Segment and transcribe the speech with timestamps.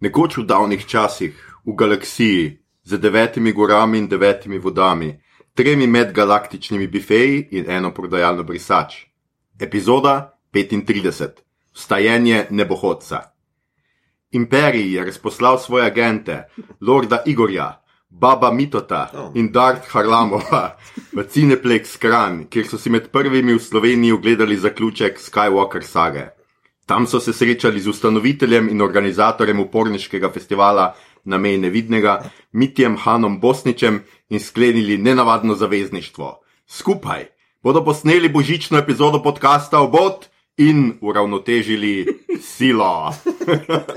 [0.00, 1.34] Nekoč v davnih časih,
[1.66, 5.10] v galaksiji, z devetimi gorami in devetimi vodami,
[5.54, 8.94] tremi medgalaktičnimi bifeji in eno prodajalno brisač.
[9.60, 11.42] Epizoda 35:
[11.74, 13.34] Vstajenje nebohodca.
[14.30, 16.48] Imperij je razposlal svoje agente,
[16.80, 20.76] Lorda Igorja, Baba Mitota in Dart Harlamova
[21.12, 26.37] v Cineplex Kran, kjer so si med prvimi v Sloveniji ogledali zaključek Skywalker sage.
[26.88, 30.94] Tam so se srečali z ustanoviteljem in organizatorjem uporniškega festivala
[31.24, 36.40] na meji nevidnega, Mitjem Hanom Bosničem in sklenili nenavadno zavezništvo.
[36.66, 37.26] Skupaj
[37.62, 42.06] bodo posneli božično epizodo podcasta Obot in uravnotežili
[42.40, 43.14] silo.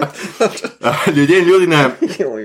[1.15, 1.97] Ljudje in ljudje,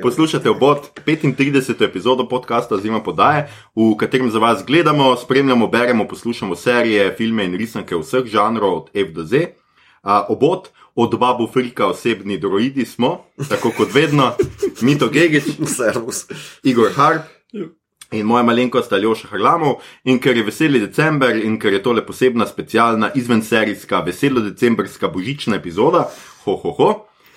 [0.02, 1.84] poslušate Obot 35.
[1.84, 7.54] epizodo podcasta Zima podaje, v katerem za vas gledamo, spremljamo, beremo, poslušamo serije, filme in
[7.54, 9.65] risanke vseh žanrov od F do Z.
[10.06, 14.32] Uh, obot od babu Frika osebni droidi smo, tako kot vedno,
[14.80, 15.44] Mito Gigič,
[15.76, 16.24] Servus.
[16.62, 17.26] Igor Harp
[18.12, 19.82] in moja malenkost Aljoša Harlamov.
[20.04, 25.56] In ker je veseli december in ker je tole posebna specialna izvenserijska veselo decembrska božična
[25.56, 26.06] epizoda,
[26.44, 26.90] ho ho ho.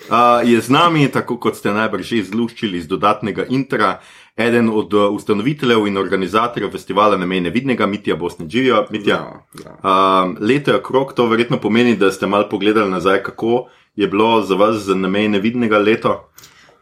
[0.08, 3.98] Uh, je z nami, tako kot ste najbrž že izluščili iz dodatnega intra,
[4.40, 8.86] eden od uh, ustanoviteljev in organizatorjev festivala na meji nevidnega, Mitja Bosne Dživijo.
[8.90, 10.22] Mitja, Ja, ja.
[10.24, 14.42] Um, leto je krok, to verjetno pomeni, da ste malo pogledali nazaj, kako je bilo
[14.42, 16.30] za vas na meji nevidnega leto.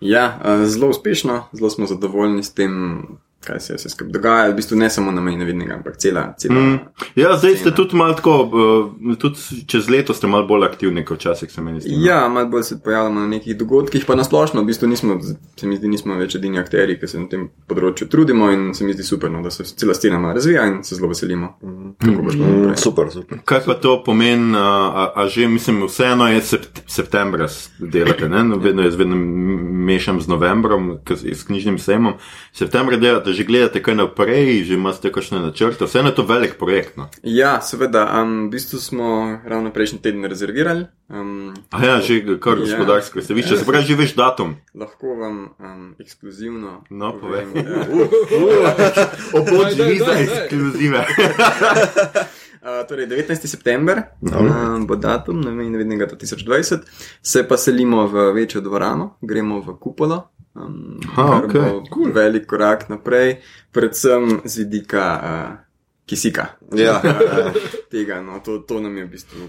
[0.01, 3.03] ja, eh, zelo uspešno, zelo smo zadovoljni s tem,
[3.44, 4.53] kaj se je vse skupaj dogajalo.
[4.53, 6.34] V bistvu ne samo na meji nevidnega, ampak cela.
[6.39, 6.78] cela Mm.
[7.14, 7.77] Ja, zdaj ste Scena.
[7.77, 11.80] tudi malo tako, uh, tudi čez leto ste malo bolj aktivni, kot včasih se meni
[11.80, 11.97] zdi.
[11.97, 12.06] no.
[12.06, 15.20] Ja, malo bolj se pojavljamo na nekih dogodkih, pa nasplošno, v bistvu nismo,
[15.56, 18.84] se mi zdi, nismo več edini akteri, ki se na tem področju trudimo in se
[18.84, 21.55] mi zdi super, no, da se cela scena malo razvija in se zelo veselimo.
[21.62, 22.77] Mm, naprej.
[22.77, 23.42] super, super.
[23.45, 28.45] Kaj pa to pomeni, a, a, že mislim, vseeno je sept, septembra delate, ne?
[28.45, 29.17] No, vedno jaz vedno
[29.89, 32.19] mešam z novembrom, s knjižnim sejmom.
[32.52, 36.95] Septembra delate, že gledate kaj naprej, že imate kakšne načrte, vseeno je to velik projekt.
[36.95, 37.08] No?
[37.23, 39.07] Ja, seveda, um, v bistvu smo
[39.41, 40.86] ravno prejšnji teden rezervirali.
[41.07, 42.63] Um, A ja, že kar Ja.
[42.63, 44.57] gospodarsko se višče, se pravi, že veš datum.
[44.75, 46.85] lahko vam um, ekskluzivno.
[46.91, 47.64] No, povem, povej.
[47.64, 51.01] da- Obod Daj, daj, živi za ekskluzive.
[52.58, 53.47] Uh, torej, 19.
[53.47, 54.39] september uh,
[54.81, 56.79] bo datum, ne vem, nevidnega 2020,
[57.23, 60.29] se pa selimo v večjo dvorano, gremo v kupolo.
[60.58, 61.61] Um, Aha, okej.
[61.63, 62.11] bo cool.
[62.11, 63.39] velik korak naprej,
[63.70, 65.57] predvsem z vidika uh,
[66.05, 66.46] kisika.
[66.73, 67.52] Ja, Uh,
[67.92, 69.48] tega, no, to, to nam je v bistvu.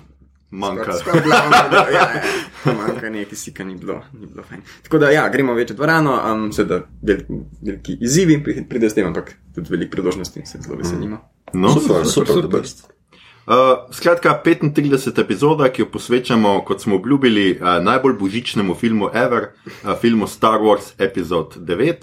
[0.52, 0.84] Manjka.
[0.84, 2.22] Skoraj- skoraj glavno, da- ja, ja,
[2.74, 4.62] manjka nekaj kisika, ni bilo, ni bilo fajn.
[4.84, 8.94] Tako da, ja, gremo v večjo dvorano, um, seveda veliki, veliki izzivi pri- pride s
[8.94, 11.20] tem, ampak tudi veliko priložnosti se zelo veselimo.
[11.53, 12.96] No, super, super, super, super.
[13.50, 13.56] Uh,
[13.92, 15.22] skratka, 35.
[15.22, 20.60] epizoda, ki jo posvečamo, kot smo obljubili, uh, najbolj božičnemu filmu Ever, uh, filmu Star
[20.62, 21.96] Wars Episode 9,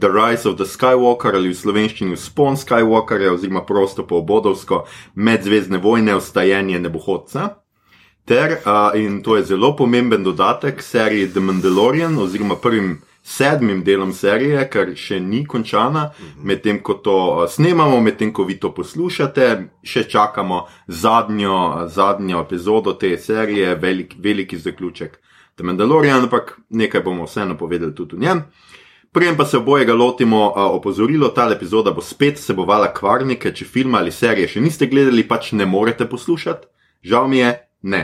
[0.00, 4.80] The Rise of the Skywalker ali v slovenščini Spon Skywalkerja, oziroma prosto po obodovsko
[5.14, 7.62] medzvezdne vojne, vstajenje nebohodca.
[8.26, 14.12] Ter, uh, in to je zelo pomemben dodatek seriji The Mandalorian, oziroma prvim sedmim delom
[14.12, 16.10] serije, ker še ni končana,
[16.42, 19.48] medtem ko to uh, snemamo, medtem ko vi to poslušate,
[19.82, 25.20] še čakamo zadnjo, zadnjo epizodo te serije, velik, veliki zaključek
[25.54, 28.42] The Mandalorian, ampak nekaj bomo vseeno povedali tudi o njem.
[29.12, 34.00] Preden pa se obojega lotimo, a, opozorilo, ta epizoda bo spet vsebovala kvarnike, če filma
[34.00, 36.66] ali serije še niste gledali, pač ne morete poslušati.
[37.04, 37.52] Žal mi je,
[37.82, 38.02] ne.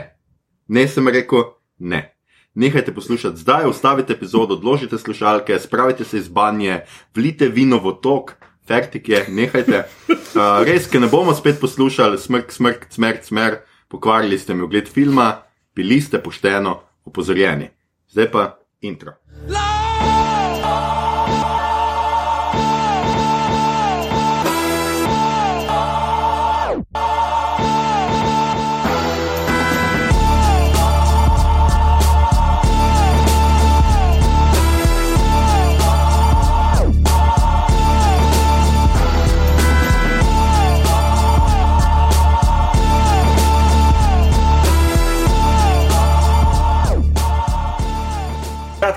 [0.67, 2.18] Ne sem rekel, ne.
[2.59, 6.81] Nehajte poslušati zdaj, ustavite epizodo, odložite slušalke, spravite se iz banje,
[7.15, 8.33] vlite vino v tok,
[8.67, 9.85] fertik je, nehajte.
[10.09, 14.91] Uh, res, ker ne bomo spet poslušali smrk, smrk, smrt, smer, pokvarili ste mi ogled
[14.91, 15.31] filma,
[15.75, 17.71] bili ste pošteno opozorjeni.
[18.11, 18.49] Zdaj pa
[18.81, 19.15] intro.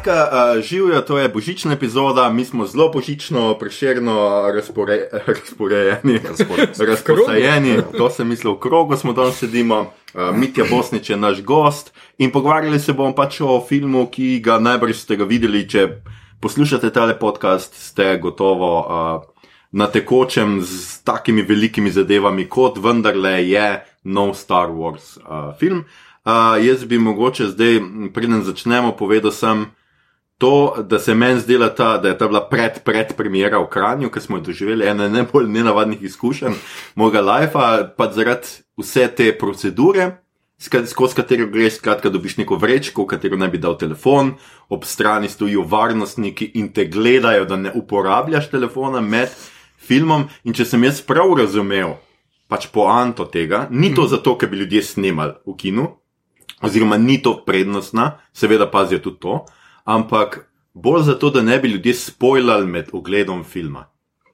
[0.02, 6.20] Kratka, uh, živijo, to je božična epizoda, mi smo zelo božično, preširno razpore, razporejeni,
[6.78, 11.92] razporejeni, to sem mislil, v krogu smo danes sedimo, uh, Mitja Bosnič je naš gost
[12.18, 15.88] in pogovarjali se bomo pač o filmu, ki ga najbrž ste ga videli, če
[16.40, 23.68] poslušate tale podcast, ste gotovo uh, na tekočem z takimi velikimi zadevami, kot vendarle je
[24.04, 25.84] nov Star Wars uh, film.
[26.26, 27.78] Uh, jaz bi mogoče zdaj,
[28.14, 29.70] preden začnemo, povedal sem,
[30.38, 34.10] to, da se meni zdela ta, da je ta bila pred, pred premjera v Kranju,
[34.10, 36.56] ki smo jo doživeli, ena najbolj nenavadnih izkušenj
[36.94, 40.10] mojega lajfa, pa zaradi vse te procedure,
[40.58, 44.34] sk- skozi katero greš, skratka, dobiš neko vrečko, v katero naj bi dal telefon,
[44.68, 49.30] ob strani stojijo varnostniki in te gledajo, da ne uporabljaš telefona med
[49.78, 50.26] filmom.
[50.44, 51.96] In če sem jaz prav razumel,
[52.48, 55.88] pač poanto tega, ni to zato, ker bi ljudje snemali v kinu,
[56.62, 59.44] oziroma ni to prednostna, seveda pazijo tudi to,
[59.84, 63.88] ampak bolj zato, da ne bi ljudje spoilali med ogledom filma.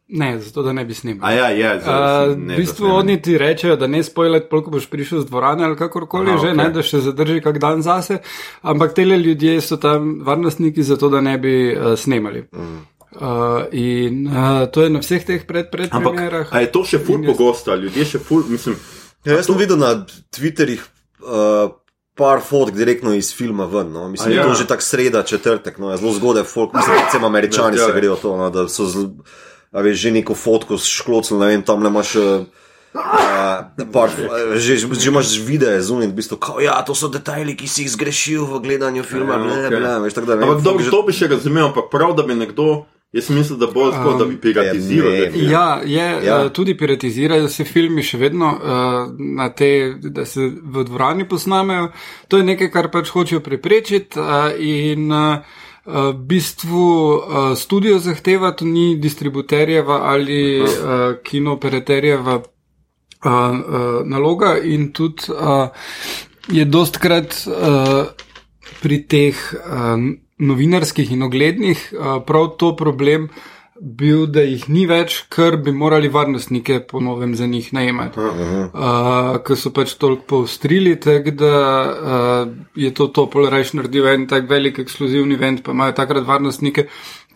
[0.09, 1.37] Ne, zato da ne bi A snimali.
[1.37, 2.35] ja, je, Uh, zelo.
[2.35, 6.31] v bistvu oni ti rečejo, da ne spojlet, koliko boš prišel z dvorane ali kakorkoli
[6.31, 6.57] Aha, že, okej.
[6.57, 8.19] ne, da še zadrži kak dan zase,
[8.63, 12.47] ampak tele ljudje so tam varnostniki zato, da ne bi uh, snemali.
[12.53, 12.79] Mm.
[13.09, 16.49] Uh, in uh, to je na vseh teh pred, predpremierah.
[16.49, 18.77] Ampak a je to še ful pogosto, ljudje še ful, mislim,
[19.27, 19.93] Ja, jaz sem videl na
[20.33, 20.81] Twitterjih
[21.21, 21.69] uh,
[22.19, 23.93] par fotk direktno iz filma ven.
[23.93, 24.09] No.
[24.09, 24.47] Mislim, da je ja.
[24.47, 25.91] to že tako sreda, četrtek, no.
[25.91, 27.97] je zelo zgodaj, folk, mislim, predvsem američani Ja, se ja.
[27.97, 29.07] grejo to, no, da so zl,
[29.73, 32.17] a veš, že neko fotko s šklocem, ne vem, tam le imaš.
[32.17, 32.47] Uh,
[33.93, 37.69] par, uh, že, že, imaš videe zunaj, v bistvu, kao, ja, to so detajli, ki
[37.69, 39.39] si jih zgrešil v gledanju filma.
[39.39, 43.59] Ja, da, vem, ampak to bi še razumel, ampak prav, da bi nekdo, jaz mislim,
[43.59, 45.13] da bolj tako, da bi piratiziral.
[45.13, 45.53] ne te filme.
[45.53, 46.45] Ja, je, Ja.
[46.45, 51.89] Uh, tudi piratizirajo se filmi še vedno, uh, na te, da se v dvorani posnamejo.
[52.29, 55.41] To je nekaj, kar pač hočejo preprečiti uh, in uh,
[55.89, 60.69] v bistvu uh, studio zahteva, to ni distributerjeva ali uh,
[61.25, 62.45] kinooperaterjeva uh,
[63.25, 63.57] uh,
[64.05, 65.69] naloga in tudi uh,
[66.49, 68.05] je dostkrat uh,
[68.83, 73.29] pri teh uh, novinarskih in oglednih uh, prav to problem
[73.81, 78.19] bil, da jih ni več, ker bi morali varnostnike po novem za njih najemati.
[78.21, 84.27] Uh, ker so pač toliko poostrili, tako da uh, je to to polrajš naredil en
[84.31, 86.89] tak velik ekskluzivni event, pa imajo takrat varnostnike,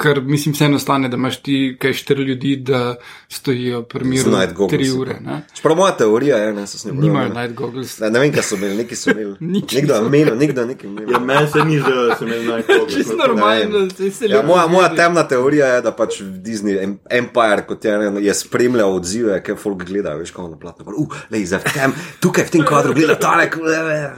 [0.03, 2.97] ker mislim vseeno stane, da imaš ti kaj štiri ljudi, da
[3.31, 4.95] stojijo pri miru Z night goggles, tri ja.
[4.95, 5.17] ure.
[5.23, 5.37] Ne?
[5.55, 7.03] Čeprav moja teorija je, ne, so snimali.
[7.03, 7.99] Nimajo night goggles.
[7.99, 9.37] Ne, ne vem, kaj so imeli, neki so imeli.
[9.53, 11.11] Nič Nekdo je menil, nekdo je nekaj imel.
[11.11, 12.87] Ja, meni se ni zdelo, da sem imel najbolj.
[12.91, 16.99] Čisto normalno, saj se Ja, ljudje moja, moja temna teorija je, da pač Disney Em-
[17.13, 20.85] Empire kot je, ne, je spremljal odzive, kaj folk gleda, veš, kako na platno.
[20.97, 21.91] Uh, lej, zdaj, v tem,
[22.21, 23.49] tukaj v tem kadru gleda tale.
[23.49, 23.61] k-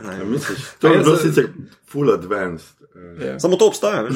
[0.03, 0.25] ne.
[0.25, 1.49] Misliš, to je Ja, bilo sicer
[1.85, 2.73] full advanced.
[3.21, 3.37] eh.
[3.39, 4.15] Samo to obstaja, veš.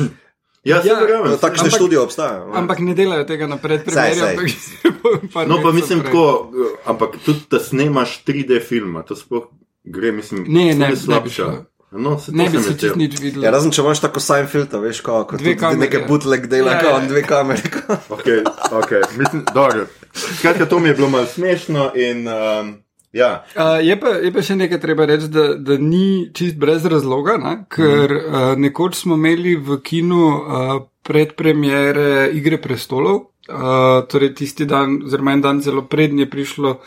[0.69, 1.32] Ja, Ja, verjamem.
[1.35, 2.47] Takšne Ampak- študije obstajajo.
[2.47, 2.55] ne.
[2.55, 3.49] Ampak ne delajo tega
[3.88, 4.12] saj.
[4.12, 6.06] ampak- No, pa mislim prej.
[6.06, 6.53] tako,
[6.85, 9.49] ampak tudi, da snemaš 3D filma, to sploh
[9.85, 11.32] gre, mislim, Ne, ne, ne slabša.
[11.35, 11.65] šlo.
[11.91, 13.43] No, se to Ne bi se čist nič videl.
[13.43, 15.81] Ja, razen če imaš tako Seinfeld, veš, ko, ko Dve kamere.
[15.81, 16.99] neke bootleg dela, Ja, ja, ja.
[16.99, 17.09] ja.
[17.09, 17.62] dve kamere.
[18.11, 19.03] Okay, okay.
[19.17, 19.87] Mislim, dobro.
[20.12, 22.75] Skratka, to mi je bilo malo smešno in um,
[23.12, 23.44] ja.
[23.56, 27.38] Uh, je, pa, je pa še nekaj treba reči, da, da ni čist brez razloga,
[27.40, 27.55] ne?
[27.72, 28.28] ker Mhm.
[28.28, 35.37] uh, nekoč smo imeli v kinu uh, predpremiere Igre prestolov, uh, torej tisti dan, oziroma
[35.37, 36.78] en dan zelo prednje prišlo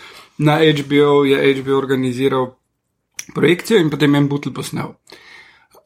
[0.45, 2.51] na HBO, je HBO organiziral
[3.35, 4.95] projekcijo in potem en butl posnel.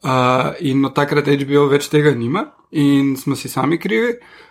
[0.06, 2.44] Uh, in od takrat HBO več tega nima
[2.76, 4.12] in smo si sami krivi.
[4.12, 4.45] Uh,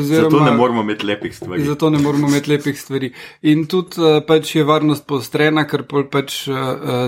[0.00, 1.64] Zato ne moramo imeti lepih stvari.
[1.64, 3.12] Zato ne moramo imeti lepih stvari.
[3.42, 6.56] In tudi uh, pač je varnost poostrena, ker pač uh,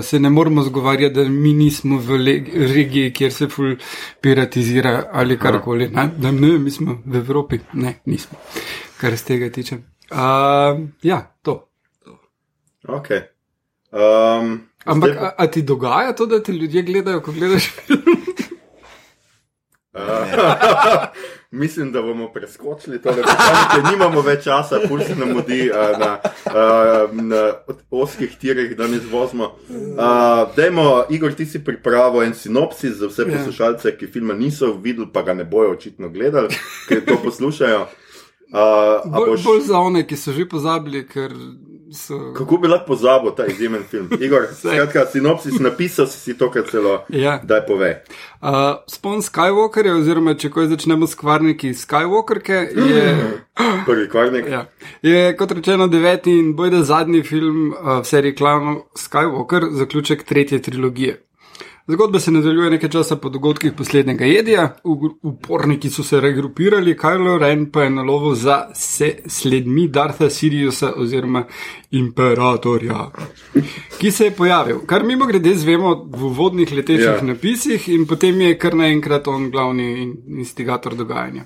[0.03, 2.17] se ne moramo zgovarjati, da mi nismo v
[2.73, 3.75] regiji, kjer se ful
[4.21, 5.89] piratizira ali karkoli.
[5.89, 6.09] Ne?
[6.17, 7.59] Da ne, mi smo v Evropi.
[7.73, 8.39] Ne, nismo,
[8.97, 9.77] kar se tega tiče.
[10.11, 11.67] Uh, ja, to.
[12.87, 13.21] Okay.
[13.91, 18.01] Um, Ampak zdaj- a, a ti dogaja to, da te ljudje gledajo, ko gledaš film?
[21.51, 23.25] Mislim, da bomo preskočili to, ker
[23.91, 26.11] nimamo več časa, pulz se nam mudi uh, na,
[26.45, 26.53] uh,
[27.13, 27.41] na
[27.91, 29.49] oskih tirih, da ne zvozimo.
[29.69, 29.97] Uh,
[30.55, 33.37] dajmo, Igor, ti si pripravil en sinopsis za vse Ja.
[33.37, 36.55] poslušalce, ki filma niso videli, pa ga ne bojo očitno gledali,
[36.87, 37.81] ker to poslušajo.
[37.81, 41.35] Uh, Bolj, boš- bolj za one, ki so že pozabili, ker
[41.93, 42.33] so.
[42.37, 44.09] Kako bi lahko pozabil ta izjemen film?
[44.25, 47.05] Igor, skratka, sinopsis napisal si si to, kar celo.
[47.09, 47.39] Ja.
[47.43, 47.95] Daj povej.
[48.41, 53.15] Uh, spon Skywalkerja, oziroma če ko začnemo s kvarniki Skywalkerke, je.
[53.87, 54.47] Prvi kvarnik.
[54.49, 54.65] Ja.
[55.01, 60.61] Je kot rečeno deveti in bojda zadnji film uh, v seriji klanov Skywalker, zaključek tretje
[60.61, 61.19] trilogije.
[61.91, 64.75] Zgodba se nadaljuje nekaj časa po dogodkih poslednjega jedja,
[65.21, 70.93] uporniki so se regrupirali, Kylo Ren pa je na lovu za se sledmi Dartha Siriusa
[70.95, 71.43] oziroma
[71.91, 73.11] imperatorja,
[73.99, 74.79] ki se je pojavil.
[74.85, 77.17] Kar mimo grede zvemo v uvodnih letečih Ja.
[77.17, 77.27] yeah.
[77.27, 81.43] napisih in potem je kar naenkrat on glavni in- instigator dogajanja.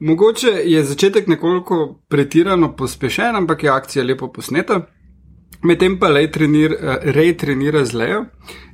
[0.00, 4.80] Mogoče je začetek nekoliko pretirano pospešen, ampak je akcija lepo posneta.
[5.64, 8.24] Medtem pa Ray trenir, uh, Ray trenira z Lejo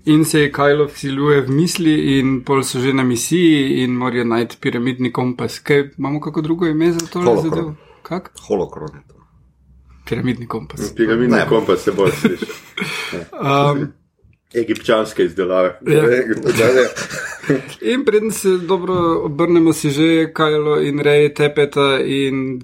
[0.04, 4.24] in se je Kajlo vsiluje v misli, in pol so že na misiji in morajo
[4.24, 5.60] najti piramidni kompas.
[5.60, 7.20] Kaj, imamo kako drugo ime za to?
[7.20, 7.76] Holokron.
[8.02, 8.32] Kak?
[8.48, 9.14] Holokron je to.
[10.08, 10.92] Piramidni kompas.
[10.96, 11.46] Piramidni Ne.
[11.48, 12.46] kompas se bolj sliši.
[13.10, 13.92] Um,
[14.54, 15.78] Egipčanske izdelave.
[15.86, 16.02] Ja.
[17.92, 22.60] In preden se dobro obrnemo, si že Kajlo in Rej tepeta in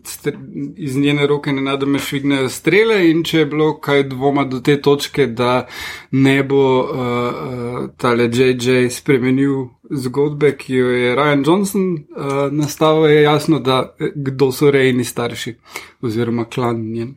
[0.77, 3.11] iz njene roke nenadoma švignejo strele.
[3.11, 5.67] In če je bilo kaj dvoma do te točke, da
[6.11, 13.07] ne bo uh, uh, tale JJ spremenil zgodbe, ki jo je Ryan Johnson uh, nastavil,
[13.11, 15.55] je jasno, da eh, kdo so Rejni starši
[16.03, 17.15] oziroma klan njen.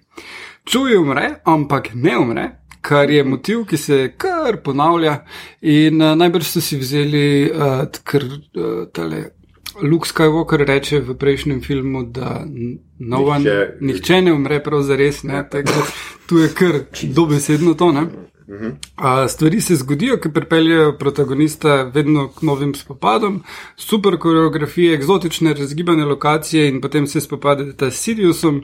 [0.66, 2.59] Čuj umre, ampak ne umre.
[2.82, 5.18] Kar je motiv, ki se kar ponavlja,
[5.62, 9.26] in uh, najbrž so si vzeli, uh, ker uh, tale
[9.82, 12.46] Luke Skywalker reče v prejšnjem filmu, da
[13.00, 15.86] no one, Nihče- nihče, ne umre prav zares, ne, tako da
[16.28, 17.92] tu je kar dobesedno to.
[17.92, 18.08] Ne.
[18.50, 23.44] Uh, stvari se zgodijo, ki pripeljejo protagonista vedno k novim spopadom,
[23.78, 28.64] super koreografije, eksotične razgibane lokacije in potem se spopadete s Siriusom,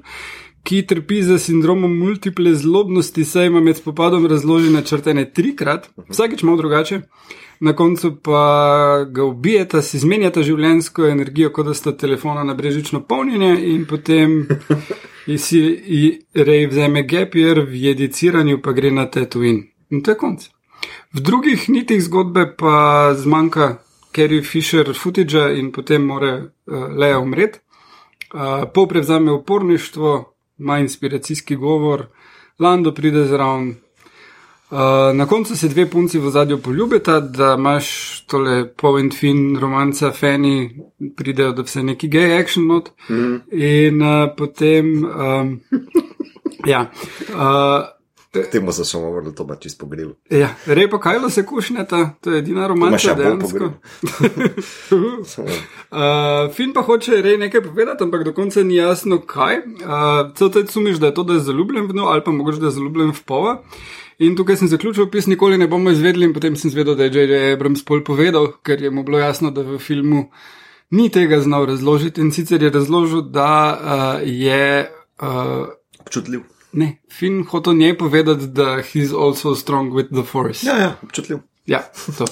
[0.66, 6.58] ki trpi za sindromom multiple zlobnosti, saj ima med spopadom razložene črtene trikrat, vsakeč malo
[6.58, 7.02] drugače.
[7.60, 13.06] Na koncu pa ga ubijeta, si izmenjata življenjsko energijo, kot da sta telefona na brežično
[13.08, 14.42] polnjenje, in potem
[15.38, 15.62] si
[16.34, 19.70] Rej vzame Gapier, v jediciranju pa gre na Tatooine.
[19.94, 20.50] In to je konc.
[21.14, 23.78] V drugih nitih zgodbe pa zmanjka
[24.16, 27.60] Carrie Fisher footage in potem mora uh, Leja umreti.
[28.34, 32.06] Uh, pol prevzame uporništvo, ima inspiracijski govor,
[32.60, 33.76] Lando pride zraven.
[34.72, 34.80] Uh,
[35.16, 40.80] na koncu se dve punci v zadju poljubita, da imaš tole point fin romanca, fani,
[41.16, 42.90] pridejo do vse neki gay action not.
[43.10, 43.36] Mm.
[43.52, 45.60] In uh, potem, um,
[46.72, 46.92] ja.
[47.30, 47.95] Uh,
[48.52, 50.10] temu se samo vrnil, to pa čisto pogril.
[50.30, 53.66] Ja, rej pa Kajlo se kušneta, to je edina bolj dejansko.
[55.92, 59.58] uh, Fin pa hoče rej nekaj povedati, ampak do konca ni jasno kaj.
[59.58, 62.60] Uh, Cel te sumiš, da je to, da je zaljubljen v njo, ali pa mogoče,
[62.60, 63.62] da je zaljubljen v pova.
[64.20, 67.12] In tukaj sem zaključil opis, nikoli ne bomo izvedeli, in potem sem zvedel, da je
[67.14, 67.54] J.J.
[67.54, 70.30] Abrams pol povedal, ker je mu bilo jasno, da v filmu
[70.96, 72.22] ni tega znal razložiti.
[72.22, 74.92] In sicer je razložil, da uh, je.
[75.22, 75.68] Uh,
[76.00, 76.55] Občutljiv.
[76.76, 80.64] Ne, Finn hotel njej povedati, da he's also strong with the force.
[80.64, 81.38] Ja, ja, občutljiv.
[81.66, 81.80] Ja,
[82.12, 82.26] to.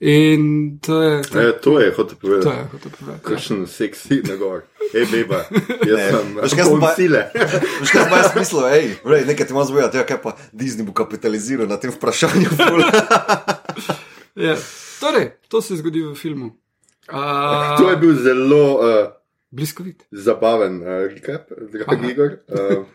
[0.00, 0.44] In
[0.78, 1.22] to je.
[1.24, 2.48] To, E, to je hotel to povedati.
[2.50, 3.22] je hotel povedati.
[3.22, 3.28] Ja.
[3.28, 4.62] Kakšen seksi na gor.
[4.92, 5.44] Hej, beba,
[5.88, 7.22] jaz Ne, sem veš, kaj sem pa- sile.
[7.80, 10.82] Veš, kaj sem jaz mislil, hej, rej, nekaj ti imam zbojati, ja, kaj pa Disney
[10.82, 12.50] bo kapitaliziral na tem vprašanju.
[14.36, 14.54] Ja.
[15.00, 16.54] Torej, to se zgodi v filmu.
[17.08, 19.10] A, To je bil zelo uh,
[19.50, 20.06] bliskovit.
[20.12, 22.06] zabaven uh, recap, dragi.
[22.08, 22.30] Igor.
[22.46, 22.86] Uh,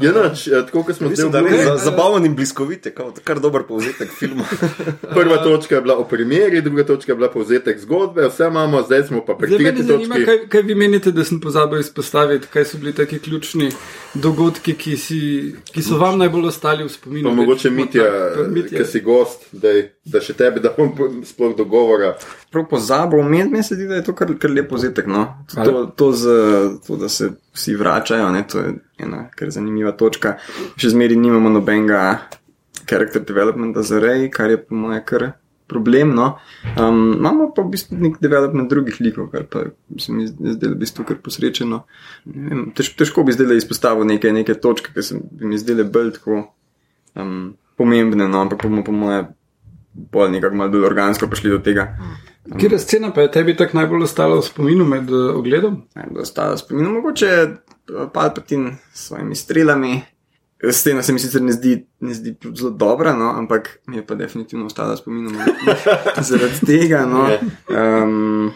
[0.00, 1.64] je noč, uh, tako kot smo zdaj da obljubili.
[1.64, 4.44] za- zabaven in bliskovit, je kao, kar dober povzetek filma.
[5.14, 9.02] Prva točka je bila o primeri, druga točka je bila povzetek zgodbe, vse imamo, zdaj
[9.04, 10.24] smo pa pri me tretji zanima, točki.
[10.26, 13.70] kaj, kaj vi menite, da sem pozabil izpostaviti, kaj so bili taki ključni
[14.14, 15.20] dogodki, ki, si,
[15.64, 17.28] ki so vam najbolj ostali v spominu.
[17.28, 18.04] Pa mogoče Mitja,
[18.68, 20.94] ki si gost, daj, da še tebi dam
[21.24, 22.14] sploh dogovora.
[22.50, 25.06] Prav pozabil, meni meni se zdi, da je to kar, kar lep povzetek.
[25.06, 25.26] No?
[25.52, 25.84] To, Hvala.
[25.96, 26.38] to, z,
[26.86, 28.42] to, da se vsi vračajo, ne?
[28.48, 30.36] to je ena kar zanimiva točka.
[30.80, 32.00] Še zmeraj nimamo nobenega
[32.90, 35.26] character developmenta za rej, kar je po mojem kar
[35.70, 36.14] problem.
[36.18, 36.32] No?
[36.74, 39.68] Um, imamo pa v bistvu nek development drugih likov, kar pa
[40.02, 41.84] se mi zdelo v bistvu kar posrečeno.
[42.34, 45.86] Ne vem, Tež, težko bi zdaj izpostavil neke, neke točke, ki se bi mi zdele
[45.86, 46.40] bolj tako
[47.14, 48.42] um, pomembne, no?
[48.42, 49.30] ampak bomo po mojem
[49.94, 51.92] bolj nekako malo bolj organsko prišli do tega.
[52.58, 55.82] Kjer scena pa je tebi tako najbolj ostala v spominu med uh, ogledom?
[55.94, 56.88] najbolj ostalo spomin.
[56.92, 57.50] Mogoče eh,
[58.14, 60.00] Palpatin s svojimi strelami.
[60.72, 64.14] Scena se mi sicer ne zdi, ne zdi zelo dobra, no, ampak mi je pa
[64.14, 65.30] definitivno ostala spomin
[66.28, 67.06] zaradi tega.
[67.06, 67.28] No.
[67.70, 68.50] Um,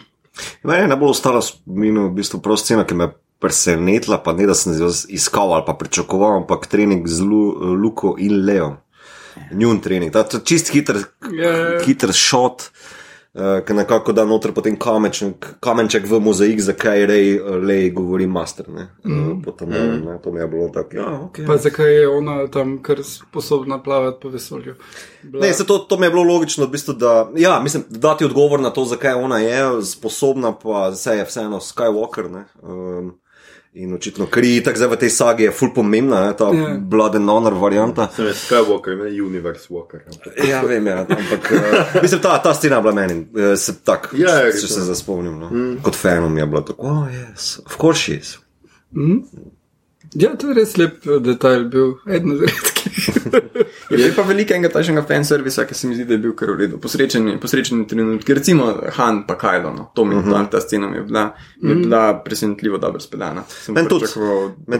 [0.63, 4.45] Meni je najbolj ostala spomin, v bistvu prav scena, ki me je presenetila, pa ne
[4.45, 7.41] da sem jo iskal ali pa pričakoval, ampak trening z Lu,
[7.79, 8.75] Luko in Leo.
[9.51, 11.79] Njun trening, ta čist hiter, Ja.
[11.81, 12.69] hiter šot.
[12.69, 12.94] Uh,
[13.65, 18.69] ki nekako da noter potem kamenček, kamenček v mozaik, zakaj rej, lej govori master.
[18.69, 18.87] Ne?
[19.03, 19.43] Mm.
[19.47, 20.05] Uh, mm.
[20.05, 20.95] ne, to mi je bilo tako.
[20.95, 21.47] Ja, okay.
[21.47, 24.75] Pa zakaj je ona tam kar sposobna plavati po vesolju?
[25.23, 25.45] Bila...
[25.45, 28.59] Ne, se to, to mi je bilo logično, v bistvu, da ja, mislim, dati odgovor
[28.59, 32.31] na to, zakaj ona je sposobna, pa vse je vseeno Skywalker.
[32.31, 33.11] Ne, um,
[33.75, 36.51] in očitno, je tako zdaj v tej sagi, je full pomembna, ne, ta Ja.
[36.53, 36.79] yeah.
[36.79, 38.07] Blood and Honor varianta.
[38.15, 39.99] Sem jaz Skywalker, ne Universe Walker.
[40.07, 43.73] ampak- Ja, vem, ja, ampak uh, mislim, ta, ta scena je bila meni, uh, se
[43.83, 45.39] tako, Ja, če, je se zaspomnim.
[45.39, 45.49] No.
[45.49, 45.77] Mm.
[45.83, 48.37] Kot fanom je bilo tako, oh, yes, of course she is.
[50.15, 52.84] Ja, to je res lep eh, detajl, bil eden od redkih.
[53.89, 56.49] Je bil pa veliko enega takšnega fanservisa, ki se mi zdi, da je bil kar
[56.49, 56.77] v redu.
[56.77, 58.29] Posrečen, posrečen trenutek.
[58.31, 59.91] Recimo Han pa Kajlo, no.
[59.93, 61.25] to mi je bila, ta scena mi je bila,
[61.57, 63.43] mi je bila presenetljivo dobro speljana.
[63.49, 64.05] Sem Meni tudi.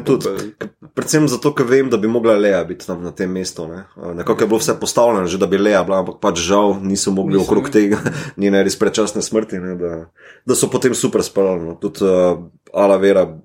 [0.03, 0.25] tudi.
[0.25, 3.67] bolj- Predvsem zato, ker vem, da bi mogla Leja biti tam na tem mestu.
[3.67, 3.83] Ne?
[4.15, 7.33] Nekako je bilo vse postavljeno, že da bi Leja bila, ampak pač žal niso mogli
[7.33, 7.99] Niso, okrog tega
[8.37, 9.57] njene res predčasne smrti.
[9.57, 9.75] Ne?
[9.75, 10.05] Da,
[10.45, 11.35] da so potem super spali.
[11.61, 11.75] No?
[11.75, 12.39] Tudi uh,
[12.73, 13.35] Ala Vera, uh,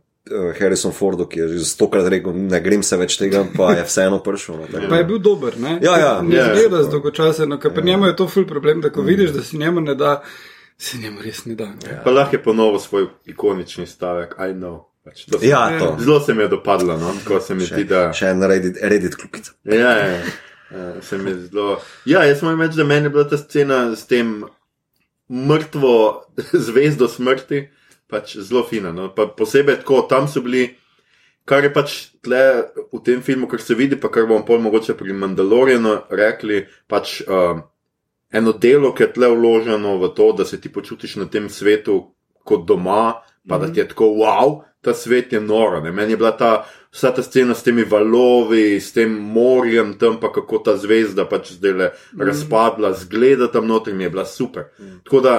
[0.60, 4.18] Harrison Fordu, ki je že stokrat rekel, ne grem se več tega, pa je vseeno
[4.18, 4.56] prišel.
[4.56, 4.66] No?
[4.66, 5.78] tako Pa je bil dober, ne?
[5.82, 6.12] Ja, ja.
[6.22, 6.44] ne Ja.
[6.48, 9.80] zgleda zdolgočaseno, ker pri njemu je to ful problem, da ko vidiš, da si njemu
[9.80, 10.22] ne da,
[10.78, 11.66] se njemu res ne da.
[11.66, 12.00] ne.
[12.04, 14.84] Pa lahko je ponovil svoj ikonični stavek, I know.
[15.04, 15.96] Pač to se- Ja, to.
[16.00, 17.14] Zelo se mi je dopadlo, no?
[17.18, 18.12] tako se mi zdi, da.
[18.12, 19.52] Še en Reddit, Reddit klukica.
[19.64, 20.20] Ja, ja, ja.
[20.70, 21.80] Ja, se mi je zelo.
[22.04, 24.44] Ja, jaz moram reči, da meni je bila ta scena s tem
[25.28, 26.22] mrtvo
[26.52, 27.68] zvezdo smrti
[28.10, 28.92] pač zelo fina.
[28.92, 29.08] No?
[29.14, 30.66] Pa posebej tako, tam so bili,
[31.48, 32.42] kar je pač tle
[32.92, 37.20] v tem filmu, kar se vidi, pa kar bomo pol mogoče pri Mandalorianu rekli, pač
[37.26, 37.62] um,
[38.32, 42.00] eno delo, ki je tle vloženo v to, da se ti počutiš na tem svetu
[42.44, 44.60] kot doma, pa da ti je tako wow.
[44.80, 45.82] Ta svet je noro.
[45.84, 45.90] Ne?
[45.92, 50.30] Meni je bila ta, vsa ta scena s temi valovi, s tem morjem, tam pa
[50.32, 54.70] kako ta zvezda pač zdaj le razpadla, zgleda tam noter, mi je bila super.
[55.04, 55.34] Tako da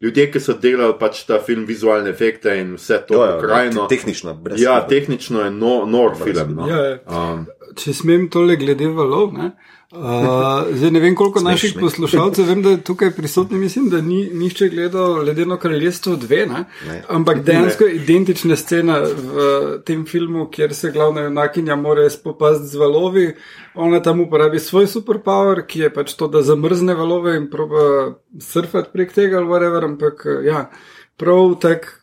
[0.00, 3.86] ljudje, ki so delali pač ta film, vizualne efekte in vse to Ja, ja, krajino.
[3.90, 6.54] tehnično, brez Ja, tehnično je no, nor film.
[6.56, 6.68] No.
[6.68, 6.98] Ja, ja.
[7.06, 9.52] Um, Če smem tole glede valov, ne?
[9.88, 14.00] Uh, zdaj ne vem, koliko Smeš, naših poslušalcev, vem, da je tukaj prisotni, mislim, da
[14.04, 16.64] ni nihče gledal Ledeno kraljestvo 2, ne?
[16.88, 17.02] Ne.
[17.08, 19.46] ampak dejansko je identična scena v
[19.88, 23.32] tem filmu, kjer se glavna junakinja mora spopasti z valovi.
[23.74, 28.92] Ona tam uporabi svoj superpower, ki je pač to, da zamrzne valove in proba surfati
[28.92, 30.68] prek tega ali whatever, ampak ja,
[31.16, 31.94] prav tak.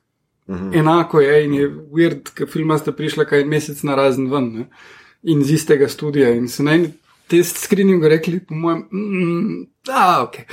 [0.50, 0.74] Mhm.
[0.74, 4.70] Enako je in je weird, ker filma sta prišla kaj mesec na razen ven ne?
[5.26, 6.30] In z istega studia.
[6.30, 6.94] In so na eni
[7.28, 10.36] test screeningu rekli, po mojem, mm, da, ok.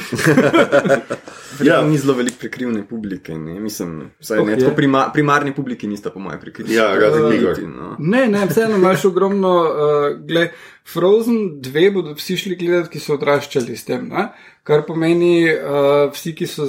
[1.60, 1.82] Ja.
[1.84, 3.60] Ni zelo veliko prekrivne publike, ne?
[3.60, 6.74] mislim, vsaj Oh, ne, tako prima, primarni publiki nista po mojem prekrivni.
[6.74, 7.60] Ja, razen Igor.
[7.68, 7.96] No.
[7.98, 10.56] Ne, ne, vseeno imaš ogromno, uh, gled,
[10.92, 14.30] Frozen 2 bodo vsi šli gledati, ki so odraščali s tem, ne?
[14.64, 16.66] kar pomeni uh, vsi, ki so.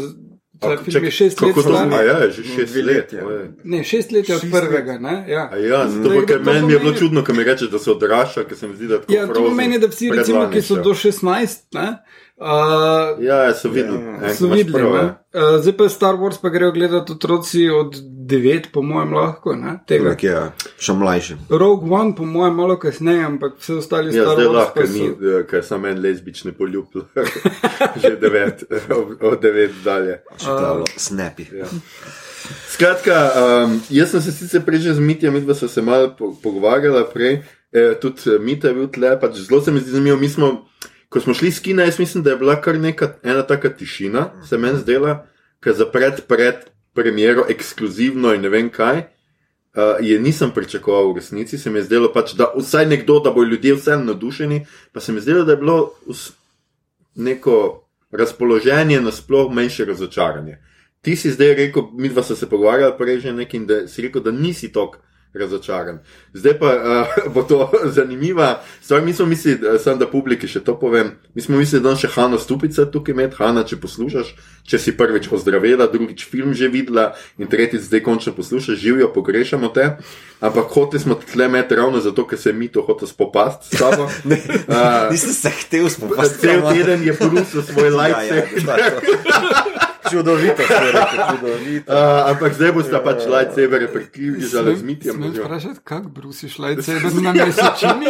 [0.63, 1.91] Ta A, film čak, je šest let star.
[2.01, 3.13] Ja, je že šest let.
[3.13, 3.23] ja.
[3.63, 5.25] Ne, šest let je od prvega, ne?
[5.27, 5.49] Ja.
[5.51, 7.43] A ja, zato Zdaj, pa, ker to meni mi je bilo pomeni- čudno, ko mi
[7.43, 10.09] rečeš, da se odrašča, ker se mi zdi, da tako Ja, to pomeni, da vsi,
[10.11, 11.87] recimo, ki so do 16, ne,
[12.37, 12.45] uh,
[13.19, 13.97] Ja, ja, so videli.
[13.97, 14.73] Ja, ne, so imaš videli.
[14.73, 14.99] prav, ne.
[14.99, 15.23] ja.
[15.33, 19.55] Uh, zdaj pa Star Wars pa grejo gledati otroci od 9, po mojem, lahko.
[19.55, 20.09] Ne, tega.
[20.09, 20.43] Nekje, ja,
[20.77, 21.35] še mlajši.
[21.51, 24.81] Rogue One, po mojem, malo kasneje, ampak vse ostali Ja, Star zdaj Wars lahko, pa
[24.81, 25.31] ker ni, so.
[25.31, 26.85] eh, ker sem en lezbični poljub,
[28.01, 30.21] že devet, od- od devet dalje.
[30.37, 31.47] Čitalo, snappy.
[31.53, 31.65] Ja.
[32.67, 33.17] Skratka,
[33.63, 37.03] um, jaz sem se sicer prej že z Mitjem, mi smo se malo po, pogovarjali
[37.13, 37.33] prej,
[37.71, 40.17] eh, tudi Mita je bil tle, pač zelo se mi zdi zanimivo.
[40.17, 40.65] Mi smo,
[41.13, 44.31] ko smo šli s kina, jaz mislim, da je bila kar neka ena taka tišina,
[44.49, 45.27] se meni zdela,
[45.61, 49.03] ker za pred, pred premiero ekskluzivno in ne vem kaj.
[49.73, 53.31] Uh, je nisem pričakoval v resnici, se mi je zdelo pač, da vsaj nekdo, da
[53.31, 55.93] bodo ljudje vseeno navdušeni, pa se mi je zdelo, da je bilo
[57.15, 57.57] neko
[58.11, 60.57] razpoloženje, nasploh manjše razočaranje.
[61.01, 64.01] Ti si zdaj rekel, mi dva smo se pogovarjali prej že nekaj in da si
[64.01, 64.97] rekel, da nisi tako
[65.33, 65.99] razočaran.
[66.33, 69.01] Zdaj pa uh, bo to zanimiva stvar.
[69.01, 72.05] Mi smo mislili, da- samo da publiki še to povem, mi smo mislili, da je
[72.05, 76.67] še Hanna Stupica tukaj med, Hanna, če poslušaš, če si prvič ozdravela, drugič film že
[76.67, 79.97] videla in tretjič zdaj končno poslušaš, živijo, pogrešamo te.
[80.39, 84.09] Ampak hoteli smo tle med ravno zato, ker se mi to hotel spopasti s sabo.
[84.23, 86.39] Ne, A, Nisem se hotel spopasti.
[86.39, 89.72] Cel teden je brusil svoj Ja, lajce.
[90.09, 91.93] Čudovito, rekel, čudovito.
[91.93, 95.15] Uh, ampak zdaj boste pač lightsabere približali z mitjem.
[95.15, 95.43] Smem možno.
[95.43, 98.07] vprašati, kako brusiš lightsaber na mesečini?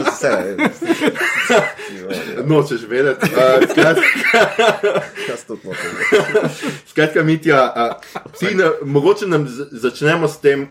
[2.45, 3.25] Nočeš vedeti.
[3.25, 4.03] Uh, skratka,
[6.91, 10.67] skratka, Mitja, uh, ti na, mogoče nam začnemo s tem,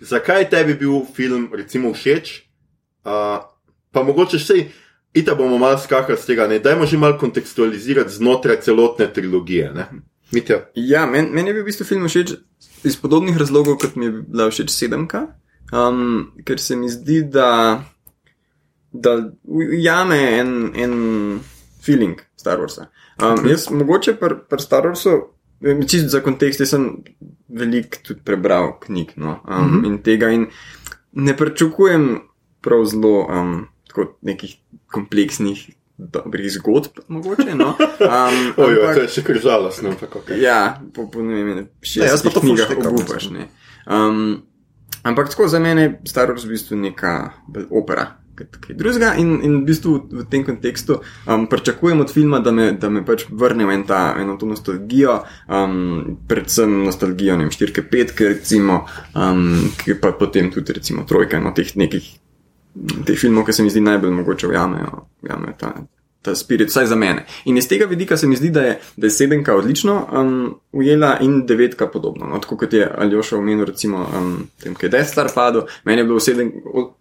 [0.00, 2.42] zakaj je tebi bil film recimo všeč,
[3.04, 3.38] uh,
[3.92, 4.70] pa mogoče vsej.
[5.14, 9.70] Ita bomo malo skakali z tega, ne dajmo že malo kontekstualizirati znotraj celotne trilogije.
[9.70, 9.86] Ne?
[10.32, 12.34] Mitja, Ja, meni men je bil v bistvu film všeč
[12.84, 15.26] iz podobnih razlogov, kot mi je bila všeč sedemka,
[15.72, 17.84] um, ker se mi zdi, da,
[18.92, 20.94] da ujame en, en
[21.84, 22.88] feeling Star Warsa.
[23.22, 25.20] Um, jaz mogoče pri pr Star Warsu,
[25.88, 26.88] čisto za kontekst, jaz sem
[27.48, 29.86] veliko tudi prebral knjig no, um, mm -hmm.
[29.86, 30.46] in tega in
[31.12, 32.20] ne pričakujem
[32.60, 34.56] prav zelo um, tako nekih
[34.86, 35.70] kompleksnih.
[35.96, 37.54] Dobrih zgodb, mogoče.
[37.54, 37.74] No.
[38.04, 39.88] Um, Ojoj, ampak- to je še kar žalostno.
[39.90, 40.42] ampak okej.
[40.42, 41.64] Ja, po, po ne vem, Ne,
[42.02, 43.30] jaz pa 60 to knjigah obupaš.
[43.30, 43.48] ne.
[43.86, 44.42] Um,
[45.02, 47.30] ampak tako za mene Star Wars v bistvu neka
[47.70, 48.18] opera.
[48.34, 49.14] kaj drugega.
[49.14, 53.04] In, in v bistvu v tem kontekstu um, pričakujem od filma, da me, da me
[53.06, 58.28] pač vrne v en ta, eno to nostalgijo, um, predvsem nostalgijo, ne vem, štirke, petke,
[58.28, 58.82] recimo,
[59.14, 59.46] um,
[59.78, 62.18] ki pa potem tudi, recimo, trojka, no, teh nekih.
[62.74, 65.72] Teh filmov, ki se mi zdi najbolj mogoče vjamejo, vjamejo ta,
[66.24, 67.26] ta spirit, vsaj za mene.
[67.44, 71.18] In iz tega vidika se mi zdi, da je, da je sedemka odlično um, ujela
[71.20, 72.26] in devetka podobno.
[72.26, 76.04] No, tako kot je Aljoša omenil, recimo, um, tem, kaj je Destar padel, meni je
[76.04, 76.52] bilo sedem,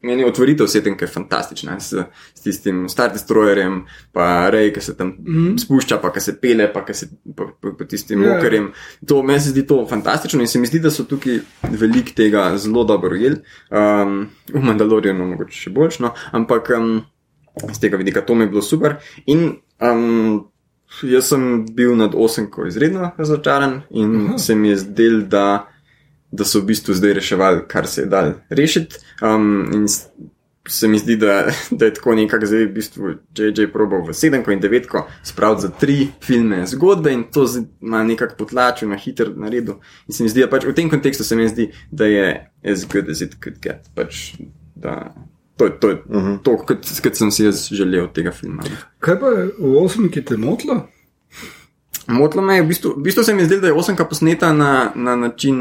[0.02, 1.94] meni je otvoritev sedemke fantastična, s,
[2.36, 5.56] s tistim Star Destroyerjem, pa Rej, ki se tam mm.
[5.64, 8.36] spušča, pa ki se pele, pa, se, pa, pa, pa tistim Ja.
[8.36, 8.72] mokerjem.
[9.08, 11.40] To meni se zdi to fantastično in se mi zdi, da so tukaj
[11.72, 13.40] velik tega zelo dobro ujeli.
[13.72, 16.76] Um, v Mandalorianu mogoče še boljš, no, ampak.
[16.78, 17.02] Um,
[17.74, 18.96] z tega vidika to mi je bilo super.
[19.26, 20.50] In um,
[21.02, 24.38] jaz sem bil nad osemko izredno razočaran in Aha.
[24.38, 25.68] se mi je zdel, da,
[26.32, 29.02] da so v bistvu zdaj reševali, kar se je dal rešiti.
[29.22, 29.88] Um, in
[30.68, 34.52] se mi zdi, da, da je tako nekako zdaj v bistvu JJ probal v sedemko
[34.52, 37.48] in devetko spraviti za tri filme zgodbe in to
[37.82, 39.76] ima nekako potlačil na hiter naredil.
[40.08, 42.88] In se mi zdi, da pač v tem kontekstu se mi zdi, da je as
[42.88, 43.90] good as it could get.
[43.96, 44.34] Pač,
[44.76, 45.14] da,
[45.58, 46.38] To je to, je uh -huh.
[46.44, 48.64] to kot, kot sem si jaz želel od tega filma.
[49.00, 50.88] Kaj pa je v osmki te motlo?
[52.08, 54.92] Motlo me je, v bistvu, v bistvu se mi zdi, da je osemka posneta na,
[54.96, 55.58] na način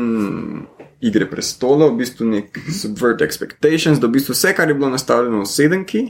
[1.00, 5.42] igre prestolov, v bistvu nek subvert expectations, da v bistvu vse, kar je bilo nastavljeno
[5.42, 6.02] v sedemki,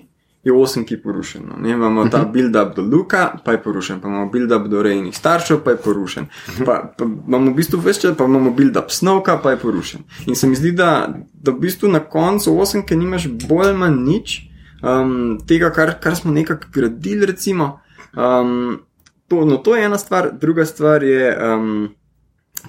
[0.44, 1.57] je v osemki porušeno.
[1.62, 5.61] Ne, imamo ta build-up do Luka, pa je porušen, pa imamo build-up do rejnih staršev,
[5.64, 6.26] pa je porušen.
[6.66, 10.02] Pa, pa imamo v bistvu več časa, pa imamo build-up snovka, pa je porušen.
[10.26, 14.02] In se mi zdi, da, da v bistvu na koncu osemke nimaš bolj ali manj
[14.02, 14.37] nič
[14.83, 17.78] um, tega, kar, kar smo nekako gradili, recimo.
[18.12, 18.83] Um,
[19.28, 21.94] to, no, to je ena stvar, druga stvar je um,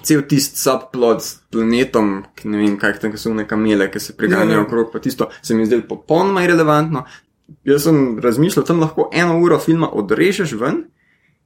[0.02, 4.00] cel tisti subplot s planetom, ki ne vem, kaj tam ki so neka mele, ki
[4.00, 4.66] se preganjajo Ja, ja.
[4.66, 7.04] okrog, pa tisto se mi zdi popolnoma irrelevantno.
[7.64, 10.84] Jaz sem razmišljal, tam lahko eno uro filma odrežeš ven,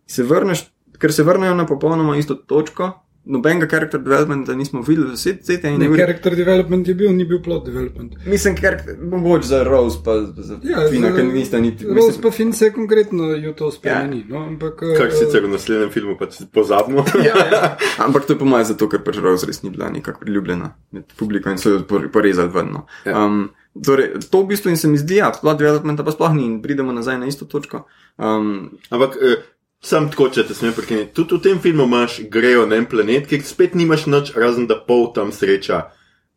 [0.06, 0.66] se vrneš,
[0.98, 2.92] ker se vrnejo na popolnoma isto točko.
[3.24, 5.98] Nobenega character developmenta nismo videli, vse te Ne, ene ure.
[5.98, 8.14] character development je bil, ni bil plot development.
[8.26, 11.84] Mislim, ker mogoče za Rose, pa za Ja, Fina, ker nista niti.
[11.84, 14.24] Rose mislim- pa fin se konkretno jo to spremeni.
[14.28, 17.04] No, ampak, Kar eh, sicer v naslednjem filmu pač pozabimo.
[17.24, 17.76] Ja, ja.
[18.06, 21.04] Ampak to je po mojem zato, ker pač Rose res ni bila nekako priljubljena med
[21.16, 22.72] publiko in so jo por- porezali ven.
[22.72, 22.86] No.
[23.04, 23.26] Ja.
[23.26, 23.50] Um,
[23.84, 26.62] torej, to v bistvu in se mi zdi, ja, plot developmenta pa sploh ni in
[26.62, 27.84] pridemo nazaj na isto točko.
[28.16, 29.42] Um, Ampak eh,
[29.80, 31.12] sam tako, če te smem prekiniti.
[31.14, 34.78] Tudi v tem filmu imaš grejo na en planet, kjer spet nimaš nič, razen da
[34.80, 35.84] pol tam sreča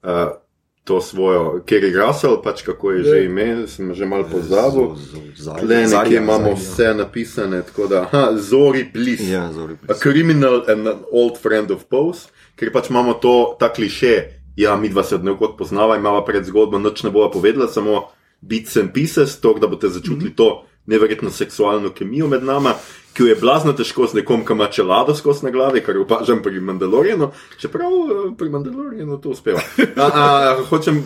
[0.06, 0.38] uh,
[0.84, 3.24] to svojo, ker je Russell, pač kako je že Ja.
[3.26, 4.98] ime, sem že mal pozabil.
[5.38, 9.22] Zari, Le nekje imamo vse napisane, tako da, aha, Zori Bliss.
[9.30, 9.78] Ja, zori.
[9.90, 14.76] A criminal and an old friend of Pose, ker pač imamo to, ta kliše, ja,
[14.76, 18.10] mi dva se od nekod poznava, imamo pred zgodbo, noč ne bova povedala, samo
[18.42, 20.38] bits and pieces, to, da boste začutili mm -hmm.
[20.38, 22.74] to neverjetno seksualno kemijo med nama,
[23.14, 26.42] ki jo je blazno težko z nekom, ki ima čelado skozi na glavi, kar opažam
[26.44, 29.62] pri Mandalorianu, čeprav eh, pri Mandalorianu to uspeva.
[29.96, 31.04] A, a, hočem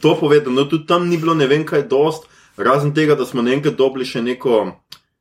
[0.00, 2.26] to povedati, no tudi tam ni bilo ne vem kaj dost,
[2.56, 4.72] razen tega, da smo naenkrat dobili še neko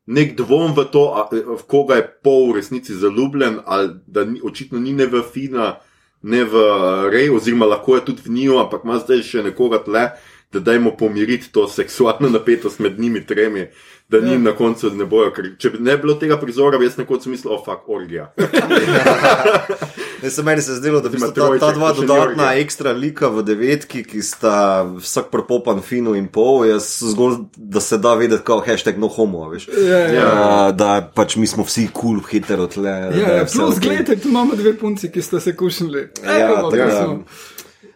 [0.10, 4.42] nek dvom v to, a, v koga je pol v resnici zaljubljen, ali da ni,
[4.44, 5.76] očitno ni ne v Fina,
[6.22, 6.64] ne v
[7.12, 10.10] Rej, oziroma lahko je tudi v njiju, ampak ima zdaj še nekoga tle,
[10.52, 13.68] da dajmo pomiriti to seksualno napetost med njimi tremi,
[14.10, 15.32] da njim na koncu ne bojo.
[15.36, 18.32] Ker, če bi ne bilo tega prizora, bi jaz nekoč mislil, oh, fuck, orgija.
[20.24, 23.44] Ne, se meni se je zdelo, da bi ta, ta dva dodatna ekstra lika v
[23.48, 28.68] devetki, ki sta vsak propopan fino in pol, jaz zgolj, da se da vedeti, kot
[28.68, 29.70] hashtag no homo, veš.
[29.74, 30.26] Ja, ja.
[30.30, 32.84] Uh, da pač mi smo vsi kul, cool, hetero tle.
[32.90, 36.10] da Ja, je ja, plus, gledajte, tu imamo dve punci, ki sta se kušnili.
[36.24, 37.24] Ja, tako smo.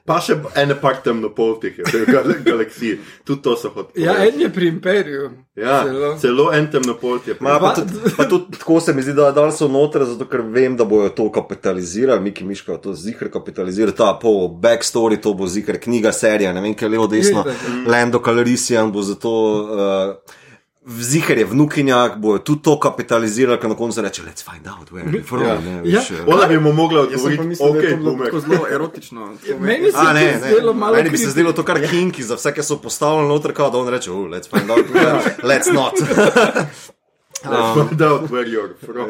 [0.03, 4.03] Pa še ene par temnopoltih, je, v gal galaksiji, tudi to so hoteli.
[4.03, 5.29] Ja, en je pri imperiju.
[5.55, 6.09] ja Celo.
[6.19, 7.37] celo en temnopolt je.
[7.39, 10.43] Ma, pa, tudi, pa tudi tako se mi zdi, da dal so noter, zato ker
[10.43, 15.47] vem, da bojo to kapitalizirali, Miki Miška to zihar kapitalizira, ta pol backstory, to bo
[15.47, 19.37] zihar knjiga, serija, ne vem, kaj levo, desno, Je, da, Lando Calrissian bo zato.
[19.63, 20.39] Uh,
[20.87, 25.05] Zihar je vnukinjak, bojo tudi to kapitalizirali, ker na koncu reče: Let's find out where
[25.05, 25.43] we're from.
[25.43, 25.59] Ja.
[25.61, 25.99] ne, Ja.
[26.01, 26.23] eh.
[26.27, 29.25] Ona bi mu mogla odgovoriti, mislil, da je to tako zelo erotično.
[29.49, 30.51] Me- Meni se A, je ne, to ne.
[30.51, 33.53] zdelo malo Meni bi se zdelo to kar kinki, za vse, ki so postavljeni noter,
[33.53, 34.85] kao, da on reče: oh, Let's find out,
[35.43, 35.93] let's not.
[37.43, 39.09] Let's find out where you're from,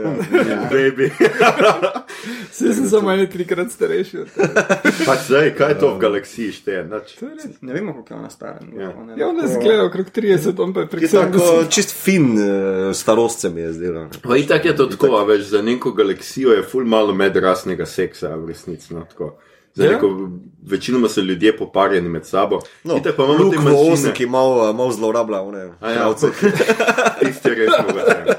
[0.69, 1.11] baby.
[2.51, 4.17] Saj sem samo ene trikrat starejši.
[5.07, 6.81] Pač zdaj, kaj je to v galaksiji šteje?
[6.81, 7.45] Je res.
[7.61, 8.59] Ne vemo, kako je ona stara.
[8.73, 8.89] Ja.
[8.91, 11.69] Ona je Ja, ona lahko- zgleda okrog 30, on pa je prek Je tako 70.
[11.69, 12.49] čist fin uh,
[12.93, 14.07] starost se mi je zdelo.
[14.23, 18.35] Pa itak je to tako, a veš, za neko galaksijo je ful malo medrasnega seksa,
[18.35, 18.93] v resnici.
[18.93, 19.35] No, tako.
[19.73, 19.93] Zdaj, Ja.
[19.93, 20.09] rekel,
[20.63, 22.59] večinoma so ljudje poparjeni med sabo.
[22.83, 23.93] No, Itak pa imamo manjšine.
[23.93, 26.27] osem, ki malo, malo zlorablja, one A ja, pravce.
[27.19, 28.35] Tisti je res mogoče.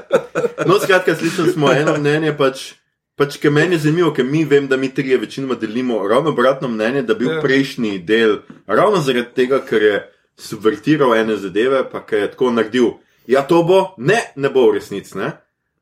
[0.65, 2.73] No, skratka, slišali smo eno mnenje, pač,
[3.15, 6.67] pač ki meni je zanimivo, ker mi vem, da mi trije večinoma delimo ravno obratno
[6.67, 7.41] mnenje, da bi bil Ja.
[7.41, 9.95] prejšnji del, ravno zaradi tega, ker je
[10.37, 12.89] subvertiral ene zadeve, pa ker je tako naredil.
[13.27, 15.17] Ja, to bo, ne, ne bo v resnici.
[15.17, 15.31] ne.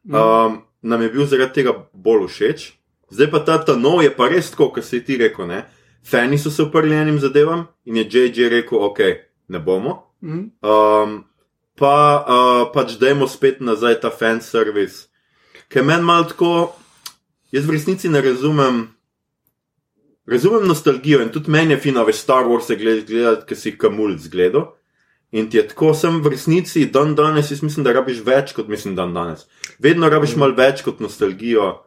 [0.05, 2.71] Um, nam je bil zaradi tega bolj všeč.
[3.13, 5.45] Zdaj pa ta, ta nov je pa res tako, kot si ti rekel.
[5.47, 5.63] Ne?
[6.03, 8.99] Fani so se uprli enim zadevam in je JJ rekel, ok,
[9.47, 9.93] ne bomo.
[10.23, 10.41] Mhm.
[10.61, 11.23] Um,
[11.77, 15.09] pa uh, pač dajmo spet nazaj ta fan service,
[15.69, 16.73] ki je meni malo tako,
[17.51, 18.87] jaz v resnici ne razumem.
[20.25, 24.15] Razumem nostalgijo in tudi meni je fino, veš, Star Wars je gledati, ker si kamul
[24.23, 24.69] zgledal.
[25.35, 28.69] In ti je tako, sem v resnici dan danes, jaz mislim, da rabiš več kot
[28.71, 29.47] mislim dan danes.
[29.81, 31.81] Vedno rabiš malo več kot nostalgijo.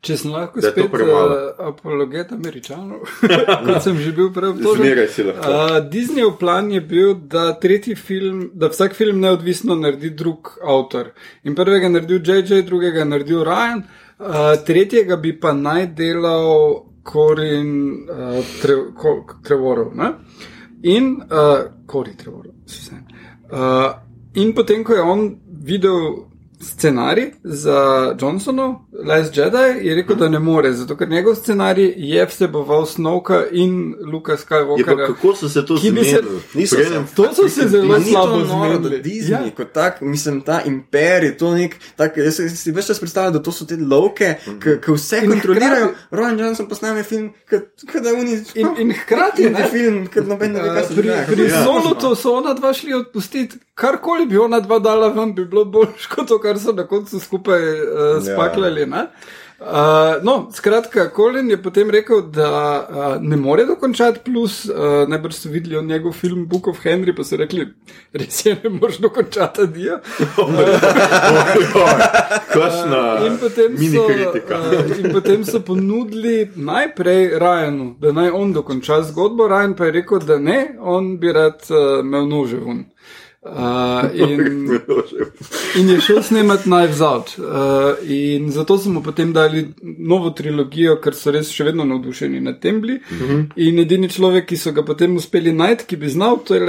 [0.00, 1.34] Če sem lahko spet premalo.
[1.34, 3.02] uh, apologet američanov,
[3.66, 4.84] kot sem že bil prej obtožen.
[4.84, 5.50] Zmeraj si lahko.
[5.50, 7.56] Uh, Disneyjev plan je bil, da
[7.96, 11.10] film, da vsak film neodvisno naredi drug avtor.
[11.44, 13.82] In prvega je naredil JJ, drugega je naredil Ryan,
[14.18, 19.94] uh, tretjega bi pa naj delal Corin uh, tre, Ko- Trevorov.
[19.94, 20.12] Ne?
[20.82, 23.02] In uh, Cory Trevorov, se vse.
[23.50, 23.90] Uh,
[24.34, 25.28] in potem, ko je on
[25.66, 27.78] videl scenarij za
[28.16, 33.44] Johnsonov, Last Jedi, je rekel, da ne more, zato ker njegov scenarij je vseboval Snovka
[33.52, 35.06] in Luka Je pa Skywalkerja.
[35.06, 36.22] kako so se to Ki bi se-.
[37.14, 39.02] To so se zelo slabo to zmenili.
[39.02, 39.40] Disney, Ja.
[39.40, 39.50] ja.
[39.50, 43.52] kot tak, mislim, ta imperij, to nek, tak, jaz si- več čas predstavljam, da to
[43.52, 44.34] so te lovke,
[44.76, 45.86] ki vse In kontrolirajo.
[45.86, 47.62] hkrati- Rowan Johnson posname film, kot
[47.94, 48.32] da oni.
[48.54, 51.26] In, in hkrati, ne, film, kot noben ne ve, kaj se pri, dogaja.
[51.26, 51.64] pri Ja.
[51.64, 56.06] Solutu so ona dva šli odpustiti, karkoli bi ona dva dala ven, bi bilo boljš
[56.06, 58.86] kot to, kar so na koncu skupaj uh, spakljali.
[58.86, 59.08] Ne?
[59.60, 59.66] Uh,
[60.22, 62.48] no, skratka, Colin je potem rekel, da
[62.90, 67.24] uh, ne more dokončati, plus uh, najbrž so videli njegov film Book of Henry, pa
[67.24, 67.64] so rekli,
[68.12, 69.96] res je, ne moreš dokončati Adija.
[72.52, 79.02] Kakšna In potem, so, uh, in potem so ponudili najprej Ryanu, da naj on dokonča
[79.08, 82.84] zgodbo, Ryan pa je rekel, da ne, on bi rad uh, imel nože ven.
[82.84, 83.16] Uh,
[84.14, 84.68] in,
[85.80, 87.38] in je šel snemati Knives Out.
[87.38, 87.44] Uh,
[88.10, 92.60] in zato so mu potem dali novo trilogijo, ker so res še vedno navdušeni nad
[92.60, 92.98] tem bili.
[93.10, 93.44] Uh -huh.
[93.56, 96.60] In edini človek, ki so ga potem uspeli najti, ki bi znal te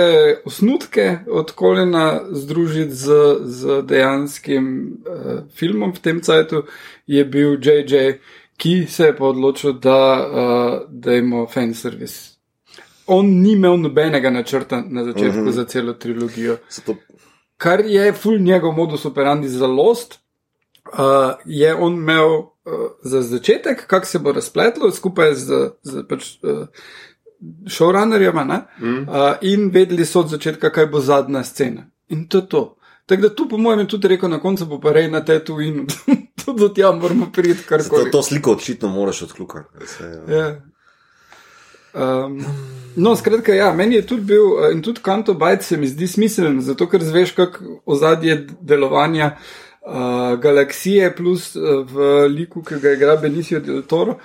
[0.45, 3.11] osnutke od Kolena združiti z,
[3.43, 6.63] z dejanskim uh, filmom v tem cajtu,
[7.07, 8.17] je bil JJ,
[8.57, 12.36] ki se je pa odločil, da uh, dajmo fanservice.
[13.07, 15.51] On ni imel nobenega načrta na začetku uh -huh.
[15.51, 16.95] za celo trilogijo Zato
[17.57, 20.19] kar je ful njegov modus operandi za Lost,
[20.93, 20.99] uh,
[21.45, 22.47] je on imel uh,
[23.03, 26.67] za začetek, kako se bo razpletlo skupaj z, z pač, uh,
[27.69, 28.43] showrunnerjema,
[28.79, 28.87] mm.
[28.87, 31.89] uh, in vedeli so od začetka, kaj bo zadnja scena.
[32.09, 32.73] In to je to.
[33.05, 35.61] Tako da tu, po mojem, je tudi rekel, na koncu bo pa rej na tetu
[35.61, 35.85] in
[36.45, 38.11] tudi do tja moramo priti, kar zato koli.
[38.11, 39.87] to sliko očitno moraš odklukati.
[39.87, 40.37] Se, ja.
[40.37, 40.61] Ja.
[41.97, 42.45] Um,
[42.95, 46.07] no, skratka, ja, meni je tudi bil eh, in tudi Kanto Bajt se mi zdi
[46.07, 52.93] smiseln, zato ker zveš, kako ozadje delovanja uh, galaksije, plus uh, v liku, ki ga
[52.93, 54.19] igra Benicio del Toro.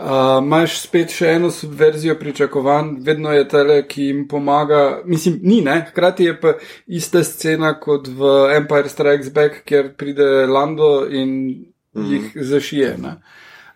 [0.00, 5.02] Uh, Imáš spet še eno subverzijo pričakovanj, vedno je tele, ki jim pomaga.
[5.04, 5.80] Mislim, ni, ne?
[5.90, 6.54] Hkrati je pa
[6.86, 12.12] ista scena kot v Empire Strikes Back, kjer pride Lando in mm -hmm.
[12.12, 12.96] jih zašije.
[13.02, 13.16] ne.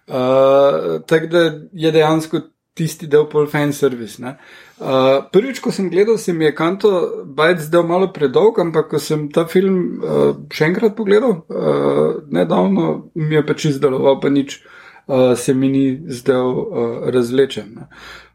[0.06, 1.38] Uh, Tako da
[1.72, 2.40] je dejansko
[2.74, 4.22] tisti del pol fan service.
[4.22, 4.36] ne.
[4.78, 6.90] Uh, prvič, ko sem gledal, se mi je Kanto
[7.24, 13.12] Bajt zdel malo predolg, ampak ko sem ta film uh, še enkrat pogledal, uh, nedavno
[13.14, 17.70] mi je pač izdeloval, pa nič uh, se mi ni zdel uh, razlečen.
[17.78, 17.88] Ne.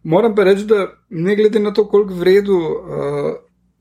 [0.03, 3.29] Moram pa reči, da ne glede na to, koliko vredu uh,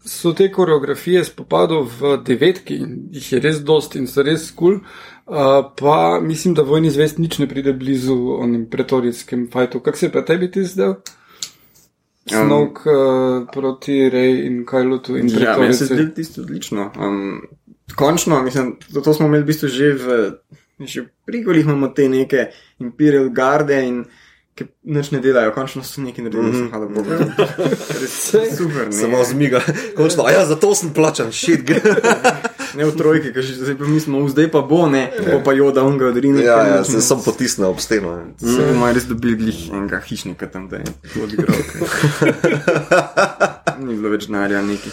[0.09, 4.79] so te koreografije spopadov v devetki in jih je res dost in so res kul,
[4.79, 5.18] cool,
[5.77, 9.81] pa mislim, da vojni zvest nič ne pride blizu onim pretorijskim fajtu.
[9.81, 10.95] Kak se je pa tebi ti zdel?
[12.29, 16.93] Snok uh, proti Rej in Kajlutu in Ja, meni se zdi tisto odlično.
[17.01, 17.43] Um,
[17.97, 20.31] končno, mislim, to, to smo imeli v bistvu že v,
[20.81, 24.05] že v prigolih, imamo te neke Imperial Garde in
[24.59, 26.71] ki nič ne delajo, končno so nekaj naredili, mm -hmm.
[26.71, 27.11] hvala Bogu.
[28.03, 28.93] Res super, ne.
[28.93, 29.61] Samo zmiga.
[29.97, 31.71] Končno, a ja, zato sem plačan, shit.
[32.77, 35.99] Ne v trojki, ker že zdaj smo, zdaj pa bo, ne, bo pa joda on
[35.99, 36.45] ga odrinil.
[36.45, 38.19] ja, ja, se sem potisnil ob steno.
[38.37, 40.85] Se bomo res dobili glih enega hišnika tam, da je
[41.23, 41.57] odigral.
[43.79, 44.91] Ni bilo več denarja, neki.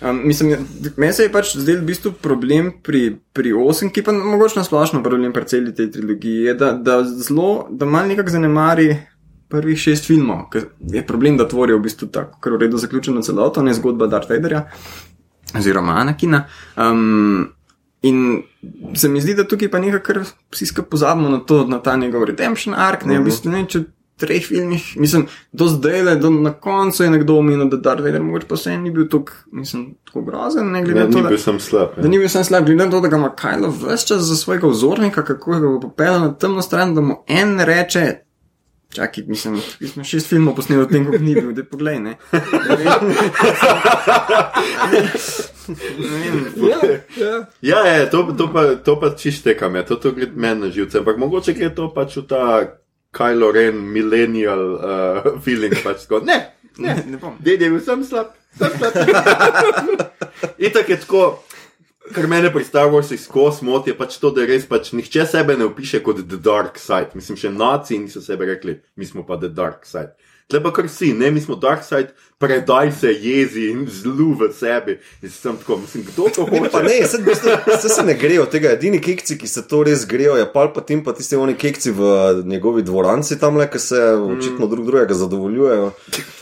[0.00, 4.14] Um, mislim, meni se je pač zdel v bistvu problem pri, pri 8, ki pa
[4.16, 8.88] mogoče nasplošno problem pri celi tej trilogiji, je, da, da zelo, da malo nekako zanemari
[9.48, 13.22] prvih šest filmov, ker je problem, da tvorijo v bistvu tako, kar v redu zaključeno
[13.22, 14.64] celoto, ne zgodba Darth Vaderja
[15.56, 16.46] oziroma Anakina.
[16.76, 17.52] Um,
[18.02, 18.42] in
[18.94, 21.96] se mi zdi, da tukaj pa nekaj, kar vsi skupaj pozabimo na to, na ta
[21.96, 23.84] njegov redemption arc, ne, v bistvu ne, če
[24.16, 28.22] treh filmih, mislim, do zdaj le, do na koncu je nekdo omenil, da Darth Vader
[28.22, 31.28] mogoče pa se ni bil tako, mislim, tako grozen, ne glede Ja, na to, da,
[31.28, 31.88] bil sem slab.
[31.96, 34.36] da ni bil sam slab, glede na to, da ga ima Kylo vse čas za
[34.36, 38.14] svojega vzornika, kako ga bo popeljal na temno stran, da mu en reče,
[38.88, 42.16] čakaj, mislim, mi smo šest filmov posneli o tem, kako ni bil, da poglej, ne.
[42.32, 43.12] Ne vem.
[46.56, 46.78] Ja,
[47.20, 47.46] ja.
[47.60, 50.98] Ja, je, to, to pa, to pa čistekam, ja, to, to gre meni na živce,
[50.98, 52.66] ampak mogoče gre to pač v ta
[53.14, 56.40] Kylo Ren millennial uh, feeling, pač tako, ne,
[56.78, 57.36] ne, Ne, bom.
[57.40, 58.96] Dede bil sem slab, sem slab.
[60.66, 61.22] Itak je tako,
[62.12, 65.56] kar mene pri Star Warsu skozi moti, je pač to, da res pač nihče sebe
[65.56, 67.16] ne opiše kot The Dark Side.
[67.18, 70.14] Mislim, še naci niso sebe rekli, mi smo pa The Dark Side.
[70.46, 74.46] Tle pa kar si, ne, mi smo Dark Side, predaj se jezi in zlu v
[74.54, 74.94] sebi.
[75.22, 76.84] In sem tako, mislim, kdo to Ne, pa hoče?
[76.86, 77.18] ne, se,
[77.82, 78.70] se, se ne grejo tega.
[78.76, 81.90] Edini kekci, ki se to res grejo, je pal pa tim, pa tisti oni kekci
[81.90, 82.12] v
[82.46, 85.90] njegovi dvoranci tam, le, ki se očitno drug drugega zadovoljujejo.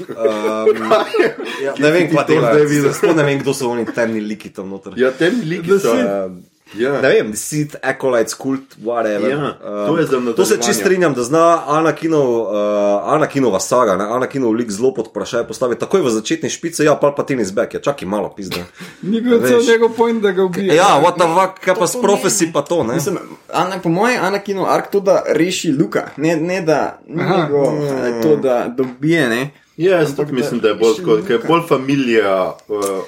[0.04, 0.84] Um,
[1.64, 2.52] ja, ne vem, kva to dela.
[2.60, 2.92] zdaj?
[3.00, 5.00] Sploh ne vem, kdo so oni temni liki tam noter.
[5.00, 5.96] Ja, tem liki so.
[5.96, 7.00] Um, Ja.
[7.00, 9.30] Ne vem, Sith, Acolytes, kult, whatever.
[9.30, 9.52] Ja,
[9.86, 14.04] to je za to se čist strinjam, da zna Anakinov, uh, Anakinova saga, ne?
[14.04, 17.44] Anakinov lik zelo pod vprašanje postaviti takoj v začetni špici, ja, pa pa ti ni
[17.44, 18.64] zbek, ja, čakaj malo pizda.
[19.02, 20.74] Ni bil cel njegov point, da ga ubije.
[20.74, 22.94] Ja, what the fuck, kaj pa s profesi pa to, ne?
[22.94, 23.18] Mislim,
[23.52, 27.36] Ana, po mojem, Anakino ark to, da reši Luka, ne, ne da Aha.
[27.36, 29.50] njego, eh, to, da dobije, ne.
[29.76, 32.54] Ja, jaz tudi mislim, da je bolj, tako, ker je bolj familija.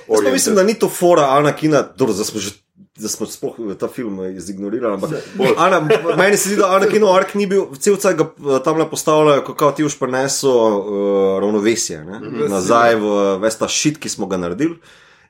[0.09, 2.65] Uh, mislim, da ni to fora Anakina, dobro, da smo že.
[2.96, 4.94] Da smo sploh ta film izignorirali.
[4.94, 5.11] Ampak,
[5.56, 5.80] Ana,
[6.16, 9.42] meni se zdi, da Anakinov ark ni bil, cel cel ga eh, tam le postavljajo,
[9.44, 12.20] kako ti už preneso uh, ravnovesje ne?
[12.48, 14.78] nazaj v ves ta šit, ki smo ga naredili.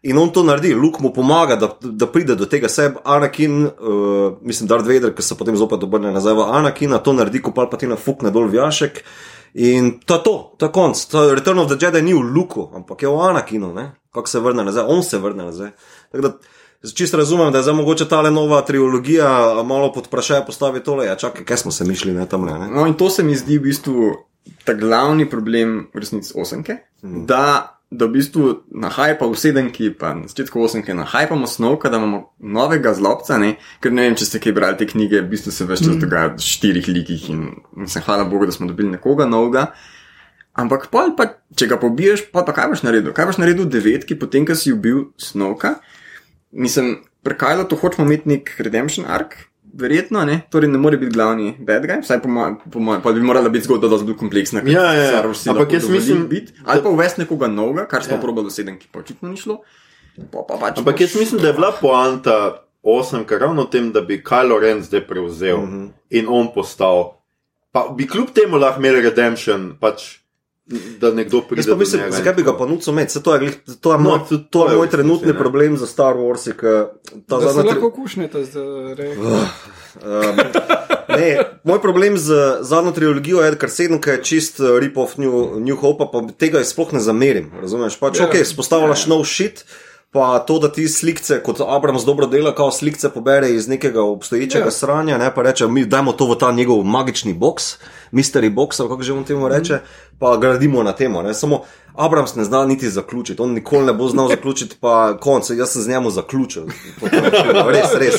[0.06, 3.00] In on to naredi, Luke mu pomaga, da, da pride do tega sebe.
[3.04, 7.42] Anakin, uh, mislim, Darth Vader, ki se potem zopet obrne nazaj v Anakina, to naredi,
[7.42, 9.02] ko Palpatina fukne dol v jašek.
[9.66, 11.00] In to je to, to je konc.
[11.10, 13.72] To je Return of the Jedi ni v Luku, ampak je v Anakinu,
[14.14, 15.74] kako se vrne nazaj, on se vrne nazaj.
[16.12, 16.55] Tako da
[16.86, 19.28] čisto razumem, da je zdaj mogoče ta nova trilogija
[19.62, 21.06] malo pod vprašanje postavi tole.
[21.06, 22.52] Ja, čakaj, kaj smo se mišli na tam le?
[22.68, 24.12] No, in to se mi zdi v bistvu
[24.64, 27.26] ta glavni problem v resnici osemke, Mhm.
[27.26, 27.42] da,
[27.90, 31.96] da v bistvu na hajpa v sedemki, pa na začetku osemke, na hajpamo snovka, da
[31.96, 33.56] imamo novega zlobca, ne?
[33.80, 36.28] ker ne vem, če ste kaj brali te knjige, v bistvu se več čas dogaja
[36.28, 37.44] v štirih likih in
[37.76, 39.72] mislim, hvala Bogu, da smo dobili nekoga novega.
[40.54, 43.12] Ampak pol pa, če ga pobiješ, pa, pa kaj boš naredil?
[43.12, 45.74] Kaj boš naredil devetki, potem, ko si ubil snovka?
[46.50, 49.34] Mislim, prekajalo to hočemo imeti nek redemption arc,
[49.74, 50.40] verjetno, ne?
[50.50, 53.48] torej ne more biti glavni bad guy, vsaj po mojem, po mojem, pa bi morala
[53.48, 54.62] biti zgodba dosti bolj kompleksna.
[54.64, 55.22] Ja, ja, ja.
[55.46, 56.52] Ampak jaz mislim, biti.
[56.64, 58.20] ali pa uvesti nekoga novega, kar smo Ja.
[58.20, 59.60] probali do sedem, ki pa očitno ni šlo.
[60.32, 63.92] Pa, pa, pač Ampak boš- jaz mislim, da je bila poanta osemka ravno v tem,
[63.92, 65.88] da bi Kylo Ren zdaj prevzel mm -hmm.
[66.10, 67.12] in on postal.
[67.72, 70.18] Pa bi kljub temu lahko imel redemption, pač,
[70.98, 71.62] da nekdo pride.
[71.64, 73.12] Do mislim, njega zakaj bi ga pa nuco imeti?
[73.12, 73.50] Saj To je,
[73.80, 75.38] to je, No, moj, to- to je moj trenutni ne.
[75.38, 76.46] problem za Star Wars,
[77.28, 78.56] Da se tri- lahko kušnete z
[78.94, 79.26] rejom.
[79.96, 80.36] Um,
[81.10, 81.28] ne,
[81.64, 86.04] moj problem z zadnjo trilogijo je, ker sedemka je čist uh, rip-off New, New Hope,
[86.06, 87.50] pa tega sploh ne zamerim.
[87.56, 87.96] Razumeš?
[87.96, 88.26] Pač, Ja.
[88.26, 89.64] ok, spostavljaš nov shit.
[90.10, 94.64] Pa to, da ti slikce, kot Abrams dobro dela, kao slikce pobere iz nekega obstoječega
[94.64, 94.70] Ja.
[94.70, 97.76] sranja, ne pa reče, mi dajmo to v ta njegov magični box,
[98.12, 100.16] mystery box, ali kako že on temu reče, mm.
[100.18, 101.22] pa gradimo na temo.
[101.22, 101.34] Ne.
[101.34, 101.62] Samo
[101.94, 105.82] Abrams ne zna niti zaključiti, on nikoli ne bo znal zaključiti, pa konec, jaz sem
[105.82, 106.62] z njemu zaključil.
[107.74, 108.14] Res, res.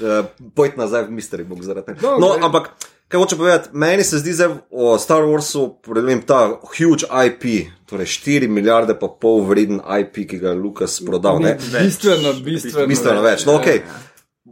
[0.00, 2.00] Uh, Pojdi nazaj v mystery box zaradi tega.
[2.00, 2.18] Dobro.
[2.20, 2.70] No, ampak.
[3.08, 8.06] Kaj hoče povedati, meni se zdi zdaj o Star Warsu, predvsem ta huge IP, torej
[8.06, 11.38] 4 milijarde pa pol vreden IP, ki ga je Lukas prodal.
[11.38, 11.54] Ne?
[11.84, 12.86] Bistveno, bistveno.
[12.86, 13.46] Bistveno več.
[13.46, 13.84] No, okay.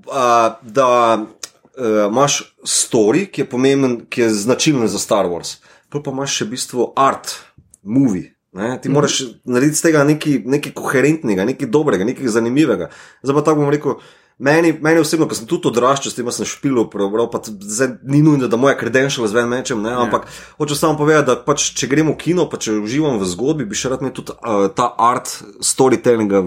[0.07, 5.57] uh, da uh, imaš story, ki je pomemben, ki je značilen za Star Wars,
[5.91, 7.35] pa pa imaš še v bistvu art,
[7.83, 8.31] movie.
[8.55, 8.77] Ne?
[8.83, 9.41] Ti moraš mm -hmm.
[9.45, 12.91] narediti z tega nekaj, nekaj koherentnega, nekaj dobrega, nekaj zanimivega.
[13.23, 13.99] Zdaj pa tako bom rekel.
[14.39, 18.19] Meni, meni osebno, ko sem tudi odraščal, s tem sem špil, pravzaprav pa zdaj ni
[18.25, 20.41] nujno, da moja credential zven mečem, ne, ampak yeah.
[20.59, 23.79] hočem samo povedati, da pač, če gremo v kino, pa če uživam v zgodbi, bi
[23.79, 25.31] še rad imel tudi uh, ta art
[25.63, 26.43] storytellinga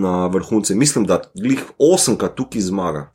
[0.00, 0.78] na vrhunce.
[0.80, 3.10] Mislim, da glih osemka tukaj zmaga.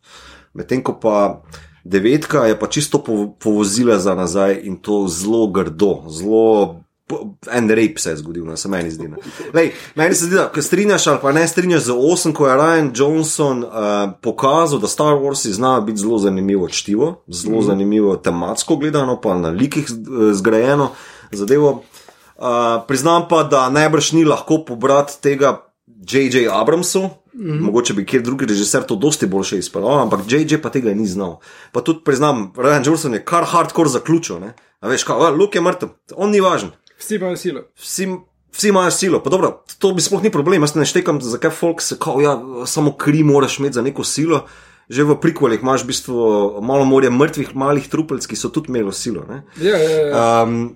[0.53, 1.41] Medtem ko pa
[1.81, 6.83] devetka je pa čisto po, povozila za nazaj in to zelo grdo, zelo.
[7.11, 7.19] Po-
[7.51, 9.07] En rep se je zgodil, no, se meni zdi.
[9.07, 9.17] ne.
[9.53, 12.55] Lej, meni se zdi, da ko strinjaš ali pa ne strinjaš z osem, ko je
[12.55, 13.69] Ryan Johnson uh,
[14.21, 17.63] pokazal, da Star Wars zna biti zelo zanimivo čtivo, zelo mm.
[17.63, 19.99] zanimivo tematsko gledano, pa na likih z-
[20.33, 20.89] zgrajeno.
[21.31, 21.83] zadevo.
[22.37, 22.45] Uh,
[22.87, 26.47] priznam pa, da najbrž ni lahko pobrati tega J.J.
[26.51, 27.09] Abramsu.
[27.33, 27.59] Mm -hmm.
[27.61, 30.61] Mogoče bi kjer drugi režiser to dosti boljše izpeljal, ampak J.J.
[30.61, 31.39] pa tega ni znal.
[31.71, 34.39] Pa tudi priznam, Ryan Johnson je kar hardcore zaključil.
[34.39, 34.53] Ne?
[34.79, 36.69] A veš, kaj, Luke je mrtev, on ni važen.
[37.01, 37.61] Vsi imajo silo.
[37.75, 38.07] Vsi,
[38.53, 40.61] vsi imajo silo, pa dobro, to bi sploh ni problem.
[40.61, 42.35] Jaz ne štekam, zakaj folk se kao, ja,
[42.65, 44.45] samo kri moraš imeti za neko silo.
[44.91, 46.15] Že v prikvalih imaš v bistvu
[46.61, 49.23] malo morja mrtvih malih trupelc, ki so tudi imeli silo.
[49.29, 49.43] Ne?
[49.63, 50.23] Ja, ja, ja.
[50.43, 50.75] Um,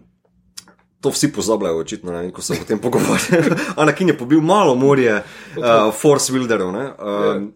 [1.03, 3.57] to vsi pozabljajo, očitno, ne, ko se o tem pogovarjajo.
[3.81, 5.17] Anakin je pobil malo morje,
[5.57, 6.71] uh, Force Wilderov.
[6.71, 7.51] Um,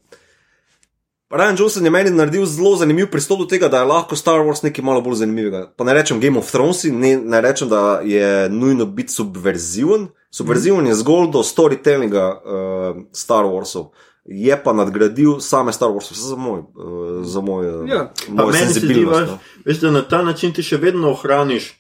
[1.29, 4.63] Ryan Johnson je meni naredil zelo zanimiv pristop do tega, da je lahko Star Wars
[4.63, 5.73] nekaj malo bolj zanimivega.
[5.77, 10.07] Pa ne rečem Game of Thrones, ne, ne rečem, da je nujno biti subverziven.
[10.31, 13.91] Subverziven je zgolj do storytellinga uh, Star Warsov.
[14.25, 18.11] Je pa nadgradil same Star Wars, vse za moj, uh, za moj, uh, Ja.
[18.27, 19.31] Moj se senzibilnost.
[19.65, 19.91] veš, no.
[19.91, 21.75] da na ta način ti še vedno ohraniš.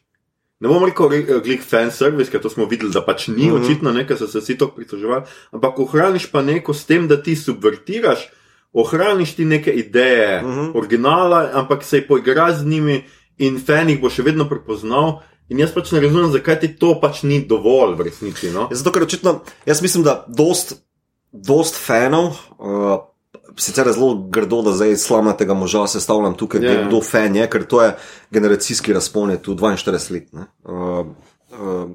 [0.59, 3.55] Ne bom rekel, re- glik fan service, ker to smo videli, da pač ni mm.
[3.55, 3.65] -hmm.
[3.65, 7.35] očitno nekaj, so se vsi to pritoževali, ampak ohraniš pa neko s tem, da ti
[7.35, 8.29] subvertiraš,
[8.73, 10.59] ohraniš ti neke ideje, mm Mhm.
[10.59, 10.71] -hmm.
[10.75, 13.03] originala, ampak se poigraš z njimi
[13.37, 15.19] in fan jih bo še vedno prepoznal.
[15.49, 18.51] In jaz pač ne razumem, zakaj ti to pač ni dovolj v resnici.
[18.51, 18.59] No?
[18.61, 19.31] Ja, Zato, ker očitno,
[19.65, 20.75] jaz mislim, da dost,
[21.31, 22.25] dost fanov,
[22.59, 22.99] uh,
[23.57, 26.75] sicer je zelo grdo, da zdaj slamnatega moža sestavljam tukaj, Ja, yeah.
[26.75, 26.87] ja.
[26.87, 27.95] kdo fan je, ker to je
[28.31, 30.33] generacijski razpon, je tu 42 let.
[30.33, 30.45] ne.
[30.63, 31.05] Uh,
[31.51, 31.89] uh,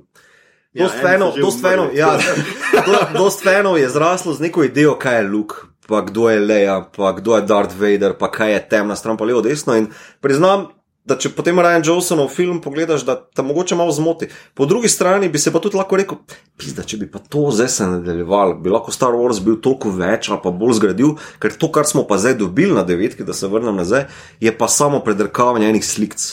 [0.72, 2.18] Ja, Dost so fanov, dost fanov, ja,
[2.86, 5.54] do- dost fanov je zraslo z neko idejo, kaj je Luke,
[5.88, 9.28] pa kdo je Leia, pa kdo je Darth Vader, pa kaj je temna stran, pa
[9.28, 9.76] levo, desno.
[9.76, 9.90] In
[10.24, 10.68] priznam,
[11.04, 14.30] da če potem Ryan Johnsonov film pogledaš, da te mogoče malo zmoti.
[14.56, 16.20] Po drugi strani bi se pa tudi lahko rekel,
[16.60, 20.30] pizda, če bi pa to zdaj se nadaljeval, bi lahko Star Wars bil toliko več
[20.32, 23.50] ali pa bolj zgradil, ker to, kar smo pa zdaj dobili na devetki, da se
[23.52, 24.08] vrnem nazaj,
[24.40, 26.24] je pa samo predrkavanje enih slikc.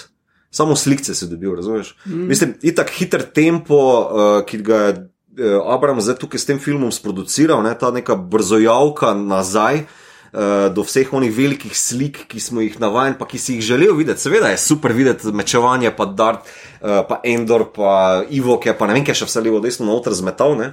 [0.52, 1.94] Samo slikce si dobil, razumeš?
[2.06, 2.26] Mm.
[2.28, 4.96] Mislim, itak hiter tempo, uh, ki ga je
[5.40, 9.86] Abraham zdaj tukaj s tem filmom sproduciral, ne, ta neka brzojavka nazaj.
[10.32, 13.98] Uh, do vseh onih velikih slik, ki smo jih navajeni, pa ki si jih želel
[14.00, 14.24] videti.
[14.24, 16.48] Seveda je super videti mečevanje, pa Dart,
[16.80, 19.90] uh, pa Endor, pa Ivo, ki je pa ne vem, kaj še vse levo, desno,
[19.90, 20.56] noter zmetal.
[20.56, 20.70] Ne?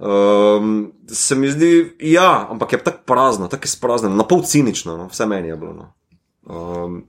[0.00, 4.96] Um, se mi zdi, ja, ampak je tako prazno, tako je sprazno, na pol cinično,
[5.00, 5.08] no?
[5.08, 5.72] vse meni je bilo.
[5.80, 5.88] No?
[6.44, 7.02] Um,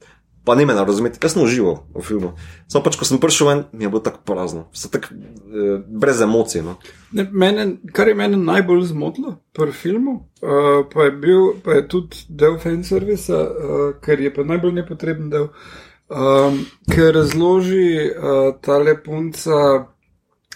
[0.45, 2.31] pa ne me ne razumeti, jaz sem užival v filmu.
[2.67, 6.21] Samo pač, ko sem prišel ven, mi je bilo tako prazno, vse tako eh, brez
[6.21, 6.63] emocij.
[6.65, 6.77] No?
[7.11, 11.87] Ne, mene, kar je mene najbolj zmotilo pri filmu, uh, pa, je bil, pa je
[11.87, 15.49] tudi del fanservisa, uh, ker je pa najbolj nepotreben del,
[16.09, 19.87] um, ker razloži uh, ta lepunca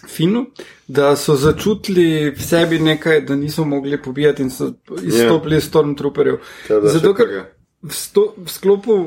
[0.06, 0.44] Finu,
[0.86, 4.70] da so začutili v sebi nekaj, da niso mogli pobijati in so
[5.02, 6.36] izstopili iz stormtrooperjev.
[6.68, 7.32] Zato, ker
[7.82, 8.98] v, sto, v sklopu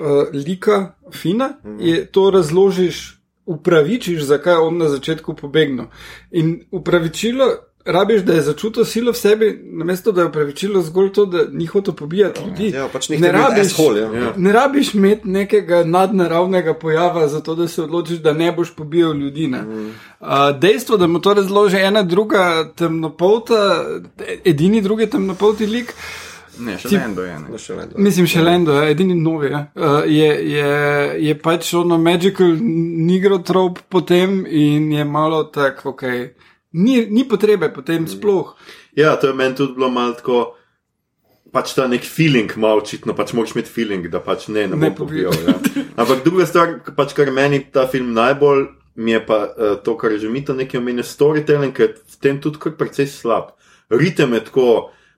[0.00, 5.84] uh, lika Fina je to razložiš, upravičiš, zakaj je on na začetku pobegnil.
[6.30, 7.46] In upravičilo,
[7.84, 11.66] rabiš, da je začutil silo v sebi, namesto da je upravičilo zgolj to, da ni
[11.66, 12.70] hotel pobijati ljudi.
[12.70, 14.12] Ja, pač ne, rabiš, asshole, ja.
[14.12, 14.32] Ja.
[14.36, 19.46] ne rabiš imeti nekega nadnaravnega pojava, zato da se odločiš, da ne boš pobijal ljudi.
[19.46, 19.62] Ne.
[20.20, 20.26] Uh,
[20.60, 23.84] dejstvo, da mu to razloži ena druga temnopolta,
[24.44, 25.94] edini drugi temnopolti lik.
[26.60, 27.38] Ne, še eno je.
[27.40, 27.48] Ne.
[27.50, 27.98] No, še da.
[28.00, 29.50] Mislim, še Lendo, ja, edini novi.
[29.52, 29.64] Ja.
[29.74, 30.70] Uh, je, je,
[31.26, 36.06] je pač ono magical nigrotrop potem in je malo tako, ok.
[36.80, 38.54] Ni, ni potrebe potem sploh.
[38.98, 40.40] Ja, to je meni tudi bilo malo tako.
[41.50, 44.90] Pač ta nek feeling, malo očitno, pač moraš imeti feeling, da pač ne, ne Ne
[44.90, 45.34] bom pobijal.
[45.48, 45.56] Ja.
[45.98, 48.68] Ampak druga stvar, pač kar meni ta film najbolj,
[49.02, 52.20] mi je pa uh, to, kar je že mi to nekaj omenil, storytelling, je v
[52.22, 53.56] tem tudi kar precej slab.
[53.90, 54.68] Ritem je tako,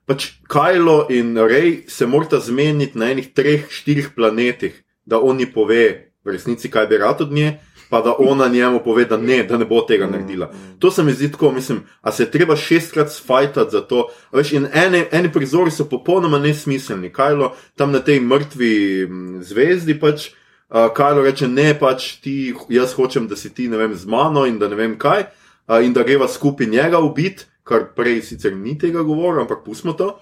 [0.05, 6.13] pač Kajlo in Rej se morata zmeniti na enih treh, štirih planetih, da oni pove
[6.23, 9.57] v resnici, kaj bi rad od nje, pa da ona njemu pove, da ne, da
[9.57, 10.51] ne bo tega naredila.
[10.79, 14.07] To se mi zdi tako, mislim, a se je treba šestkrat sfajtati za to.
[14.31, 17.11] A Veš, in ene, eni prizori so popolnoma nesmiselni.
[17.13, 20.31] Kajlo tam na tej mrtvi mm, zvezdi pač.
[20.73, 24.47] Uh, Kajlo reče, ne, pač ti, jaz hočem, da si ti, ne vem, z mano
[24.49, 25.27] in da ne vem kaj,
[25.69, 29.93] uh, in da greva skupaj njega ubiti, kar prej sicer ni tega govoril, ampak pustimo
[29.93, 30.13] to.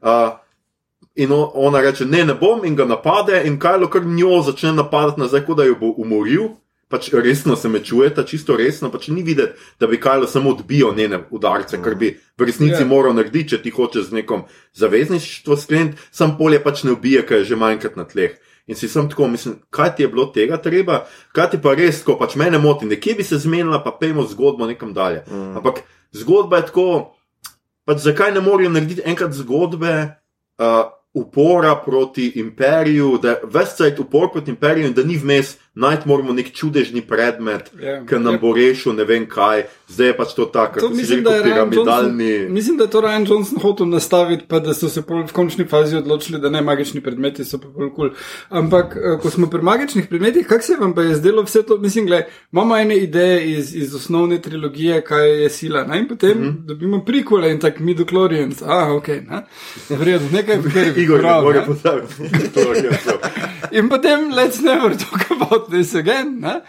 [0.00, 0.36] Uh,
[1.14, 4.72] in o, ona reče, ne, ne bom, in ga napade, in Kajlo kar njo začne
[4.72, 6.50] napadati nazaj, kot da jo bo umoril.
[6.90, 10.94] Pač resno se me čujeta, čisto resno, pač ni videti, da bi Kajlo samo odbijal
[10.96, 12.86] njene udarce, kar bi v resnici Ja.
[12.86, 14.42] moral narediti, če ti hočeš z nekom
[14.74, 18.34] zavezništvo skleniti, sam polje pač ne ubije, ker je že manjkrat na tleh.
[18.66, 22.02] In si sem tako, mislim, kaj ti je bilo tega treba, kaj ti pa res,
[22.02, 25.22] ko pač mene moti, nekje bi se zmenila, pa pejmo zgodbo nekam dalje.
[25.30, 25.56] Mm.
[25.56, 25.82] Ampak
[26.12, 27.14] zgodba je tako,
[27.84, 29.92] pač zakaj ne morajo narediti enkrat zgodbe
[30.58, 35.56] uh, upora proti imperiju, da je ves cajt upor proti imperiju in da ni vmes
[35.74, 38.06] najti moramo nek čudežni predmet, Ja.
[38.06, 38.38] ki nam Ja.
[38.38, 42.30] bo rešil ne vem kaj, zdaj je pač to tako, kot si mislim, rekel, piramidalni.
[42.30, 45.64] Johnson, mislim, da je to Ryan Johnson hotel nastaviti, pa da so se v končni
[45.64, 47.94] fazi odločili, da ne magični predmeti so pa bolj kul.
[47.94, 48.10] Cool.
[48.50, 51.78] Ampak, eh, ko smo pri magičnih predmetih, kako se vam pa je zdelo vse to?
[51.78, 55.98] Mislim, gledaj, imamo ene ideje iz, iz osnovne trilogije, kaj je sila, ne?
[55.98, 56.66] in potem mm -hmm.
[56.66, 58.62] dobimo prikole in tako midochlorians.
[58.62, 59.44] Ah, ok, ne?
[59.88, 61.64] Vredo, nekaj, kar je Igor, ne more
[62.54, 62.70] to.
[63.72, 66.40] In potem, let's never talk about this again.
[66.40, 66.60] Ne?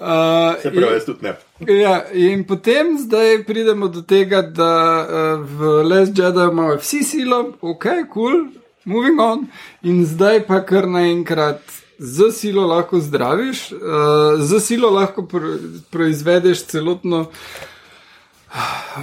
[0.00, 1.34] Uh, Se pravi, jaz tudi ne.
[1.74, 7.40] Ja, in potem zdaj pridemo do tega, da uh, v Les Jedi imajo vsi silo,
[7.60, 8.46] ok, cool,
[8.84, 9.48] moving on.
[9.82, 11.62] In zdaj pa kar naenkrat
[11.98, 15.56] z silo lahko zdraviš, uh, z silo lahko pro,
[15.90, 17.26] proizvedeš celotno.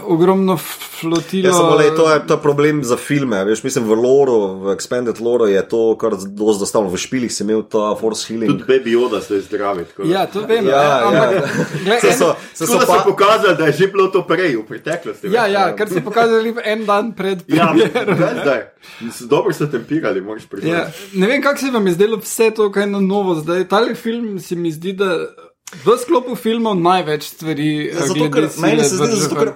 [0.03, 1.47] Ogromno flotilo.
[1.47, 3.45] Ja, samo le, to je ta problem za filme.
[3.45, 6.93] Veš, mislim, v Loru, v Expanded Loru je to kar dosti zastavljeno.
[6.93, 8.51] V špilih si imel ta Force Healing.
[8.51, 9.85] Tudi Baby Yoda se zdravi.
[9.85, 10.09] tako da.
[10.09, 10.65] Ja, to vem.
[10.67, 11.41] Ja, ampak, ja.
[11.83, 15.27] glej, Se so, se so pa, pokazali, da je že bilo to prej, v preteklosti.
[15.27, 18.17] Ja, veš, ja, kar so pokazali en dan pred Ja, premiero.
[18.17, 18.61] kaj zdaj?
[19.21, 20.91] Dobro so tempirali, moraš Ja, priznati.
[21.13, 23.67] ne vem, kako se vam je zdelo vse to, kaj je na novo zdaj.
[23.67, 25.17] Tale film se mi zdi, da
[25.84, 27.89] v sklopu filmov največ stvari.
[27.89, 29.53] eh, zato, ker, meni se zdi, zato, ker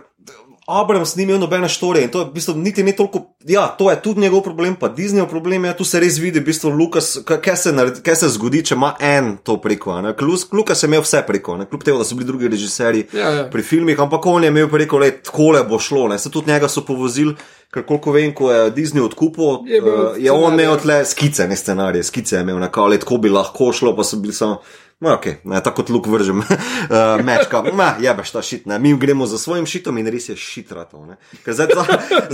[0.69, 3.35] Abrams ni imel nobene štorije in to je v bistvu niti ne toliko.
[3.47, 6.45] Ja, to je tudi njegov problem, pa Disneyjev problem je, tu se res vidi, v
[6.45, 9.97] bistvu, Lukas, kaj, se naredi, kaj se zgodi, če ima en to preko.
[10.53, 11.65] Lukas je imel vse preko, ne.
[11.65, 13.47] kljub temu, da so bili drugi režiserji Ja, ja.
[13.49, 16.07] pri filmih, ampak on je imel preko, da takole bo šlo.
[16.07, 16.19] Ne.
[16.19, 17.33] Se tudi njega so povozili,
[17.73, 21.55] ker koliko vem, ko je Disney odkupil, Je eh, je on imel tle skice, ne
[21.55, 24.61] scenarije, skice je imel, tako tako bi lahko šlo, pa so bili samo.
[24.99, 28.79] No, okay, ne, tako kot luk vržem, uh, mečka, ma, jebeš ta šit, ne.
[28.79, 31.05] mi gremo za svojim šitom in res je šitratov.
[31.45, 31.85] Ker zdaj za,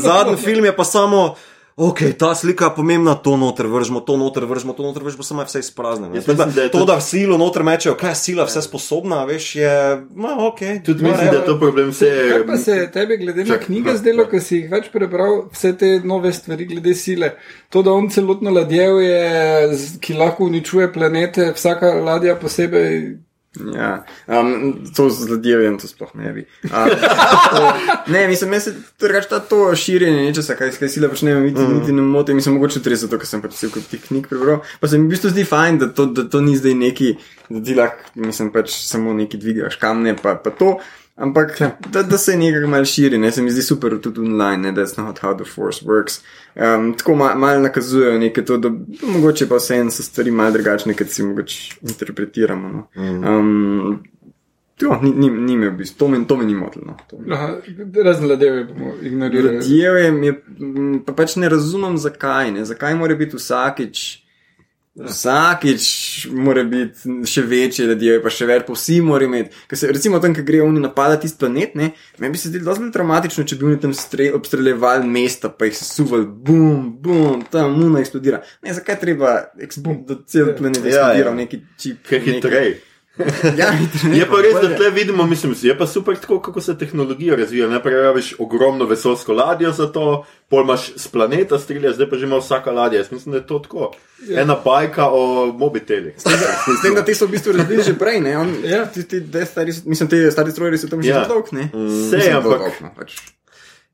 [0.07, 1.36] zadnji film je pa samo,
[1.78, 5.42] ok, ta slika je pomembna, to noter vržemo, to noter vržemo, to noter vržemo, samo
[5.42, 6.14] je vse izpraznjeno.
[6.14, 9.26] Mislim, da je To, tudi- da v silo noter mečejo, kaj je sila, vse sposobna,
[9.26, 9.72] veš, je,
[10.16, 10.60] ma, ok.
[10.86, 12.12] Tudi mislim, da je to problem vse.
[12.32, 14.30] Kaj pa se je tebi, glede na knjige, no, zdelo, no.
[14.30, 17.34] ko si jih več prebral, vse te nove stvari glede sile?
[17.70, 19.20] To, da on celotno ladjevje,
[19.74, 23.18] z- ki lahko uničuje planete, vsaka ladja posebej.
[23.76, 26.45] Ja, um, to z ladjevjem to sploh ne bi.
[26.64, 26.89] Um,
[27.51, 27.62] to,
[28.14, 31.80] ne, mislim, meni se drugače ta to širjenje nečesa, kaj, kaj sila počne, niti, mm.
[31.80, 34.62] niti ne moti, mislim, mogoče tudi zato, ker sem pač vse kot tih knjig prebral.
[34.80, 37.16] Pa se mi v bistvu zdi fajn, da to, da to ni zdaj neki,
[37.49, 40.78] da ti lahko, mislim, pač samo neki dvigaš kamne, pa, pa to.
[41.16, 41.61] Ampak
[41.91, 44.97] da, da se nekaj malo širi, ne, se mi zdi super tudi online, ne, that's
[44.97, 46.20] not how the force works.
[46.55, 50.93] Um, tako ma, malo nakazujejo nekaj to, da mogoče pa vseeno so stvari malo drugačne,
[50.93, 52.70] kot si mogoče interpretiramo.
[52.70, 52.88] No.
[53.03, 54.03] Um,
[54.82, 56.97] Jo, ni, ni, ni me v bistvu, to me, to me ni motilo.
[57.26, 57.38] No.
[58.03, 59.55] Razen ladjevje bomo ignorirali.
[59.55, 60.34] Ladjevje je,
[61.05, 62.51] pa pač ne razumem, zakaj.
[62.51, 62.66] Ne?
[62.66, 64.01] Zakaj mora biti vsakič,
[64.96, 65.86] vsakič
[66.32, 69.52] mora biti še večje ladjevje, pa še več, pa vsi morajo imeti.
[69.68, 71.91] Ker se, recimo tam, ki grejo oni napadati tisti planet, ne,
[72.22, 75.76] meni bi se zdelo zelo traumatično, če bi oni tam stre, obstreljevali mesta, pa jih
[75.82, 78.39] suvali, bum, bum, tam muna eksplodira.
[78.64, 79.36] Ne, zakaj treba,
[79.68, 81.34] eks, bum, da cel planet Ja, eksplodira ja.
[81.34, 82.04] v neki čip.
[82.08, 82.76] Kaj hitreje.
[83.57, 83.72] Ja.
[84.11, 87.68] Je pa res, da tle vidimo, mislim, je pa super tako, kako se tehnologija razvija.
[87.68, 90.07] Najprej rabiš ogromno vesolsko ladjo za to,
[90.49, 92.99] pol imaš z planeta strelja, zdaj pa že ima vsaka ladja.
[92.99, 93.91] Jaz mislim, da je to tako.
[94.32, 96.13] Ena bajka o mobitelih.
[96.18, 96.24] S
[96.82, 98.38] tem, da te so v bistvu razvili že prej, ne?
[98.38, 98.86] On, Ja.
[98.86, 101.26] ti, ti, stari, mislim, te stari stroji so tam že Ja.
[101.26, 101.70] dolg, ne?
[101.70, 101.80] Vse,
[102.16, 103.35] Mislim, zelo ampak- dolg, no, pač.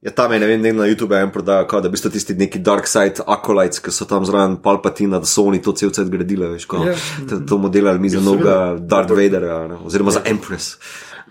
[0.01, 2.87] Ja, tam je, ne vem, na YouTube en prodaja, kao, da bi tisti neki dark
[2.87, 6.65] side acolytes, ki so tam zraven Palpatina, da so oni to cel cel gradili, veš,
[6.65, 6.95] kao, Ja.
[7.29, 10.77] to, to modelali mi za novega Darth Vadera, ne, oziroma za Empress.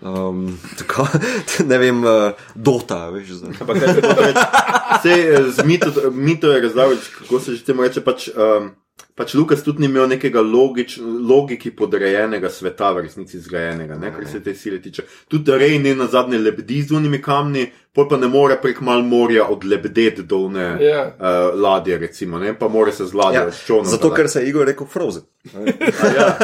[0.01, 1.07] Um, tako,
[1.69, 3.47] ne vem, uh, Dota, veš, za.
[3.59, 3.93] Ampak kaj
[5.03, 8.01] se eh, z mito, mito je razlagal, kako se že temu reče.
[8.01, 8.71] Pač, um,
[9.15, 14.25] pač Lukas tudi ni imel nekega logič, logiki podrejenega sveta, v resnici zgrajenega, ne, kar
[14.27, 15.03] se te sile tiče.
[15.27, 19.03] Tudi Rej ne na zadnje lebdi z unimi kamni, pol pa ne more prek mal
[19.03, 21.03] morja odlebdeti do one Ja.
[21.11, 23.91] uh, ladje, recimo, ne, pa mora se z ladjo Ja, s čovnom.
[23.91, 25.23] zato, ker se je Igor rekel Frozen.
[26.17, 26.37] ja.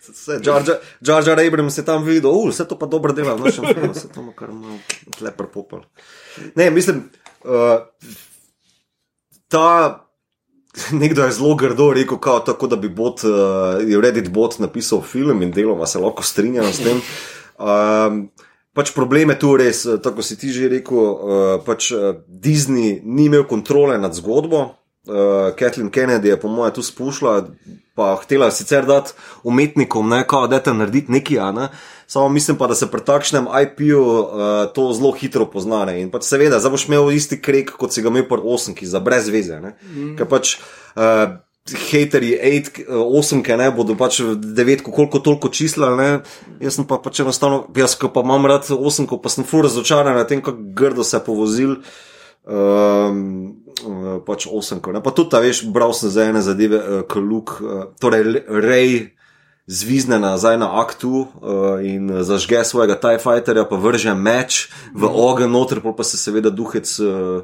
[0.00, 0.62] Se, Jar
[1.00, 4.08] Jar- Abrams je tam videl, ul, vse to pa dobro dela, no še vedno se
[4.08, 4.78] to kar malo
[5.20, 5.84] leper popal.
[6.54, 7.10] Ne, mislim,
[7.44, 7.82] uh,
[9.48, 10.00] ta.
[11.02, 13.30] Nekdo je zelo grdo rekel, kao, tako da bi bot, uh,
[13.88, 17.00] je Reddit bot napisal film in deloma se lahko strinjam s tem.
[17.58, 18.28] Um,
[18.76, 22.98] pač problem je tu res, eh, tako si ti že rekel, uh, pač uh, Disney
[23.04, 24.74] ni imel kontrole nad zgodbo.
[25.04, 27.50] Uh, Kathleen Kennedy je po mojem tu spuščala,
[27.94, 29.12] pa htela sicer dati
[29.44, 31.68] umetnikom, ne, kao, da te narediti nekaj, a ne.
[32.14, 34.28] Samo mislim pa, da se pri takšnem IP-ju uh,
[34.74, 35.96] to zelo hitro poznane.
[35.98, 38.86] In pač seveda, zdaj boš imel isti krek, kot si ga imel pri 8, ki
[38.86, 39.58] za brez veze.
[39.58, 40.12] Mm.
[40.14, 40.52] Ker pač
[40.94, 41.32] uh,
[41.88, 42.36] Haterji,
[42.86, 46.08] 8, ki ne bodo pač 9, koliko toliko čisla, ne?
[46.62, 50.38] jaz pa pač enostavno, jaz pa imam rad 8, pa sem fur razočaran na tem,
[50.38, 51.74] kako grdo se je povozil.
[52.46, 53.58] Um,
[54.22, 55.02] pač 8, ne?
[55.02, 58.98] pa tudi ta veš, bral sem za ene zadeve, uh, kot Luke, uh, torej Rej
[59.66, 61.28] zvizne nazaj na aktu uh,
[61.84, 66.98] in zažge svojega TIE fighterja, pa vrže meč v ogen noter, pa se seveda duhec.
[67.00, 67.42] Uh,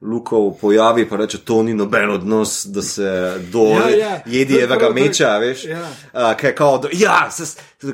[0.00, 4.20] Lukov pojavi, pa reče, to ni noben odnos, da se do Ja, ja.
[4.26, 5.64] jedijevega To je prav, meča, veš.
[5.64, 5.80] ja.
[6.14, 7.26] Uh, kaj, kao, do- ja,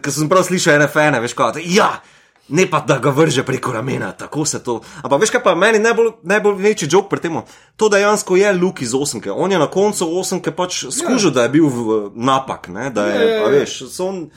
[0.03, 2.03] ker sem prav slišal fene, veš, kao, da- ja,
[2.49, 4.81] ne pa da ga vrže preko ramena, tako se to.
[5.03, 7.39] Ampak veš, kaj pa meni najbolj, najbolj večji jok pri tem?
[7.77, 9.33] To dejansko je Luki iz osemke.
[9.33, 13.15] On je na koncu osemke pač skužil, da je bil v napak, ne, da je,
[13.15, 13.47] Ja, ja, ja.
[13.47, 14.31] a veš, so on,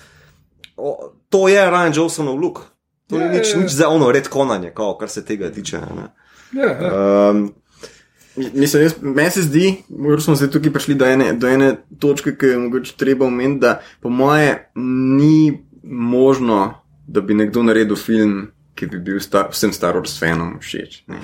[0.78, 2.66] o, to je Ryan Johnsonov luk.
[3.08, 3.64] To Ja, ni nič, ja, ja.
[3.64, 5.80] nič za ono redkonanje, kao, kar se tega tiče.
[5.80, 6.12] Ne.
[6.52, 7.30] Ja, ja.
[7.32, 7.54] Um,
[8.38, 12.36] Mislim, jaz, meni se zdi, da smo se tukaj prišli do ene, do ene točke,
[12.38, 14.72] ki je mogoče treba omeniti, da po moje
[15.18, 16.74] ni možno,
[17.08, 18.48] da bi nekdo naredil film,
[18.78, 21.04] ki bi bil sta, vsem Star Wars fanom všeč.
[21.10, 21.18] ne.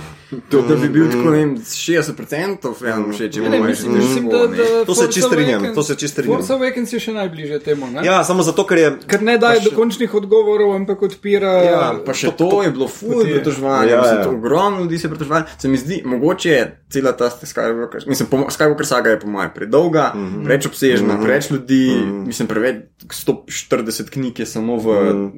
[0.50, 4.30] To, da bi bil tako, ne vem, 60% fanom všeč, če Ne, moje mislim, mislim,
[4.30, 6.40] da, da To se Force čisto strinjam, Awakens- to se čisto strinjam.
[6.40, 7.92] Force Awakens je še najbližje temu.
[7.92, 8.02] Ne?
[8.06, 8.90] ja, samo zato, ker je.
[9.08, 11.54] Ker ne daje Pač- dokončnih odgovorov, ampak odpira.
[11.64, 14.20] Ja, pa še to je bilo ful pritoževanje, Ja, ja, ja.
[14.26, 14.30] ja.
[14.34, 15.46] ogromno ljudi se je pritoževalo.
[15.58, 19.52] Se mi zdi, mogoče je cela ta Skywalker, mislim, po, Skywalker saga je po mojem
[19.54, 20.44] predolga, mm -hmm.
[20.46, 21.24] preveč obsežna, mm -hmm.
[21.24, 22.26] preveč ljudi, mm -hmm.
[22.28, 22.76] mislim, preveč
[23.28, 25.32] 140 knjig je samo v, mm -hmm.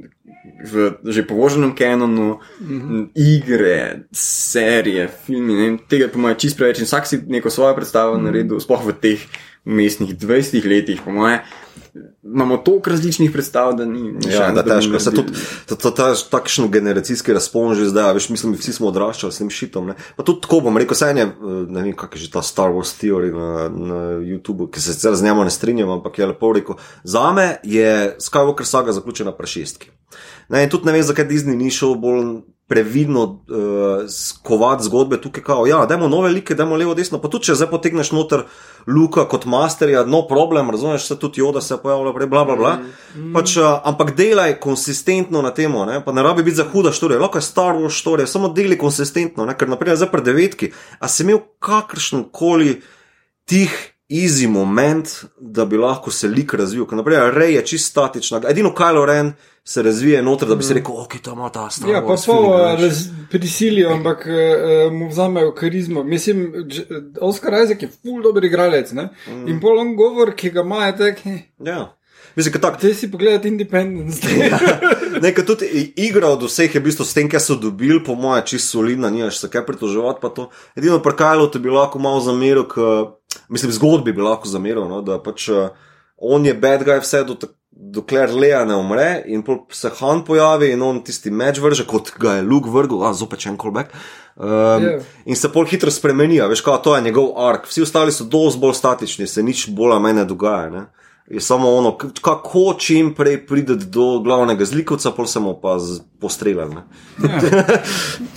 [0.63, 3.09] V že povoženem kanonu, mm -hmm.
[3.15, 7.75] igre, serije, filmi, ne tega je po mojem čist preveč in vsak si neko svojo
[7.75, 8.23] predstavo mm -hmm.
[8.23, 9.19] naredil, sploh v teh
[9.65, 11.39] mestnih 20 letih, po mojem.
[12.23, 14.01] Imamo toliko različnih predstav, da ni.
[14.01, 14.99] ni Ja, da težko.
[14.99, 15.31] Se tudi
[15.65, 19.49] ta- ta- ta- takšen generacijski razpon že zdaj, veš, mislim, vsi smo odraščali s tem
[19.49, 19.87] šitom.
[19.87, 19.95] Ne?
[20.15, 21.31] Pa tudi tako bom rekel, saj je, eh,
[21.69, 25.15] ne vem, kak je že ta Star Wars theory na, na YouTubu, ki se sicer
[25.15, 26.75] z njima ne strinjam, ampak je lepo rekel.
[27.03, 29.87] Za me je Skywalker saga zaključena pri šestki.
[30.49, 35.43] Ne, in tudi ne vem, zakaj Disney ni šel bolj previdno uh, skovati zgodbe tukaj,
[35.43, 38.47] kao, ja, dajmo nove like, dajmo levo, desno, pa tudi če zdaj potegneš noter
[38.89, 42.73] Luka kot masterja, no problem, razumeš, se tudi Joda se pojavlja, prej, bla, bla, bla.
[43.15, 43.31] Mm.
[43.37, 47.37] Pač, uh, ampak delaj konsistentno na tem, pa ne rabi biti za huda štorija, lahko
[47.37, 49.57] je Star Wars štorija, samo deli konsistentno, ne?
[49.57, 52.79] ker naprej zdaj pri devetki, a si imel kakršen koli
[53.45, 53.94] tih.
[54.09, 56.85] Easy moment, da bi lahko se lik razvil.
[56.85, 59.33] Ker, naprej, Rej je čist statična, edino Kylo Ren
[59.63, 62.45] se razvije noter, da bi si rekel, ok, to ima ta Star Ja, pa pol
[62.45, 66.03] eh, veš." raz, prisilijo, ampak uh, mu vzamejo karizmo.
[66.03, 66.53] Mislim,
[67.21, 68.91] Oscar Isaac je ful dober igralec.
[68.91, 69.47] Mm.
[69.47, 71.25] In pol on govor, ki ga ima, je tak.
[71.25, 71.95] eh, Ja.
[72.35, 72.81] Mislim, da tako.
[72.81, 74.27] Te si pogledati Independence.
[75.21, 78.43] Nekaj tudi igra od vseh je v bistvu s tem, kar so dobili, po mojem,
[78.45, 80.27] čisto solidna, nimaš se kaj pritoževati.
[80.75, 82.75] Edino prkajalo te bi lahko malo zameril, k,
[83.49, 85.69] mislim, zgodbi bi lahko zameril, no, da pač uh,
[86.17, 90.71] on je bad guy vse do, tak- dokler Lea ne umre in se Han pojavi
[90.71, 93.91] in on tisti meč vrže, kot ga je Luke vrgel, a zopet še en callback.
[94.35, 94.79] Um, Ja.
[94.79, 95.03] yeah.
[95.25, 97.67] In se pol hitro spremeni, veš, kaj to je njegov ark.
[97.67, 100.69] Vsi ostali so dosti bolj statični, se nič bolj ali manj ne dogaja.
[100.69, 100.85] Ne?
[101.27, 105.77] Je samo ono, kako čim prej prideti do glavnega zlikovca, pol se mu pa.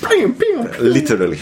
[0.08, 0.88] Pim, pim.
[0.92, 1.36] Literally.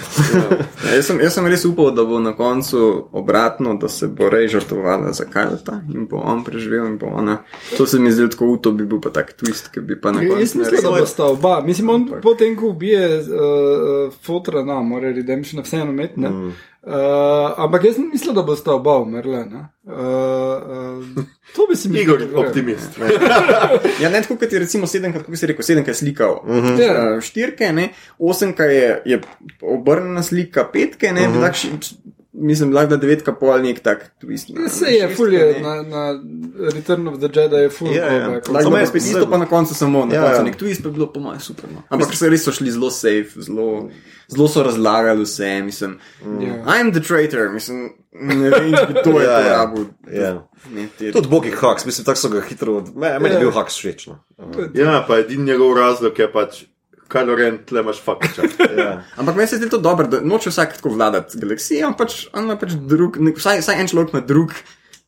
[0.85, 4.29] Ja, jaz, sem, jaz sem res upal, da bo na koncu obratno, da se bo
[4.31, 7.39] rej žrtvovala za Kajlata in bo on preživel in bo ona.
[7.77, 10.21] To se mi zdi tako, to bi bil pa tak twist, ki bi pa na
[10.21, 11.61] koncu Jaz mislim, da bo sta oba.
[11.67, 16.21] Mislim, on potem, ko ubije uh, fotra, na, mora redemption vseeno imeti.
[16.21, 16.31] ne.
[16.31, 16.53] Mm.
[16.87, 19.43] Uh, ampak jaz nisem mislil, da bo sta oba umrla.
[19.45, 19.63] ne.
[19.83, 21.25] Uh, uh,
[21.57, 22.03] to bi si mislil.
[22.23, 22.95] Igor, optimist.
[24.03, 26.41] Ja, ne tako kot je recimo sedemkrat, kako si rekel, sedemkrat slikal.
[26.47, 26.79] Uh -huh.
[26.79, 27.17] Ja.
[27.17, 29.21] uh, štirke, ne, osemka je, je
[29.63, 31.41] obrnjena slika, petke, ne, uh -huh.
[31.43, 31.73] tak, ši-
[32.37, 34.49] mislim, lahko da devetka pol nek tak twist.
[34.51, 36.03] na- Se je, ful je na, na
[36.71, 37.89] Return of the Jedi, je ful.
[37.89, 38.21] Ja, ja.
[38.21, 38.49] callback.
[38.49, 40.43] Lahko da je je spet isto, pa na koncu samo, na Ja, koncu ja.
[40.43, 41.65] nek twist, pa je bilo po mojem super.
[41.71, 41.83] No.
[41.89, 43.89] Ampak so res so šli zelo safe, zelo,
[44.29, 45.99] zelo so razlagali vse, mislim.
[46.41, 46.55] Ja.
[46.67, 49.57] I'm the traitor, mislim, ne vem, kdo je Ja, to ja.
[49.57, 49.87] rabu.
[50.13, 50.33] Ja.
[50.71, 52.85] Ne, te- Tudi bogi haks, mislim, tako so ga hitro.
[52.95, 54.07] Me, meni je bil haks všeč.
[54.07, 54.19] No.
[54.75, 56.65] Ja, pa edini njegov razlog je pač,
[57.09, 58.43] Kylo Ren, tle imaš fakča.
[58.79, 59.03] Ja.
[59.17, 62.45] Ampak meni se zdi to dobro, da noče vsak tako vladati galaksijo, on pač, on
[62.45, 64.53] ima pač drug, nek, vsaj, vsaj en človek ima drug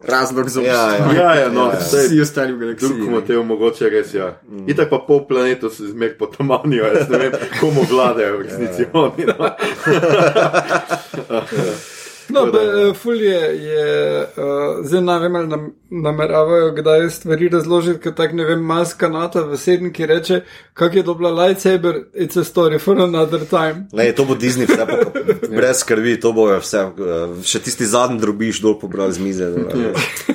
[0.00, 0.94] razlog za Ja, ja.
[0.94, 1.16] obstoj.
[1.16, 1.80] Ja, ja, no, Ja, ja.
[1.80, 2.88] saj Vsi ostali v galaksiji.
[2.88, 4.30] Drug motiv mogoče res, ja.
[4.48, 4.68] Mm.
[4.70, 9.26] Itak pa pol planeta se zmer potamanijo, jaz ne vem, komu vladajo v resnici oni.
[9.26, 9.50] No.
[12.30, 13.84] No, Tako da- be, ful je, je
[14.20, 14.46] uh,
[14.82, 15.62] zdaj ne vem, ali nam,
[15.92, 20.40] nameravajo kdaj stvari razložiti, ker tak ne vem, maska nata v sedem, ki reče,
[20.74, 23.86] kak je dobila lightsaber, it's a story for another time.
[23.92, 24.96] Ne, to bo Disney, vse pa
[25.48, 26.78] brez skrbi, to bo vse.
[26.78, 26.92] eh,
[27.42, 29.46] Še tisti zadnji drobiš dol pobral z mize.
[29.46, 29.92] da,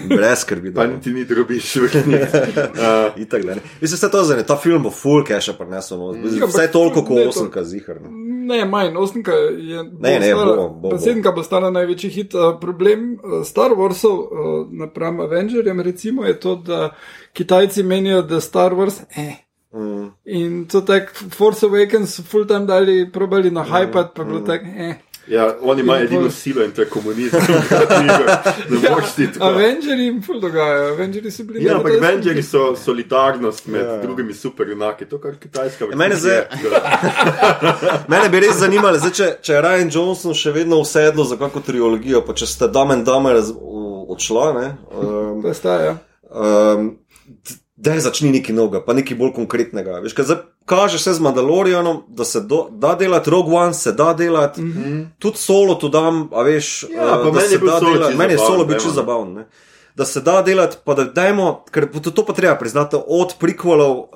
[0.07, 0.73] Brez skrbi.
[0.73, 0.93] Pa da.
[0.93, 2.41] niti ni drobiš v resnici.
[2.73, 3.55] Uh, Itak, ne.
[3.77, 5.97] Mislim, vse to zdaj, ta film bo full cache prinesel.
[5.97, 6.13] No.
[6.15, 8.01] Ja, Vse ampak toliko kot ne, to- zihar.
[8.43, 9.83] Ne, manj, osmka je.
[9.93, 10.89] Ne, ne, bo, bo, bo.
[10.89, 12.33] pa Sedemka bo stala največji hit.
[12.33, 14.27] Uh, problem uh, Star Warsov uh,
[14.71, 16.95] napram Avengerjem recimo je to, da
[17.33, 19.03] Kitajci menijo, da Star Wars.
[19.15, 19.43] Eh.
[19.73, 20.11] Mm.
[20.25, 24.39] In to tak Force Awakens so full time dali, probali na hypat, pa je bilo
[24.39, 24.95] tako, eh.
[25.27, 27.41] Ja, on ima In edino pol- silo in to je komunizem.
[28.71, 29.45] ne moreš ti tako.
[29.45, 33.97] Avengers jim ful dogajajo, Avengers so bili Ja, ampak Avengers so solidarnost med Ja.
[33.97, 36.45] drugimi superjunaki, to kar kitajska Ja, mene zdaj-.
[38.09, 41.61] Mene bi res zanimalo, zdaj, če, če je Ryan Johnson še vedno usedlo za kakšno
[41.61, 42.45] trilogijo, pa če
[42.93, 45.97] and Dumber z- u- odšla, ne, um, To staja.
[46.25, 46.97] um,
[47.75, 49.99] da je začni nekaj novega, pa nekaj bolj konkretnega.
[49.99, 53.91] Veš, kaj zdaj kaže se z Mandalorianom, da se do, da delati Rogue One, se
[53.91, 55.05] da delati, mm -hmm.
[55.19, 56.93] tudi solo tu dam, a veš, Mhm.
[56.93, 58.95] Ja, eh, pa da meni se da delati, meni je solo bil čisto no.
[58.95, 59.33] zabaven.
[59.33, 59.47] Ne.
[59.95, 63.97] Da se da delati, pa da dajmo, ker to, to pa treba priznati, od prikvalov
[63.97, 64.07] uh,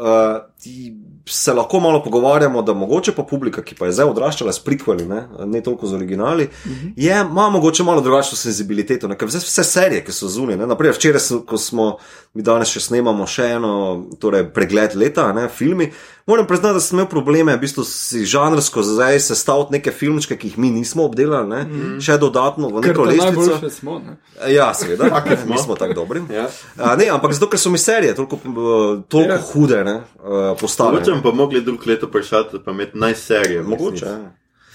[1.30, 5.06] se lahko malo pogovarjamo, da mogoče pa publika, ki pa je zdaj odraščala s prikvali,
[5.06, 6.94] ne, ne toliko z originali, uh -huh.
[6.96, 9.08] je, ima mogoče malo drugačno senzibiliteto.
[9.08, 11.98] Ne, ker vse, vse serije, ki so zunaj, naprimer včeraj, ko smo,
[12.34, 15.92] mi danes še snemamo še eno torej, pregled leta, ne, filmi.
[16.28, 20.48] Moram priznati, da sem imel probleme, v bistvu si žanrsko zdaj sestaviti neke filmčke, ki
[20.48, 22.02] jih mi nismo obdelali, ne, mm -hmm.
[22.06, 23.26] še dodatno v neko lestvico.
[23.26, 24.00] najboljše smo.
[24.00, 24.18] Ne?
[24.54, 26.22] Ja, seveda, mi smo tako dobri.
[26.34, 26.50] Ja.
[26.78, 29.42] A, ne, ampak zato, ker so mi serije toliko, eh, toliko Ja.
[29.54, 31.00] hude, ne, uh, postavljene.
[31.00, 33.62] Mogoče bi pa mogli drug leto prešati, pa imeti najserije.
[33.62, 34.06] v Mogoče.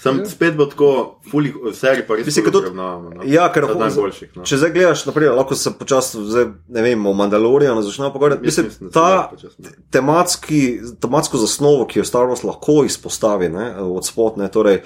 [0.05, 0.21] Resnici.
[0.21, 0.25] ja.
[0.25, 2.73] Sem spet bo tako, fulih serij pa res Mislim, tudi-.
[2.75, 3.11] No.
[3.25, 4.29] Ja, ker Od lahko- najboljših.
[4.35, 4.43] No.
[4.43, 8.45] Če zdaj gledaš, naprimer, lahko se počasi, zdaj, ne vem, o Mandalorianu začnemo pogovarjati.
[8.45, 9.69] Mislim, Mislim, da ta no.
[9.91, 14.81] tematski, tematsko zasnovo, ki jo Star Wars lahko izpostavi ne, od spodne, torej,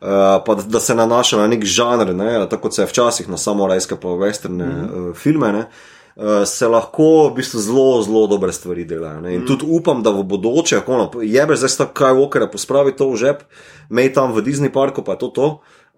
[0.00, 0.08] uh,
[0.46, 3.36] pa da, da se nanaša na nek žanr, ne, tako kot se je včasih na
[3.36, 5.10] samorajske pa westerne mm -hmm.
[5.10, 5.52] uh, filme.
[5.52, 5.99] Ne, Uh,
[6.46, 9.20] se lahko v bistvu zelo, zelo dobre stvari delajo.
[9.20, 9.34] ne.
[9.34, 9.46] In mm.
[9.46, 13.16] tudi upam, da v bodoče, ko ono, jebe zdaj sta kaj okere, pospravi to v
[13.16, 13.44] žep,
[13.88, 15.48] mej tam v Disney parku, pa je to to.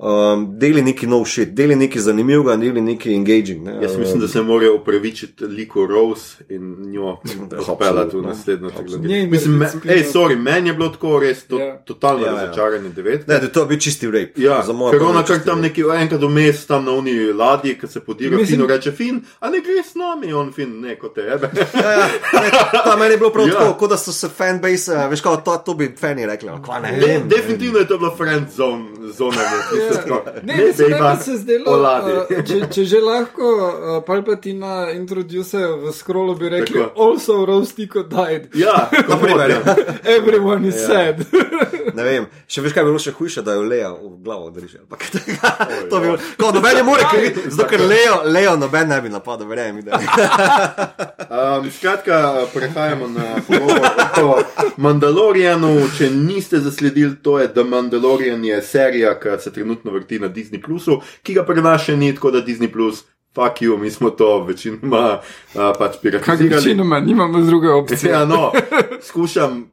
[0.02, 3.62] Um, deli neki nov šit, deli nekaj zanimivega, deli nekaj engaging.
[3.62, 3.78] Ne.
[3.82, 7.04] Jaz mislim, da se morajo upravičiti liku Rose in njo
[7.60, 8.22] odpeljati v Absolutno.
[8.22, 9.26] naslednjo trilogijo.
[9.26, 11.76] Mislim, me, ej, sorry, meni je bilo tako res to, Ja.
[11.78, 12.40] totalno Ja, ja.
[12.40, 13.28] razočaranje devet.
[13.28, 14.32] Ne, da to je bil čisti rape.
[14.36, 17.86] Ja, za moje ker ona kar tam neki enkrat vmes, tam na uni ladji, ki
[17.88, 21.14] se podira, Mislim- fino reče, fin, a ne gre s nami, on fin, ne kot
[21.14, 21.50] tebe.
[21.74, 22.50] Ja, ja, ne,
[22.84, 23.54] ta meni je bilo prav Ja.
[23.54, 26.50] tako, kot da so se fanbase, uh, veš, kot to, to bi fani rekli.
[26.60, 29.91] Kva ne De, definitivno je to bilo friend zone, zonanje.
[29.92, 30.22] Ja.
[30.42, 35.92] Ne, ne, ne, ne, se zdelo, uh, če, če že lahko uh, Palpatina introducejo v
[35.92, 37.02] scrollu, bi rekli, Tako.
[37.02, 38.48] also Rostiko died.
[38.54, 39.76] Ja, Na primer, ja.
[40.04, 41.22] Everyone is sad.
[41.92, 44.80] Ne vem, še veš, kaj bi bilo še hujše, da jo Leo v glavo drži.
[45.90, 49.10] To bi bilo, kot noben ne more kriviti, zato ker Leo, Leo noben ne bi
[49.12, 49.50] napadel,
[49.84, 49.98] da.
[51.28, 53.90] Um, skratka, prehajamo na pogovor
[54.22, 54.38] o
[54.76, 55.88] Mandalorianu.
[55.98, 60.62] Če niste zasledili, to je The Mandalorian, je serija, ki se trenutno vrti na Disney
[60.62, 63.04] Plusu, ki ga prenaša ni tako, da Disney Plus,
[63.34, 66.48] fuck you, mi smo to večinoma uh, pač Kaj piratizirali.
[66.56, 68.12] večinoma, nimamo druge opcije.
[68.12, 68.52] Ja, no,
[69.08, 69.70] skušam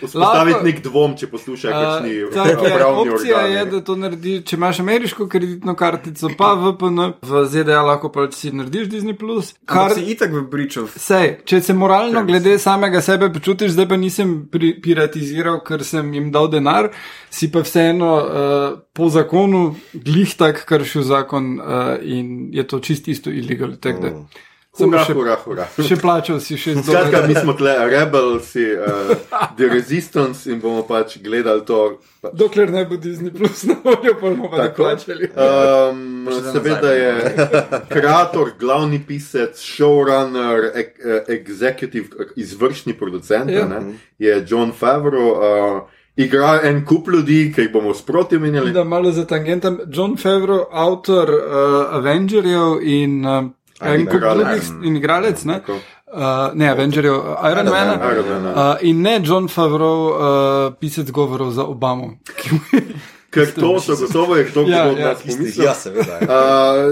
[0.00, 3.54] vzpostaviti Lahko- nek dvom, če poslušajo kakšni Uh, je, pravni opcija organi.
[3.54, 8.34] je, da to narediš, če imaš ameriško kreditno kartico, pa VPN, v ZDA lahko pač
[8.34, 9.16] si narediš Disney.
[9.16, 10.86] Kar Kar si itak v briču.
[10.96, 16.12] Sej, če se moralno glede samega sebe počutiš, zdaj pa nisem pri, piratiziral, ker sem
[16.14, 16.90] jim dal denar,
[17.30, 23.08] si pa vseeno uh, po zakonu glih tak kršil zakon uh, in je to čist
[23.08, 23.76] isto illegal.
[23.80, 24.12] Tak, da,
[24.76, 25.64] sem Hura, še, hura, hura.
[25.80, 29.14] še plačal si še Skratka, mi smo tle rebelsi, uh,
[29.56, 31.80] the resistance in bomo pač gledali to.
[32.20, 34.84] Pa, Dokler ne bo Disney plus na voljo, pa bomo pa Tako.
[34.84, 35.30] plačali.
[35.32, 37.10] Um, seveda je
[37.88, 43.64] kreator, glavni pisec, showrunner, ek, eh, executive, eh, izvršni producent, Ja.
[43.66, 43.82] ja.
[44.18, 45.32] je John Favreau.
[45.32, 45.82] Uh,
[46.16, 48.72] igra en kup ljudi, ki jih bomo sproti omenjali.
[48.72, 49.78] Da malo za tangentem.
[49.88, 51.42] John Favreau, avtor uh,
[51.92, 53.44] Avengerjev in uh,
[53.80, 55.60] en kup drugih in igralec, ne?
[55.60, 55.78] Tako.
[56.06, 57.98] Uh, ne, Avengerjev, uh, Iron Man.
[58.12, 62.14] Iron Man, Uh, in ne John Favreau, uh, pisec govorov za Obamo.
[63.30, 65.64] Ker to so gotovo je kdo, Ja, od ja, nas pomislil.
[65.66, 66.18] Ja, seveda.
[66.20, 66.28] ja.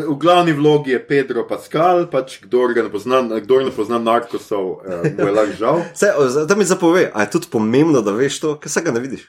[0.04, 3.98] Uh, v glavni vlogi je Pedro Pascal, pač kdo ga ne pozna, kdo ne pozna
[3.98, 5.80] narkosov, uh, mu je lahko žal.
[6.00, 6.10] Se,
[6.48, 9.24] da mi zapove, a je tudi pomembno, da veš to, ker se ga ne vidiš.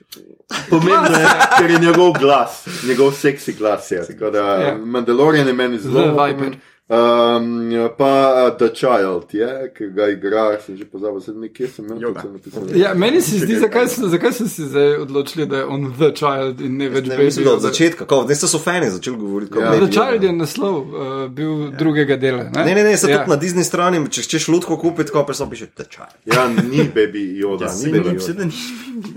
[0.69, 1.29] Pomembno je,
[1.59, 3.91] ker je njegov glas, njegov seksi glas.
[3.91, 4.07] Je.
[4.07, 4.77] Tako da Ja.
[4.77, 6.59] Mandalorian je meni zelo The pomemben.
[6.88, 12.13] Um, pa The Child, je, ki ga igra, sem že pozabil, sem nekje sem imel
[12.13, 12.61] to napisal.
[12.77, 16.11] Ja, meni se zdi, zakaj so, zakaj so si zdaj odločili, da je on The
[16.13, 17.47] Child in ne več Baby.
[17.49, 19.51] od začetka, kot da so fani začeli govoriti.
[19.51, 19.71] kot Ja.
[19.73, 19.89] The.
[19.89, 22.43] Child je naslov uh, bil drugega dela.
[22.53, 23.17] Ne, Ne, ne, ne, se ja.
[23.17, 26.21] tudi na Disney strani, če češ lutko kupiti, ko pa samo piše The Child.
[26.29, 27.65] Ja, ni Baby Yoda.
[27.65, 28.45] Ja, ni Baby Baby Yoda.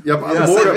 [0.04, 0.72] Ja, pa Ja, mora,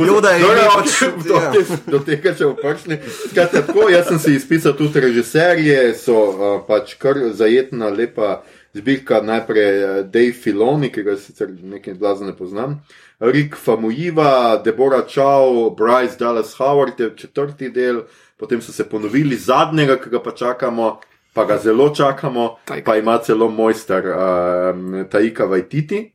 [0.00, 0.96] Yoda je ime ok, pač,
[1.28, 1.76] do, ja.
[1.92, 2.98] do tega če vprašni.
[3.28, 6.21] Skratka, tako, jaz sem si izpisal tudi režiserje, so
[6.66, 8.42] pač kar zajetna, lepa
[8.74, 9.20] zbirka.
[9.20, 12.80] Najprej uh, Dave Filoni, ki ga sicer nekaj blaza ne poznam.
[13.20, 18.02] Rick Famujiva, Deborah Chow, Bryce Dallas Howard je četrti del,
[18.36, 21.00] potem so se ponovili zadnjega, ki ga pa čakamo,
[21.32, 22.90] pa ga zelo čakamo, Taika.
[22.90, 26.12] pa ima celo mojster uh, Taika Vajtiti.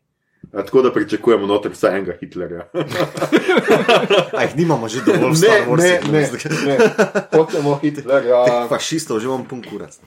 [0.66, 2.66] Tako da pričakujemo noter vsaj enega Hitlerja.
[4.38, 6.66] A jih nimamo že dovolj Ne, Star ne, Warsih, ne, no.
[6.66, 6.78] ne.
[7.38, 8.46] Hočemo Hitlerja.
[8.46, 10.00] Teh fašistov že imam pun kurac.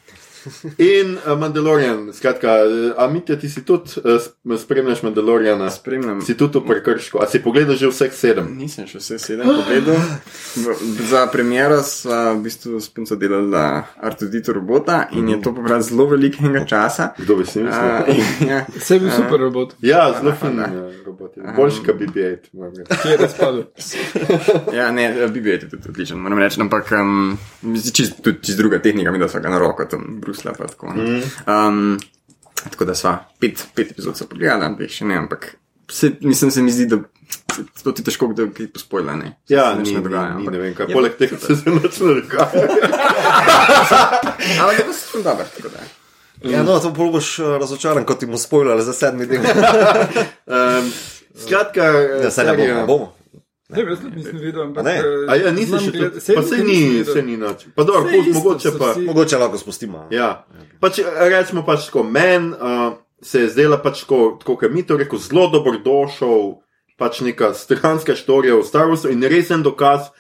[0.79, 6.23] In uh, Mandalorian, skratka, uh, a Mitja, ti si tudi uh, spremljaš Mandaloriana, Spremljam.
[6.23, 8.49] si tudi v prekršku, a si pogledal že vseh sedem?
[8.57, 10.01] Nisem še vse sedem pogledal.
[11.11, 16.07] Za premiero sva v bistvu s punco delala Artudito robota in je to pobralo zelo
[16.07, 17.13] velikega časa.
[17.19, 18.25] Kdo bi si mislil?
[18.49, 20.57] ja, Vse je bil super robot, Ja, zelo fin
[21.07, 21.37] robot.
[21.57, 22.49] Boljši kot BB-8.
[22.53, 22.97] moram reči.
[23.03, 23.63] ki je razpadel.
[24.79, 27.37] ja, ne, BB je tudi odličen, moram reči, ampak um,
[27.93, 30.55] čist, tudi čist druga tehnika, mi da sva ga na roko tam brusla.
[30.55, 31.23] Pa, tako, ne.
[31.47, 31.99] um,
[32.63, 35.57] tako da sva pet, pet epizod so pogledala, dveh še ne, ampak
[35.91, 36.97] se, mislim, se mi zdi, da
[37.83, 39.17] to ti težko kdo kaj pospojila.
[39.17, 40.29] Ne, Se Ja, nič ni, ne ni, dogaja.
[40.29, 40.85] ni, ampak- ne vem kaj.
[40.85, 42.51] Je Poleg tega se zelo dogaja.
[44.57, 45.79] Ampak je pa sem dober, tako da.
[46.43, 49.45] Ja, no, to bolj boš eh, razočaran, kot ti bomo spoilali za sedmi del.
[50.51, 50.91] Um,
[51.37, 51.85] skratka,
[52.19, 53.13] Ja, se ne bomo, bomo.
[53.71, 54.85] Ne, jaz tudi nisem videl, ampak.
[54.85, 54.95] Ne?
[54.95, 57.13] eh, A ja, nisi znam še saj Pa se nisem ni, videl.
[57.13, 57.67] se ni nič.
[57.73, 58.89] Pa dobro, pust, isto mogoče pa.
[58.91, 60.07] vsi- Mogoče lahko spustimo.
[60.11, 60.31] Ja,
[60.79, 62.93] pač rečemo pač tako, meni uh,
[63.23, 66.59] se je zdela pač tako, tako kot mi to rekel, zelo dobrodošel,
[66.97, 70.11] pač neka stranska štorija v Star Warsu in resen dokaz,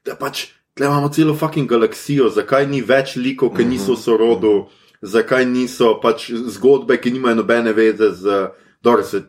[0.00, 4.54] da pač tle imamo celo fucking galaksijo, zakaj ni več likov, ki niso v sorodu,
[5.02, 8.48] zakaj niso pač zgodbe, ki nimajo nobene veze z,
[8.80, 9.24] dobro se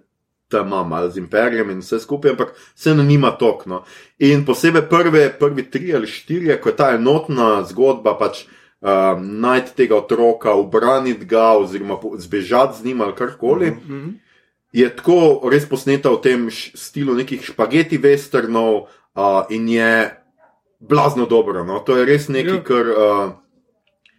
[0.51, 3.83] tam malo z imperijem in vse skupaj, ampak se ne nima tokno.
[4.19, 8.43] In posebej prve, prvi tri ali štiri, ko je ta enotna zgodba pač
[8.81, 13.71] um, najti tega otroka, ubraniti ga, oziroma zbežati z njim ali karkoli.
[13.71, 14.13] Mm -hmm.
[14.71, 20.15] Je tako res posneta v tem stilu nekih špageti westernov uh, in je
[20.79, 21.63] blazno dobro.
[21.63, 21.79] No?
[21.79, 22.63] To je res nekaj, Ja.
[22.63, 23.31] kar, uh,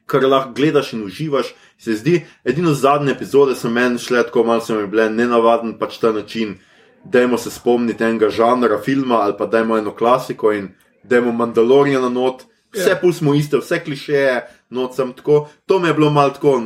[0.07, 1.55] kar lahko gledaš in uživaš.
[1.79, 5.99] Se zdi, edino zadnje epizode so meni šle tako malce, so mi bile nenavaden pač
[5.99, 6.59] ta način.
[7.05, 10.69] Dajmo se spomniti enega žanra filma ali pa dajmo eno klasiko in
[11.03, 12.43] dajmo Mandaloriana not.
[12.73, 12.97] Vse Ja.
[12.97, 15.49] pustimo iste, vse klišeje, noč sem tako.
[15.67, 16.63] To mi je bilo malo tako.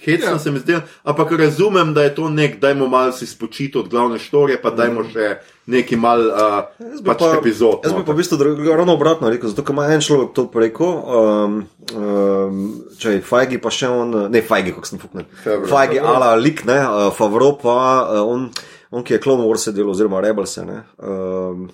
[0.00, 0.38] Hecno Ja.
[0.38, 0.74] se mi zdi,
[1.04, 5.04] ampak razumem, da je to nek, dajmo malo si spočiti od glavne štorije, pa dajmo
[5.04, 5.36] še
[5.66, 6.64] neki mal uh,
[7.04, 7.84] pač pa- epizod.
[7.84, 8.06] Jaz bi noter.
[8.06, 8.38] pa v bistvu
[8.72, 11.58] ravno obratno rekel, zato ker ima en človek to preko, um,
[11.94, 15.28] um, če je Fajgi pa še on, ne Fajgi, kako sem fuknil.
[15.68, 18.48] Fajgi, ala lik, ne, uh, Favro pa uh, on,
[18.90, 20.82] on, ki je Clone Wars delal, oziroma Rebels, ne.
[20.98, 21.68] Um,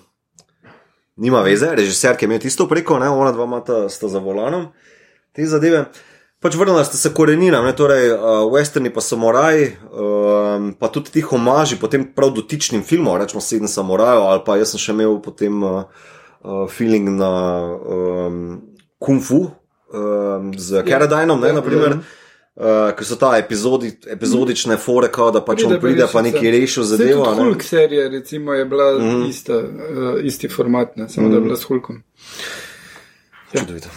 [1.17, 4.69] Nima veze, režiser, ki je imel tisto preko, ne, ona dva imata sta za volanom,
[5.35, 5.85] te zadeve.
[6.39, 11.21] Pač vrnila sta se koreninam, ne, torej uh, westerni pa samuraji, um, pa tudi ti
[11.21, 15.57] homaži potem prav dotičnim filmom, rečemo Sedem samurajev, ali pa jaz sem še imel potem
[15.67, 15.81] uh,
[16.39, 17.31] uh, feeling na
[17.75, 18.39] um,
[19.03, 19.41] Kung Fu
[19.91, 21.99] um, z Caradinom, ne, naprimer.
[22.59, 26.87] Uh, ker so ta epizodi, epizodične fore, kao, da pač on pride pa neki rešil
[26.87, 27.27] zadevo.
[27.35, 27.49] ne.
[27.51, 29.27] Hulk serija, recimo, je bila mm.
[29.27, 31.31] ista, uh, isti format, ne, samo mm.
[31.31, 32.01] da je bila s Hulkom.
[33.57, 33.89] Čudovito.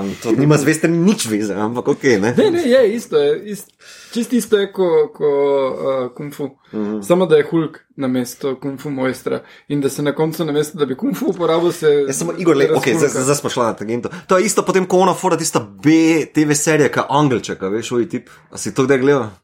[0.00, 2.02] Um, to nima z vestrem nič veze, ampak ok.
[2.22, 2.34] Ne?
[2.38, 3.72] Ne, ne, je isto, je, ist,
[4.14, 6.44] čist isto je kot ko, uh, Kung Fu.
[6.46, 6.92] Mm Mhm.
[6.94, 7.02] -hmm.
[7.02, 10.52] Samo da je Hulk na mesto Kung Fu mojstra in da se na koncu, na
[10.52, 11.86] mesto, da bi Kung Fu uporabil, se.
[11.86, 14.08] Jaz sem Igor, le, okay, zdaj, smo šli na tangento.
[14.26, 15.90] To je isto potem, ko ona fora tista B
[16.34, 18.30] TV serija, kot Angelček, veš, oj tip.
[18.50, 19.41] A si to kdaj gledal?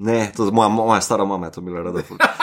[0.00, 2.00] Ne, to je moja, moja stara mama je to bila rada.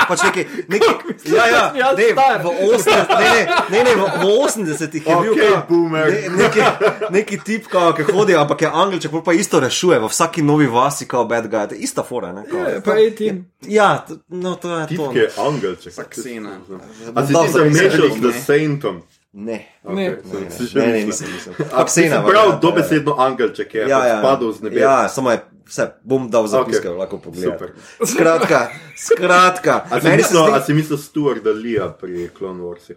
[0.08, 0.86] Pač neki, neki,
[1.26, 2.04] ja, ja, ne,
[2.38, 3.42] v 80, ne, ne,
[3.72, 6.06] ne, ne, v, v 80-ih je bil kao- boomer.
[6.06, 6.62] Ne, neki,
[7.10, 10.68] neki tip, kao, ki hodi, ampak je Angelček, pol pa isto rešuje, v vsaki novi
[10.68, 12.46] vasi, kot bad guy, to je ista fora, ne?
[12.46, 13.42] Kao, Ja, pa A-team.
[13.64, 15.10] ja, to- no, to je to.
[15.10, 15.94] Tipke angelček.
[15.94, 16.62] Saksena.
[17.10, 18.34] A si ti se izvedel, mešal ne.
[18.34, 19.02] s Saintom?
[19.34, 19.58] Ne.
[19.84, 20.06] Ne.
[20.14, 21.30] Okay, Ne, sem si ne, že ne, ne, mislil.
[21.30, 21.54] nisem, nisem.
[21.74, 22.22] Aksena.
[22.24, 24.18] Prav, ja, dobesedno angelček je Ja, ja.
[24.20, 24.78] spadal z nebes.
[24.80, 26.94] Ja, samo je, vse bom dal zapiske, Ok.
[26.94, 27.00] okay.
[27.00, 27.58] lahko pogledam.
[28.06, 29.84] Skratka, skratka.
[29.92, 32.96] A si mislil, zdi- a si mislil Stuarta Lea pri Clone Warsih?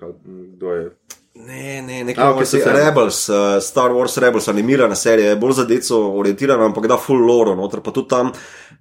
[0.57, 0.91] Kdo je?
[1.35, 2.73] Ne, ne, A, nekaj ok, okay, se.
[2.73, 7.23] Rebels, uh, Star Wars Rebels, animirana serija, je bolj za deco orientirana, ampak da full
[7.23, 8.33] lore noter, pa tudi tam,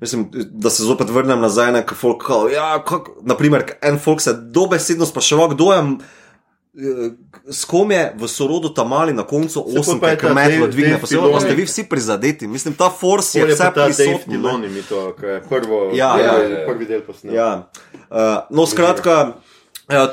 [0.02, 4.34] mislim, da se zopet vrnem nazaj na folk, kao, ja, kak, naprimer, en folk se
[4.34, 5.84] dobesedno spraševal, kdo je.
[6.78, 7.12] Eh,
[7.52, 10.68] S kom je v sorodu tam mali na koncu Se osem, je ki ta metlo
[10.68, 12.48] dvigne, pa se pa ste vi vsi prizadeti.
[12.48, 13.72] Mislim, ta force je je vse
[14.90, 17.36] to, je prvo, Ja, ja, ja, prvi del posnel.
[17.36, 17.70] Ja.
[18.10, 18.18] Uh,
[18.50, 19.49] no, skratka, uh,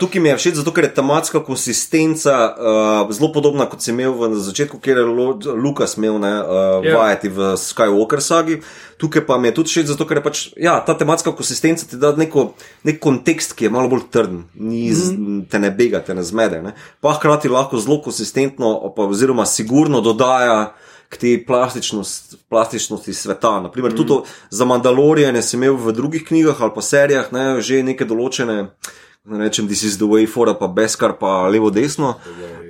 [0.00, 4.14] tukaj mi je všeč, zato ker je tematska konsistenca uh, zelo podobna, kot si imel
[4.16, 5.04] v na začetku, kjer je
[5.52, 6.96] Lukas imel ne, uh, Ja.
[6.96, 8.62] vajeti v Skywalker sagi.
[8.96, 12.00] Tukaj pa mi je tudi všeč, zato ker je pač, ja, ta tematska konsistenca ti
[12.00, 12.56] da neko,
[12.88, 15.12] nek kontekst, ki je malo bolj trden, ni z,
[15.52, 16.64] te ne bega, te ne zmede.
[16.64, 16.72] Ne.
[17.04, 20.72] Pa hkrati lahko zelo konsistentno, pa, oziroma sigurno dodaja
[21.12, 23.60] k tej plastičnosti, plastičnosti sveta.
[23.60, 23.96] Naprimer, mm.
[23.96, 28.72] tudi za Mandaloriane sem imel v drugih knjigah ali pa serijah ne, že neke določene.
[29.26, 32.14] Ne rečem, this is the way forward, pa beskar, pa levo, desno.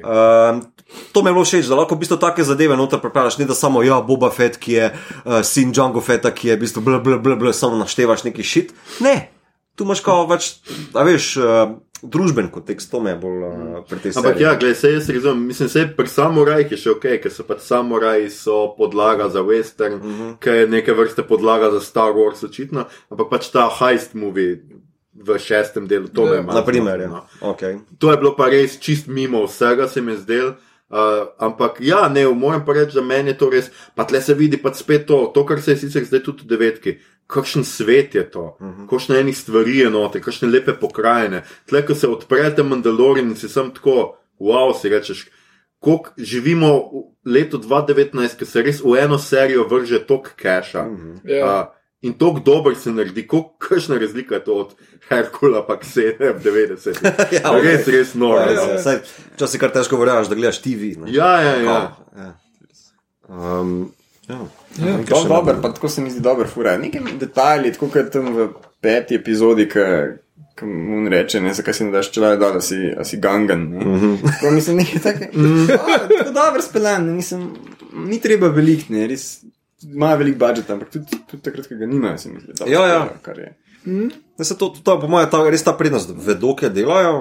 [0.00, 0.64] Uh,
[1.12, 3.54] to mi je bilo všeč, da lahko v bistvu take zadeve noter prepravljaš, ne da
[3.54, 7.00] samo ja, Boba Fett, ki je uh, sin Django Fetta, ki je v bistvu bl,
[7.04, 8.72] bl, bl, bl, samo naštevaš neki šit.
[9.04, 9.28] Ne,
[9.76, 10.54] tu imaš kao več,
[10.96, 14.78] a veš, uh, družben kontekst, to me je bolj uh, pri tej Ampak ja, gledaj,
[14.80, 18.58] se jaz razumem, mislim, se pri samurajih je še ok, ker so pač samuraji so
[18.78, 20.32] podlaga za western, uh -huh.
[20.40, 24.60] ker je neke vrste podlaga za Star Wars očitno, ampak pač ta heist movie
[25.22, 26.60] v šestem delu, to je malo.
[26.60, 27.26] Naprimer, zmotilo, ja.
[27.40, 27.52] no.
[27.52, 27.78] Okay.
[27.98, 30.54] To je bilo pa res čist mimo vsega, se mi je zdelo.
[30.86, 34.36] Uh, ampak ja, ne, moram pa reči, da meni je to res, pa tle se
[34.38, 36.92] vidi pa spet to, to, kar se je sicer zdaj tudi v devetki.
[37.26, 38.86] Kakšen svet je to, uh -huh.
[38.86, 41.42] kakšne enih stvari je noter, kakšne lepe pokrajine.
[41.66, 45.26] Tle, ko se odprete Mandalorian in si sem tako, wow, si rečeš,
[45.78, 46.68] koliko živimo
[47.24, 50.86] v letu 2019, ki se res v eno serijo vrže tok keša.
[50.86, 51.20] Uh -huh.
[51.24, 51.60] Ja.
[51.60, 53.26] uh, In tako dober se naredi,
[53.58, 54.74] kakšna razlika je to od
[55.08, 56.98] Herkula, pa Ksene v 90.
[57.04, 57.62] Ja, ja, ok.
[57.64, 58.40] res, res noro.
[58.40, 58.72] Ja, no.
[58.72, 59.00] ja, saj,
[59.36, 60.92] Včasih kar težko verjameš, da gledaš TV.
[61.00, 61.12] Ne?
[61.14, 61.64] Ja, ja, ja.
[61.64, 62.32] Kao, ja.
[63.28, 63.92] Um,
[64.28, 64.36] ja.
[64.78, 64.92] Ja.
[64.98, 66.76] Nekaj To še je dober, pa tako se mi zdi dober, fura.
[66.78, 68.48] Neki detajli, tako kot tam v
[68.82, 73.20] peti epizodi, ki mu reče, ne, zakaj si ne daš čela, da si, a si
[73.22, 73.66] gangan.
[73.70, 73.84] Ne?
[73.84, 74.32] Mm -hmm.
[74.40, 75.30] Tako mislim, nekaj takega.
[75.74, 77.50] a, Tako dobro speljan, nisem,
[77.92, 79.45] ni treba velik, ne, res.
[79.94, 82.70] Ima velik budžet, ampak tudi, tudi takrat, ko ga nimajo, se mi zdi.
[82.70, 83.08] Ja, ja.
[83.22, 83.54] kar je.
[83.86, 87.12] Ne, se to, to je po mojem res ta prednost, da vedo, kaj delajo,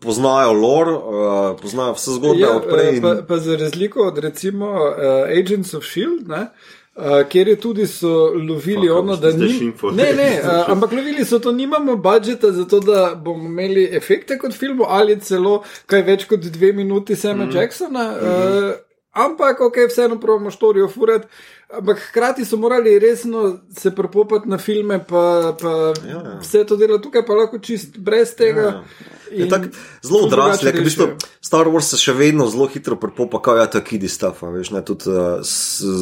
[0.00, 2.88] poznajo lore, uh, poznajo vse zgodbe Ja, odprej.
[2.88, 6.46] eh, In, pa, pa za razliko od recimo uh, Agents of Shield, ne,
[6.96, 9.50] uh, kjer je tudi so lovili Fuck, ono, da ni.
[9.52, 9.92] šimfal?
[9.94, 14.38] Ne, ne, uh, ampak lovili so to, nimamo budžeta za to, da bomo imeli efekte
[14.38, 17.56] kot filmu ali celo kaj več kot dve minuti Sama mm -hmm.
[17.56, 18.14] Jacksona.
[18.22, 18.72] Uh,
[19.14, 21.26] Ampak, ok, vseeno pravimo štorijo furati,
[21.78, 25.68] ampak hkrati so morali resno se prepopati na filme, pa, pa
[26.08, 26.38] ja, ja.
[26.40, 28.60] vse to delo tukaj, pa lahko čist brez tega.
[28.60, 28.84] Ja, ja.
[29.34, 29.62] Je tak
[30.02, 31.06] zelo drugače ker v bistvu.
[31.44, 34.80] Star Wars se še vedno zelo hitro prepopa, kaj je ta kidi stuff, veš, ne,
[34.86, 35.42] tudi uh,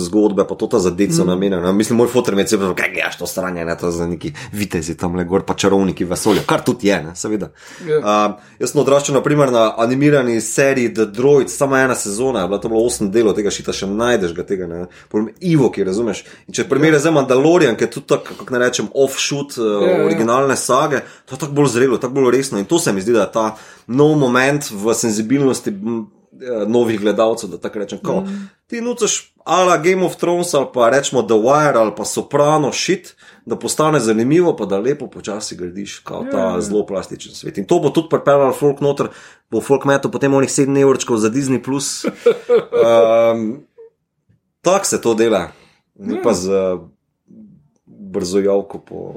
[0.06, 1.30] zgodbe, pa to ta za deco mm.
[1.32, 1.72] namenjena.
[1.72, 5.16] Mislim, moj fotor je celo, kaj gledaš to stranje, ne, to za neki vitezi tam
[5.18, 7.50] le gor, pa čarovniki vesolja, kar tudi je, ne, seveda.
[7.88, 7.98] Ja.
[7.98, 12.60] Uh, jaz sem odraščal naprimer na animirani seriji The Droid, samo ena sezona, je bila
[12.62, 15.28] to bilo osem delov, tega šita še najdeš ga tega, ne, Potem
[15.62, 16.24] Ivo, ki razumeš.
[16.50, 17.06] In če primerjaj ja.
[17.06, 20.04] za Mandalorian, ki je tudi tako, kako ne rečem, offshoot uh, Ja, ja.
[20.04, 22.58] original originalne sage, to je tako bolj zrelo, tako bolj resno.
[22.58, 23.56] In to se mi zdi, da je ta
[23.86, 27.98] nov moment v senzibilnosti m, eh, novih gledalcev, da tako rečem.
[27.98, 28.48] Ko, mm.
[28.66, 33.16] Ti nucaš ala Game of Thrones ali pa rečemo The Wire ali pa Soprano shit,
[33.44, 36.60] da postane zanimivo, pa da lepo počasi gradiš kao ta Ja, ja.
[36.60, 37.58] zelo plastičen svet.
[37.58, 39.06] In to bo tudi pripeljalo folk noter,
[39.50, 41.58] bo folk metal potem onih 7 evrčkov za Disney.
[41.58, 41.62] Um,
[44.62, 45.48] Tako se to dela,
[45.96, 46.80] ni pa z uh,
[47.86, 49.14] brzo javko po,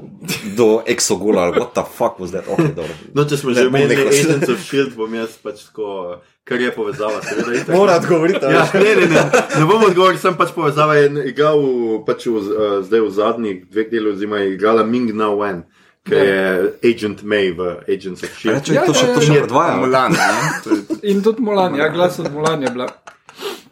[0.56, 2.46] do exogola ali what the fuck was that.
[2.46, 2.94] Okay, dobro.
[3.14, 4.08] No, če smo Ne, že nehal.
[4.08, 7.54] Agents of Shield, bom jaz pač tako, kar je povezava, seveda.
[7.54, 7.70] itak.
[7.70, 8.42] Mora odgovoriti.
[8.42, 9.22] Ja, ne, ne, ne,
[9.54, 10.96] ne bom odgovoril, sem pač povezava.
[10.96, 11.60] Je igral
[12.02, 12.46] pač v, uh,
[12.82, 15.62] zdaj v zadnjih dveh delih, oziroma je igrala Ming Na Wen,
[16.02, 16.40] ki je
[16.84, 18.56] Agent May v Agents of A Shield.
[18.58, 19.26] Reče, Ja, to še, ja, to ja.
[19.28, 19.76] še predvaja.
[19.76, 20.30] Mulan, ne?
[20.64, 22.88] To je- In tudi Mulan, ja, glas od Mulan je bila.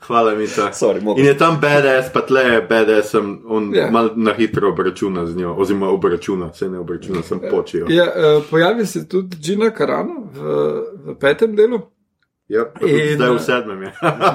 [0.07, 0.72] Hvala mi ta.
[0.72, 1.00] Sorry.
[1.16, 3.82] In je tam BDS, pa tle je BDS, sem on Ja.
[3.82, 3.92] yeah.
[3.92, 7.92] mal na hitro obračuna z njo, oziroma obračuna, se ne obračuna, sem počil.
[7.92, 10.40] Ja, uh, pojavi se tudi Gina Carano v,
[11.07, 11.80] v petem delu.
[12.45, 13.90] Ja, pa tudi In, zdaj v eh, sedmem je.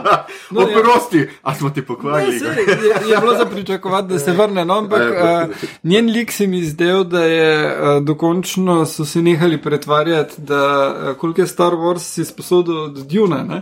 [0.51, 0.67] no, ja.
[0.71, 2.39] Oprosti, a smo ti Ne, pokvarili.
[2.39, 6.31] saj je, je bilo za pričakovati, da se vrne, no, ampak Ja, uh, njen lik
[6.31, 11.47] se mi zdel, da je uh, dokončno so se nehali pretvarjati, da uh, koliko je
[11.47, 13.61] Star Wars si sposodil od Duna, ne?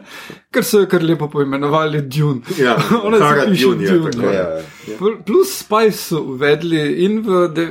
[0.52, 2.42] ker so jo kar lepo poimenovali Dune.
[2.58, 4.12] Ja, Ona se piše Dune je Dune.
[4.12, 4.34] tako, ja.
[4.34, 4.50] Ja,
[4.88, 4.98] ja.
[5.00, 7.66] Pl- Plus Spice so uvedli in v, de,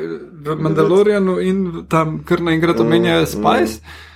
[0.45, 3.43] v Mandalorianu, in tam kar naenkrat omenjajo Spice.
[3.43, 4.16] Ma neke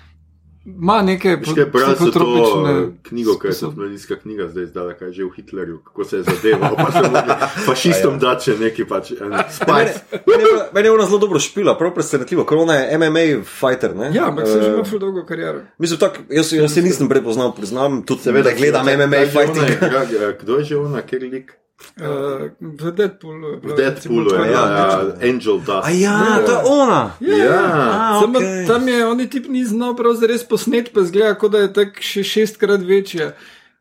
[0.60, 5.24] Sem to psihotropične eh, knjigo, ki je sposob- mladinska knjiga, zdaj izdala, kaj je že
[5.24, 7.34] v Hitlerju, kako se je zadeval, pa se mogli
[7.64, 9.06] fašistom dati še neki pač
[9.48, 9.94] spice.
[10.26, 10.44] Meni
[10.76, 13.96] je- je ona zelo dobro špila, prav presenetljivo, ker ona je MMA fighter.
[13.96, 14.10] Ne?
[14.12, 15.60] Ja, ampak se že Eh, ima ful dolgo kariero.
[15.78, 19.64] Mislim, tak, jaz, jaz se nisem prepoznal, priznam, tudi Seveda, da gledam MMA fighting.
[19.64, 21.56] eh, Kdo je že ona, ker lik?
[22.00, 23.48] Uh, v Deadpoolu.
[23.48, 24.88] je V bilo Deadpoolu recimo je, ja, ja,
[25.22, 25.84] Angel Dust.
[25.84, 27.02] A ja, to je ona.
[27.20, 27.60] Ja,
[27.92, 28.66] A, Samo okej.
[28.66, 32.00] Tam je on tip ni znal prav zares posnet, pa zgleda, kot da je tak
[32.00, 33.32] še šestkrat večja.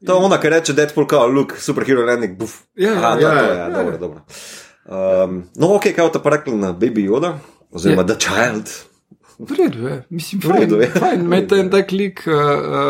[0.05, 2.63] To je ona, ki reče Deadpool, kao, look, superhero, rednik, buf.
[2.75, 4.19] Ja, ja, ja, je, ja, ja, dobro, dobro.
[4.89, 7.35] Um, no, ok, kaj boste pa rekli na Baby Yoda,
[7.71, 8.15] oziroma Ja.
[8.15, 8.88] The Child.
[9.39, 10.99] V redu je, mislim, V redu fajn, je.
[10.99, 12.33] fajn, imate en tak lik, uh,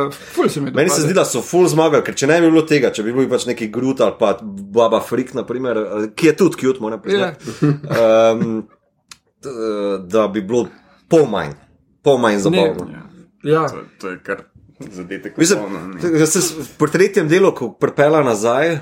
[0.07, 2.49] uh, ful se mi Meni se zdi, da so full zmagali, ker če ne bi
[2.49, 6.27] bilo tega, če bi bil pač neki Groot ali pa Baba Freak, naprimer, eh, ki
[6.27, 7.01] je tudi cute, moram Ja.
[7.01, 8.67] priznati, um,
[10.07, 10.65] da bi bilo
[11.07, 11.53] pol manj,
[12.01, 12.89] pol manj zabavno.
[13.43, 14.41] Ja, To, to je kar
[14.81, 15.35] zadetek.
[16.77, 18.79] Pri tretjem delu, ko prepela nazaj, uh,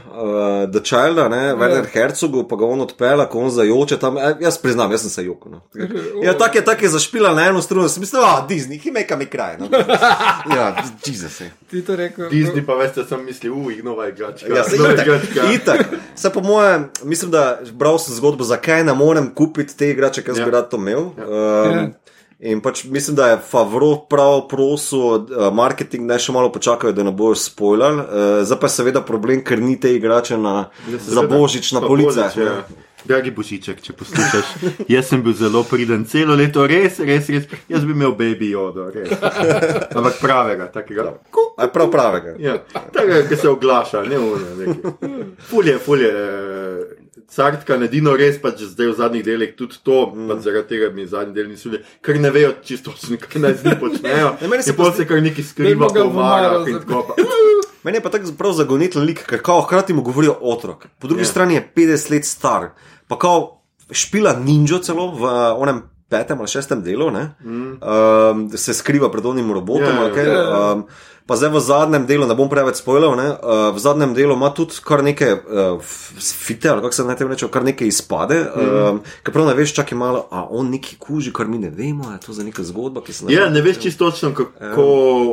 [0.68, 4.18] The Child, ne, Werner Herzogu, pa ga on odpela, ko on zajoče tam.
[4.18, 5.52] eh, Jaz priznam, jaz sem se jokal.
[5.52, 5.62] No.
[6.24, 9.10] Ja, tako je, tak je zašpila na eno stran, sem mislil, ah, Disney, he make
[9.10, 9.58] a me cry.
[9.60, 9.68] No.
[10.56, 11.42] ja, Jezus.
[11.42, 11.52] je.
[11.70, 12.30] ti to rekel.
[12.30, 14.48] Disney pa veste, sem mislil, uj, nova igračka.
[14.48, 15.08] Ja, se itak,
[15.54, 15.82] itak.
[16.16, 20.38] Se po mojem, mislim, da bral sem zgodbo, zakaj ne morem kupiti te igrače, ker
[20.38, 20.46] Ja.
[20.46, 21.10] bi rad to imel.
[21.18, 21.88] Ja.
[22.40, 25.22] In pač mislim, da je Favro prav prosil uh,
[25.54, 27.98] marketing, da še malo počakajo, da ne bojo spoilali.
[27.98, 31.82] Uh, zdaj pa je seveda problem, ker ni te igrače na, Ja, za božič na
[31.82, 32.38] policah.
[32.38, 32.60] Ja.
[33.08, 34.48] Dragi Božiček, če poslušaš,
[34.94, 37.46] jaz sem bil zelo priden celo leto, res, res, res.
[37.72, 39.14] Jaz bi imel baby jodo, res.
[39.96, 41.14] Ampak pravega, takega.
[41.58, 42.36] Aj prav pravega.
[42.42, 42.58] Ja,
[42.92, 44.76] takega, ki se oglaša, ne ono.
[45.48, 46.10] Fulje, fulje.
[46.12, 50.30] eh, Cartka, edino res pač zdaj v zadnjih delih tudi to, mm.
[50.30, 53.66] pač zaradi tega mi zadnji del niso bili, ker ne vejo čisto, kaj naj z
[53.66, 54.30] njim počnejo.
[54.48, 57.04] Ne, se pol se kar neki skriva omarah v in tako.
[57.04, 57.20] pa-
[57.84, 60.88] Meni je pa tako prav zagoniten lik, ker kao hkrati mu govorijo otrok.
[61.00, 61.26] Po drugi Ja.
[61.28, 62.70] strani je 50 let star,
[63.08, 63.62] pa kao
[63.92, 67.36] špila ninjo celo v uh, onem petem ali šestem delu, ne?
[67.42, 67.78] Mm.
[67.78, 69.98] um, se skriva pred onim robotom.
[69.98, 70.74] Ali kaj, ja, ja.
[70.74, 70.86] um,
[71.28, 74.50] pa zdaj v zadnjem delu, ne bom preveč spoilal, ne, uh, v zadnjem delu ima
[74.56, 75.82] tudi kar nekaj uh,
[76.20, 78.40] fite, ali kako se naj temu reče, kar nekaj izpade.
[78.56, 82.12] Um, ker prav ne veš, čakaj malo, a on neki kuži, kar mi ne vemo,
[82.16, 84.88] je to za neka zgodba, ki se nam Ja, ne veš čisto točno, kako,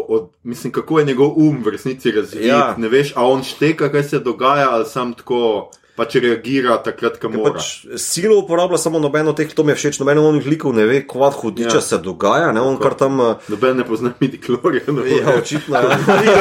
[0.08, 2.44] od, mislim, kako je njegov um v resnici razvit.
[2.44, 2.74] Ja.
[2.78, 7.28] Ne veš, a on šteka, kaj se dogaja, ali sam tako pač reagira takrat, ko
[7.28, 7.52] mora.
[7.54, 10.86] Pač silo uporablja samo nobeno teh, to mi je všeč, nobeno od njih likov ne
[10.86, 11.80] ve, kvad hudiča Ja.
[11.80, 13.20] se dogaja, ne, on kar tam.
[13.20, 14.80] uh, Noben ne pozna midi klorja.
[15.06, 15.76] Ja, očitno.
[15.76, 15.98] ja.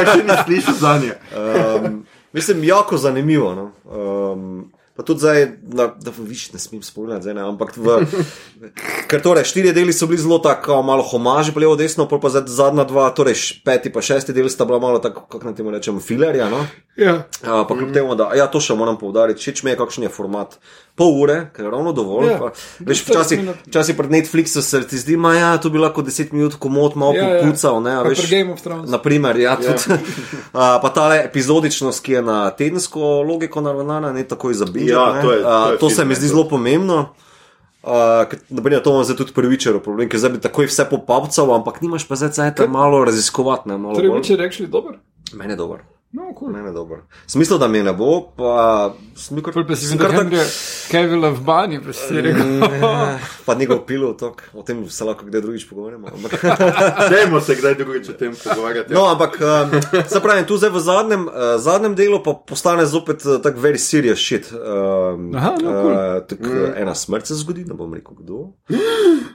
[0.13, 1.13] Še ni slišal za nje.
[1.37, 3.53] Um, mislim, jako zanimivo.
[3.55, 3.71] No.
[4.33, 7.95] Um, pa tudi zdaj, na, da viš, ne smem spominjati, zdaj, ne, ampak v,
[9.09, 12.45] ker torej štiri deli so bili zelo tako malo homaži, pa levo desno, pa zdaj
[12.47, 13.35] zadnja dva, torej
[13.65, 16.49] peti pa šesti del sta bila malo tako, kako naj temu rečem, filerja.
[16.53, 16.61] No?
[16.97, 17.25] Ja.
[17.41, 20.13] Uh, pa kljub temu, da ja, to še moram povdariti, všeč mi je, kakšen je
[20.13, 20.59] format.
[20.95, 22.27] Pol ure, ker je ravno dovolj.
[22.27, 22.37] Ja.
[22.37, 26.03] Pa, veš, 40 včasih, včasih pred Netflixom se ti zdi, da ja, to bi lahko
[26.03, 27.41] 10 minut komod malo Ja, ja.
[27.41, 27.81] popucal.
[27.81, 28.85] Ne, a Pa veš, pri Game of Thrones.
[28.87, 29.89] Naprimer, ja, tudi.
[30.51, 34.85] uh, pa ta epizodičnost, ki je na tedensko logiko naravnana, ne tako izabija.
[34.87, 36.99] Ja, to je- to je uh, to se film, mi ne, zdi zelo pomembno.
[37.83, 37.89] Uh,
[38.25, 41.81] ker, naprimer, to imam zdaj tudi prvičer problem, ker zdaj bi takoj vse popavcal, ampak
[41.81, 43.65] nimaš pa zdaj cajt malo raziskovati.
[43.65, 44.23] Ne, malo Torej, bolj.
[44.23, 45.01] če rečeš, dober?
[45.33, 45.81] Meni je dober.
[46.13, 46.51] No, kul.
[46.53, 46.97] Meni je dober.
[47.27, 50.43] Smisel, da mi ne bo, pa sem kar, si sem videl kar tak- Henryja
[50.91, 52.51] Kevila v banji, pa si rekel.
[52.61, 54.21] Ne, pa njegov pilot,
[54.53, 56.07] o tem se lahko kdaj drugič pogovarjamo.
[56.07, 56.37] Ampak,
[57.11, 58.93] Dajmo se kdaj drugič o tem pogovarjati.
[58.93, 59.73] no, ampak um,
[60.05, 63.81] se pravi, tu zdaj v zadnjem, uh, zadnjem delu pa postane zopet uh, tako very
[63.81, 64.53] serious shit.
[64.53, 65.91] Um, Aha, no, cool.
[65.91, 66.77] uh, tak, mm.
[66.77, 68.53] Ena smrt se zgodi, ne bom rekel kdo.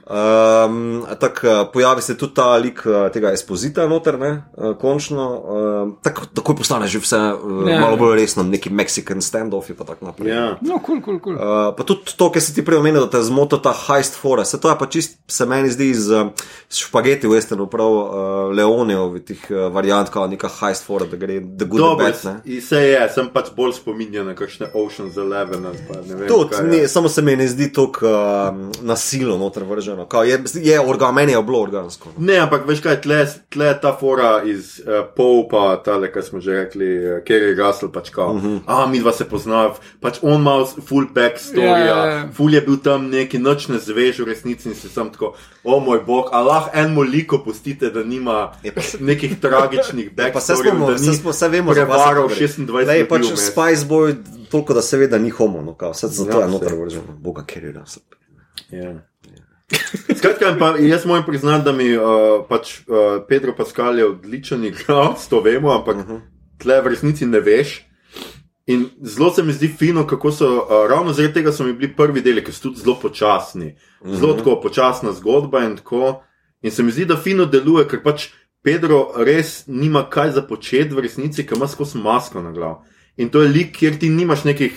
[0.07, 5.27] Um, tak, uh, pojavi se tudi ta lik uh, tega expozita noter, ne, uh, končno.
[5.35, 7.79] Uh, tako, takoj postane že vse uh, Ja.
[7.81, 10.29] malo bolj resno, neki Mexican standoff in tako naprej.
[10.29, 10.57] Ja.
[10.61, 11.35] No, kul, kul, kul.
[11.77, 14.45] Pa tudi to, kar si ti prej omenil, da te zmota ta heist fora.
[14.45, 16.29] Se to je pa čist, se meni zdi iz uh,
[16.69, 18.09] špageti westernu, prav uh,
[18.53, 22.43] Leoneov, tih uh, variant, kot neka heist fora, da gre the good Dobro, and bad.
[22.45, 22.61] ne.
[22.61, 26.27] se je, sem pač bolj spominjan na kakšne Ocean's Eleven ali pa ne vem.
[26.27, 30.05] Tudi, kaj ne, samo se mi ne zdi tako uh, nasilno noter vrženo.
[30.05, 32.09] Kao, je, je organ, meni je bilo organsko.
[32.17, 32.25] no.
[32.25, 36.39] Ne, ampak veš kaj, tle, tle ta fora iz uh, Pol, pa tale, kar smo
[36.39, 38.59] že rekli, uh, Kerry Russell, pač kao, uh -huh.
[38.67, 42.29] a mi dva se poznava, pač on ima full backstory, Ja, ja, ja, ja.
[42.33, 45.33] full je bil tam neki noč ne zvež v resnici in si sam tako,
[45.63, 50.39] o moj bog, a lahko en moliko pustite, da nima Je nekih tragičnih Ja, Pa
[50.39, 52.47] se smo, da se ni smo, se vemo, prevaral je gre.
[52.47, 53.25] 26 Lej, ljudi pač.
[53.25, 54.15] Spice Boy,
[54.51, 57.17] toliko da se ve, da ni homo, no, kao, vse zato Ja, je noter vrženo.
[57.19, 57.73] Boga, ker je.
[58.71, 58.93] Ja.
[60.17, 62.03] Skratka, pa jaz moram priznati, da mi uh,
[62.49, 66.19] pač, uh, Pedro Pascal je odličen igralec, to vemo, ampak uh -huh.
[66.59, 67.79] Tle v resnici ne veš.
[68.69, 71.89] In zelo se mi zdi fino, kako so, uh, ravno zaradi tega so mi bili
[71.95, 73.75] prvi deli, ki so tudi zelo počasni,
[74.05, 74.37] zelo uh -huh.
[74.37, 76.21] tako počasna zgodba in tako.
[76.61, 78.29] In se mi zdi, da fino deluje, ker pač
[78.61, 82.75] Pedro res nima kaj za početi v resnici, ker ima skozi masko na glavi.
[83.17, 84.75] In to je lik, kjer ti nimaš nekih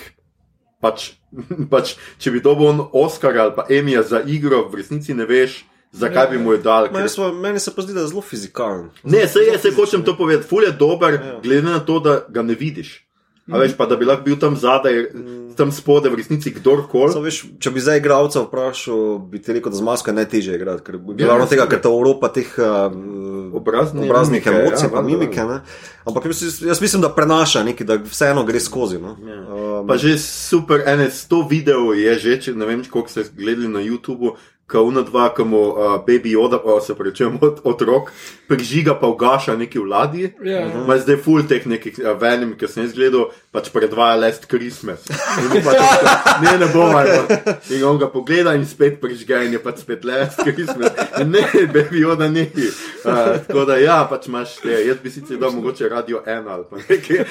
[0.81, 1.11] pač,
[1.73, 6.27] pač če bi dobil Oscar ali pa Emija za igro, v resnici ne veš, zakaj
[6.27, 6.83] bi mu jo dal.
[6.85, 8.91] Meni, ker- smo, meni se pa zdi, da je zelo fizikalen.
[9.05, 10.49] Ne, se je, se hočem to povedati.
[10.49, 11.41] Ful je dober, Ja.
[11.43, 13.07] glede na to, da ga ne vidiš.
[13.45, 15.11] A veš pa, da bi lahko bil tam zadaj,
[15.57, 17.11] tam spodaj, v resnici kdorkoli.
[17.59, 20.95] Če bi zdaj igralca vprašal, bi ti rekel, da z masko je najtežje igrati, ker
[20.95, 22.95] Ja, glavno tega, ker ta Evropa teh uh,
[23.53, 25.43] Obrazne obraznih mimike, emocij, ja, pa mimike.
[25.43, 25.59] Ne?
[26.07, 28.99] Ampak jaz, jaz mislim, da prenaša nekaj, da vseeno gre skozi.
[28.99, 29.17] No?
[29.19, 33.69] Um, Pa že super, ene sto videov je že, če ne vem, koliko ste gledali
[33.69, 34.37] na YouTubu,
[34.73, 38.11] kauna dva, ki mu uh, baby joda, pa se prečujem od otrok,
[38.49, 40.31] prižiga pa ugaša neki vladi.
[40.45, 40.65] Ja.
[40.87, 45.05] Ma zdaj full teh nekih uh, venim, ki sem jaz gledal, pač predvaja Last Christmas.
[45.63, 45.79] Pač,
[46.43, 46.95] ne, ne bom,
[47.71, 50.97] in on ga pogleda in spet prižge in je pač spet Last Christmas.
[51.23, 52.71] Ne, baby joda neki.
[53.05, 56.67] Uh, tako da ja, pač imaš te, jaz bi sicer dal mogoče radio ena ali
[56.71, 57.25] pa nekaj.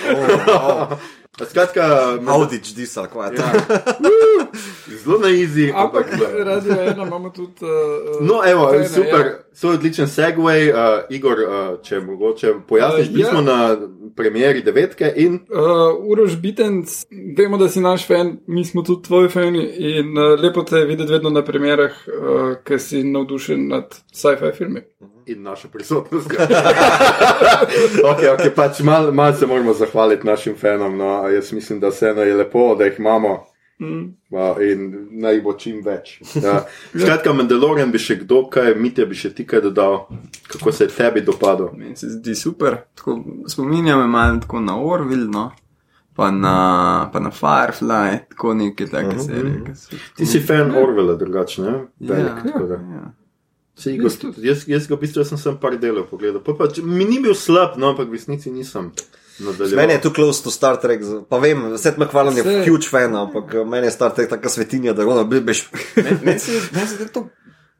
[0.55, 0.95] oh,
[1.39, 3.33] Skratka, Audič, disal, kvat.
[3.39, 3.51] Ja.
[5.03, 6.05] Zelo na easy, Ampak
[6.43, 7.53] radio ena imamo tudi.
[7.61, 9.39] Uh, No, evo, fajne, super, ja.
[9.53, 10.67] so odličen segway.
[10.69, 13.29] Uh, Igor, uh, če mogoče pojasniš, Uh, bili ja.
[13.29, 13.77] smo na
[14.15, 17.05] premjeri devetke in Uh, Uroš Bitenc,
[17.37, 20.85] vemo, da si naš fan, mi smo tudi tvoji fani in uh, lepo te je
[20.85, 24.81] videti vedno na premjerah, uh, ker si navdušen nad sci-fi filmi.
[25.25, 26.27] in naša prisotnost.
[28.11, 30.97] okay, okay, pač Malo mal se moramo zahvaliti našim fanom.
[30.97, 31.20] No.
[31.27, 33.43] Jaz mislim, da vseeno je lepo, da jih imamo.
[33.79, 34.01] Mm.
[34.29, 34.81] Uh, in
[35.13, 36.21] naj bo čim več.
[36.35, 36.65] Ja.
[36.95, 40.03] Skratka, Mandalorian bi še kdo, kaj, Mitja bi še ti kaj dodal,
[40.47, 41.71] kako se je tebi dopadlo.
[41.73, 42.77] Meni se zdi super.
[42.93, 43.15] Tako,
[43.47, 45.47] spominja me malo tako na Orville, no?
[46.13, 46.53] pa, na,
[47.07, 49.19] pa na Firefly, tako neke take Mhm.
[49.21, 49.63] serije.
[49.65, 51.71] ki so- Ti si fan Orwella, drugače, ne?
[52.01, 52.75] Velik, Ja, tako da.
[52.75, 53.13] ja.
[53.75, 56.41] Sej, jaz, jaz, jaz ga v bistvu sem sem par delov pogledal.
[56.41, 58.91] Pa, pa, če- mi ni bil slab, no, ampak v resnici nisem.
[59.71, 60.99] Meni je tu close to Star Trek,
[61.29, 64.93] pa vem, Seth MacFarlane je huge fan, ampak eh, meni je Star Trek taka svetinja,
[64.93, 65.69] da ono, bi- biš.
[65.95, 67.27] Meni meni se meni se zdi to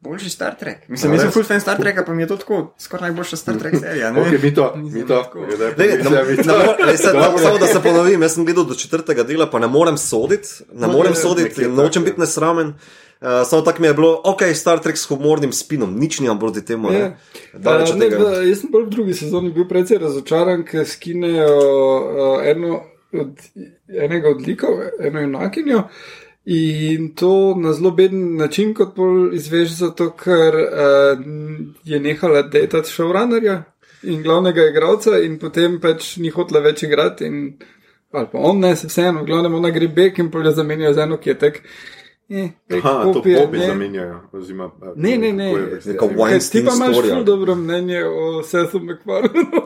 [0.00, 0.88] boljši Star Trek.
[0.88, 1.34] Mislim, A, jaz sem res?
[1.34, 4.10] full fan Star Treka, pa mi je to tako skoraj najboljša Star Trek serija.
[4.10, 4.40] ne Ok, vem.
[4.42, 5.14] mi to, mi to.
[5.14, 7.38] Je, Ne, ne, ne, ne, ne, se- Dobro.
[7.38, 10.86] Samo da se ponovim, jaz sem gledal do četrtega dela, pa ne morem soditi, ne
[10.86, 12.74] No, morem je, soditi, nočem biti nesramen.
[13.22, 16.64] Uh, samo tako mi je bilo, ok, Star Trek s humornim spinom, nič nimam proti
[16.64, 16.90] temu.
[16.92, 16.98] Ja.
[16.98, 17.16] Ne.
[17.54, 18.18] Daleč Uh, ne, tega.
[18.18, 22.80] v, jaz sem bolj v drugi sezoni bil precej razočaran, ker skinejo uh, eno
[23.14, 23.44] od,
[23.86, 25.84] enega od likov, eno junakinjo.
[26.50, 31.22] In to na zelo beden način, kot bolj izveš, zato ker uh,
[31.84, 33.60] je nehala detati showrunnerja
[34.02, 37.30] in glavnega igralca, in potem pač ni hotela več igrati.
[37.30, 37.54] In,
[38.10, 41.22] ali pa on ne, se vseeno, glavnem ona gre bek in polje zamenjajo za eno,
[41.22, 41.62] ki je tek.
[42.34, 42.48] Eh,
[42.78, 43.66] Aha, to popije, ne.
[43.66, 44.20] zamenjajo.
[44.32, 45.52] Oziroma, eh, Ne, ne, ne.
[45.84, 49.62] Neka Ker Ti pa imaš zelo dobro mnenje o Sethu McFarlaneu.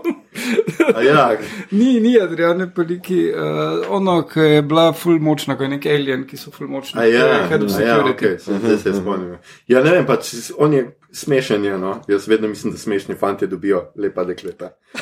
[0.95, 1.37] A Ja,
[1.71, 3.41] ni, ni Adriane Paliki, uh,
[3.89, 7.01] ono, ki je bila full močna, ko je nek alien, ki so full močni.
[7.01, 8.15] a ja, Head of a ja, security.
[8.15, 9.37] okay, sem, zdaj se spomnim.
[9.67, 10.27] Ja, ne vem, pač
[10.59, 12.01] on je smešen, je, no.
[12.09, 14.71] Jaz vedno mislim, da smešni fanti dobijo lepa dekleta.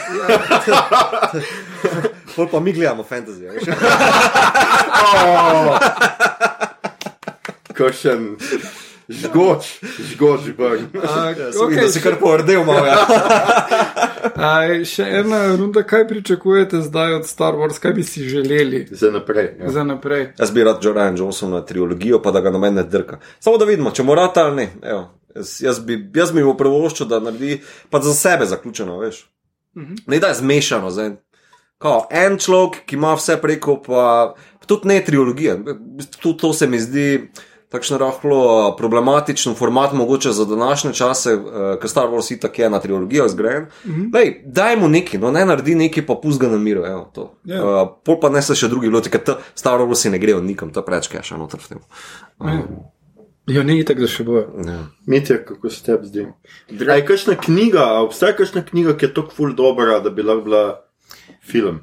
[2.37, 3.49] Pol pa mi gledamo fantasy.
[5.17, 5.79] Oh!
[7.75, 8.37] Kakšen
[9.09, 9.81] žgoč,
[10.13, 10.79] žgoč, videl,
[11.63, 12.87] okay, da si kar povrdel malo.
[12.87, 13.05] Ja.
[14.49, 14.53] a,
[14.89, 19.51] še ena runda, kaj pričakujete zdaj od Star Wars, kaj bi si želeli Za naprej.
[19.61, 19.71] Ja.
[19.71, 20.31] za naprej?
[20.39, 23.21] Jaz bi rad Joe Ryan Johnsona trilogijo, pa da ga noben ne drka.
[23.41, 24.69] Samo da vidimo, če mora ta ali ne.
[24.83, 25.05] Evo,
[25.37, 27.61] jaz, jaz, bi, jaz bi mu prvoščil, da naredi
[27.91, 29.27] pa za sebe zaključeno, veš.
[29.77, 30.07] Mhm.
[30.07, 31.17] Ne da je zmešano, zdaj.
[31.79, 34.35] kao, en človek, ki ima vse preko, pa
[34.67, 35.59] tudi ne trilogija.
[36.21, 37.29] Tudi to se mi zdi
[37.75, 38.41] takšno rahlo
[38.79, 41.43] problematičen format, mogoče za današnje čase, uh,
[41.83, 43.67] ker Star Wars itak je na trilogijo zgrajen.
[43.85, 44.15] Mm -hmm.
[44.15, 47.35] Lej, daj mu neki, no ne naredi neki, pa pust ga na miru, evo to.
[47.45, 47.57] Ja.
[47.57, 47.83] Yeah.
[47.83, 50.71] Uh, pol pa ne se še drugi loti, ker ta Star Wars ne grejo nikom,
[50.71, 51.79] to preveč keša noter v tem.
[52.41, 52.63] Um,
[53.47, 54.39] Ja, ni tako, da še bo.
[54.67, 54.79] ja.
[55.07, 56.27] Mitja, kako se tebi zdi?
[56.89, 60.23] A je kakšna knjiga, a obstaja kakšna knjiga, ki je tako ful dobra, da bi
[60.23, 60.63] lahko bila
[61.45, 61.83] film?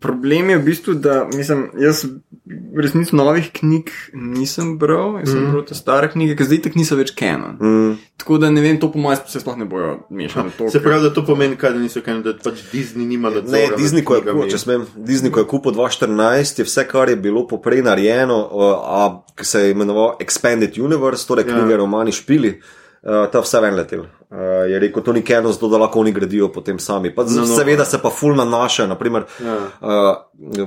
[0.00, 2.04] Problem je v bistvu, da mislim, jaz
[2.44, 5.52] v resnici novih knjig nisem bral, jaz sem mm.
[5.54, 7.56] bral te stare knjige, ki zdaj tako niso več canon.
[7.56, 7.94] Mm.
[8.20, 10.52] Tako da ne vem, to po mojem se sploh ne bojo mešali.
[10.72, 13.72] Se pravi, da to pomeni, kaj, da niso kaj, da pač Disney nima nadzora.
[13.72, 17.12] Ne, Disney, ko je, kupil, če smem, Disney, ko je kupil 2014, je vse, kar
[17.12, 19.02] je bilo poprej narejeno, uh, a
[19.40, 21.56] ki se je imenoval Expanded Universe, torej Ja.
[21.56, 22.58] knjige, romani, špili.
[22.58, 24.00] Uh, ta vse ven letel.
[24.30, 27.10] Uh, je rekel, to ni keno, zato da lahko oni gradijo potem sami.
[27.10, 27.46] Pa, No, no, no.
[27.46, 29.56] no, seveda se pa ful nanaša, naprimer, Ja.
[29.80, 30.16] uh,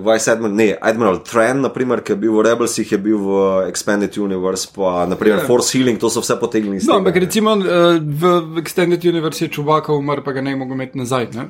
[0.04, 3.30] Vice Admiral, ne, Admiral Tran, naprimer, ki je bil v Rebelsih, je bil v
[3.68, 5.46] Expanded Universe, pa naprimer Ja.
[5.46, 7.22] Force Healing, to so vse potegnili iz No, tega, ampak ne.
[7.22, 7.66] recimo uh,
[8.00, 8.24] v
[8.58, 11.28] Extended Universe je čubaka umrl, pa ga ne mogo imeti nazaj.
[11.34, 11.50] Ne?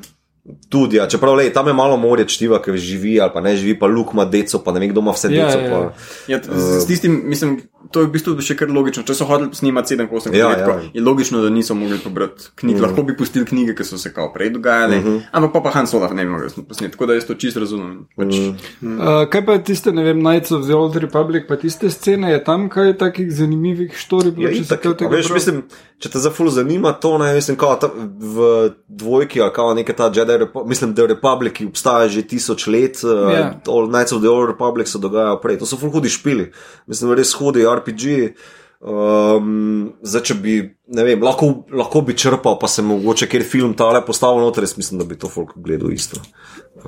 [0.69, 3.79] Tudi, ja, čeprav lej, tam je malo morje čtiva, ki živi ali pa ne živi,
[3.79, 5.59] pa Luke ima deco, pa ne vem, kdo ima vse Ja, deco.
[5.59, 5.81] ja, pa-
[6.27, 6.37] ja.
[6.37, 7.61] Ja, z, z tistim, mislim,
[7.91, 9.03] to je v bistvu še kar logično.
[9.03, 10.79] Če so hodili snemati 7-8 Ja, let, ja.
[10.93, 12.77] je logično, da niso mogli pobrati knjig.
[12.77, 12.81] Mm.
[12.81, 15.21] Lahko bi pustili knjige, ki so se kao prej dogajale, mm -hmm.
[15.31, 16.91] ampak pa, pa Han Solo ne bi mogel posneti.
[16.91, 18.07] Tako da jaz to čisto razumem.
[18.15, 18.35] Pač,
[18.81, 18.99] mm.
[18.99, 22.43] Uh, kaj pa tiste, ne vem, Knights of the Old Republic, pa tiste scene, je
[22.43, 25.35] tam kaj takih zanimivih štorij bilo, Ja, če se itak, kaj a tega veš, bral?
[25.35, 25.63] mislim,
[25.99, 27.87] če te za ful zanima to, ne, mislim, kao, ta,
[28.19, 33.03] v dvojki ali kao neka ta Jedi, Mislim, The Republic, ki obstaja že tisoč let,
[33.03, 33.49] uh, Ja.
[33.67, 36.51] All Knights of the Old Republic se dogajajo prej, to so ful hudi špili,
[36.87, 38.33] mislim, res hudi RPG.
[38.77, 40.55] Um, zdaj, če bi,
[40.93, 44.75] ne vem, lahko, lahko bi črpal, pa se mogoče kjer film tale postavil noter, jaz
[44.77, 46.21] mislim, da bi to folk gledal isto.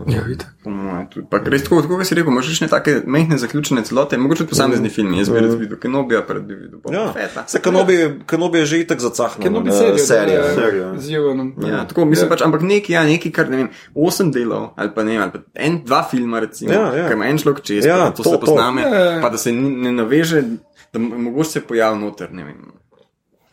[0.07, 0.49] Ja, itak.
[0.63, 1.25] Mojem, tudi.
[1.27, 4.89] Pa res tako, kot si rekel, imaš še take mehne zaključene celote, mogoče tudi posamezni
[4.89, 5.17] filmi.
[5.17, 7.43] Jaz bi rad videl Kenobija, pred bi videl Boba Ja, Fetta.
[7.47, 7.95] se Kenobi,
[8.25, 9.43] Kenobi je že itak zacahnil.
[9.43, 10.43] Kenobi serijo, serija.
[10.53, 10.87] serija.
[10.87, 11.53] ja, z Jugonom.
[11.63, 15.03] Ja, tako mislim pač, ampak neki, ja, neki, kar ne vem, osem delov ali pa
[15.03, 17.07] ne vem, ali pa en, dva filma, recimo, Ja, ja.
[17.07, 18.41] ki ima en človek čez, Ja, ja, to, to se to.
[18.41, 19.21] posname, Ja, ja.
[19.21, 20.43] pa da se ne naveže,
[20.89, 22.61] da mo- mogoče se pojavi noter, ne vem.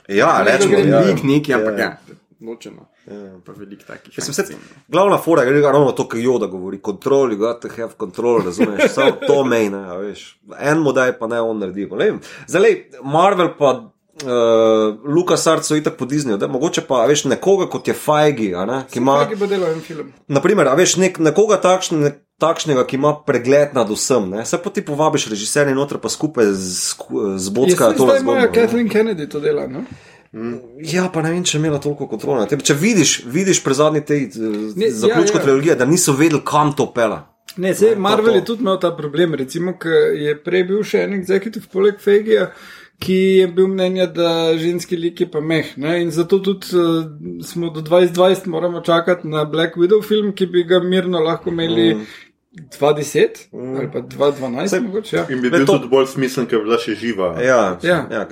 [0.08, 1.00] Ja, rečemo, da Ne ja.
[1.00, 1.84] velik neki, ampak Ja.
[1.86, 1.96] ja,
[2.42, 2.86] ločeno.
[3.46, 4.14] Pa velik takih.
[4.18, 4.56] Mislim, se, scen.
[4.88, 8.90] glavna fora je ravno to, kar Joda govori: control, you got to have control, razumeš?
[8.94, 10.38] Samo to mejne, a veš.
[10.58, 11.86] En modaj pa ne on naredi.
[11.86, 12.20] ne vem.
[12.46, 13.90] Zdaj, Marvel pa.
[14.16, 17.94] Uh, Lukas Arts so itak po Disneyju, da mogoče pa, veš, nekoga kot je
[18.56, 20.12] a ne, ki ima, Kaj bo delal en film?
[20.28, 24.80] naprimer, veš, nek, nekoga takšne, takšnega, ki ima pregled nad vsem, ne, se pa ti
[24.84, 26.96] povabiš režiserje noter pa skupaj z,
[27.36, 28.52] z Bocka Jaz to imajo razgovor.
[28.54, 29.84] Kathleen Kennedy to dela, no?
[30.92, 32.46] Ja, pa ne vem, če je imela toliko kontrole.
[32.50, 32.60] tem.
[32.60, 34.26] Če vidiš, vidiš pri zadnji tej
[34.76, 35.42] Ne, zaključku ja, ja.
[35.42, 37.22] trilogije, da niso vedeli, kam to pela.
[37.56, 38.40] Ne, zdaj to, Marvel to.
[38.40, 42.50] je tudi imel ta problem, recimo, ker je prej bil še en executive poleg Fegija,
[43.00, 44.30] ki je bil mnenja, da
[44.60, 45.72] ženski lik je pa meh.
[45.80, 45.98] Ne?
[46.02, 47.08] In zato tudi uh,
[47.44, 51.94] smo do 2020 moramo čakati na Black Widow film, ki bi ga mirno lahko imeli
[51.94, 52.06] mm.
[52.56, 53.76] 2010 mm.
[53.76, 55.16] ali pa 2012, Saj- mogoče.
[55.16, 55.24] Ja.
[55.28, 57.34] In bi Ne, bil to- tudi bolj smislen, ker bi bila še živa.
[57.36, 57.78] Ja, Ja.
[57.82, 57.98] ja.
[58.10, 58.26] ja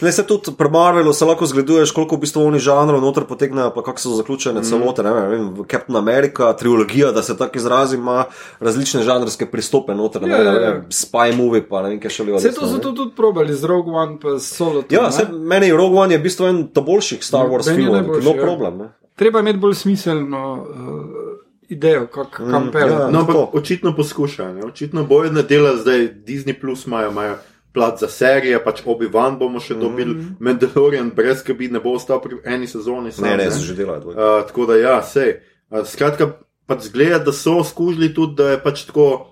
[0.00, 3.70] ne, se tudi pri Marvelu se lahko zgleduješ, koliko v bistvu oni žanrov noter potegnejo,
[3.70, 4.64] pa kako so zaključene mm.
[4.64, 5.02] celote.
[5.02, 8.24] Ne, vem, v Captain America, trilogija, da se tako izrazim, ima
[8.60, 10.22] različne žanrske pristope noter.
[10.22, 10.68] Ne, Ja, ja, ja, ja, ja.
[10.68, 10.82] ja.
[10.90, 13.64] Spy movie, pa ne vem, kaj še le Vse to so to tudi probali z
[13.64, 14.82] Rogue One, pa Solo.
[14.82, 15.12] to, Ja, ne.
[15.12, 17.94] se, meni je Rogue One je v bistvu en ta boljših Star Wars je filmov,
[17.94, 18.42] najboljši, no ja.
[18.42, 18.78] problem.
[18.78, 18.88] Ne.
[19.14, 21.25] Treba imeti bolj smiselno uh,
[21.68, 22.92] idejo, kak, kam mm, pelje.
[22.92, 23.10] ja.
[23.10, 24.54] No, ampak očitno poskušajo.
[24.54, 24.64] Ne?
[24.64, 27.36] Očitno bojo ne dela zdaj Disney Plus, imajo, imajo
[27.72, 30.34] plat za serije, pač Obi-Wan bomo še dobili, mm -hmm.
[30.40, 33.12] Mandalorian brez skrbi ne bo ostal pri eni sezoni.
[33.12, 34.00] Sam, Ne, ne, so že delali.
[34.00, 34.20] dvojko.
[34.20, 35.40] Uh, tako da ja, sej.
[35.70, 36.32] Uh, skratka,
[36.66, 39.26] pač zgleda, da so skužili tudi, da je pač tako.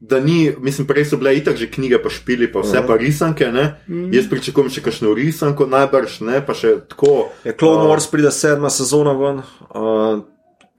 [0.00, 2.86] Da ni, mislim, prej so bile itak že knjige, pa špili, pa vse Mhm.
[2.86, 3.46] pa risanke.
[3.88, 4.12] Mm.
[4.12, 7.28] Jaz pričakujem še kakšno risanko, najbrž ne, pa še tako.
[7.44, 9.42] Je Clone uh, Wars pride sedma sezona ven.
[9.70, 10.22] Uh,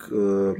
[0.03, 0.09] k,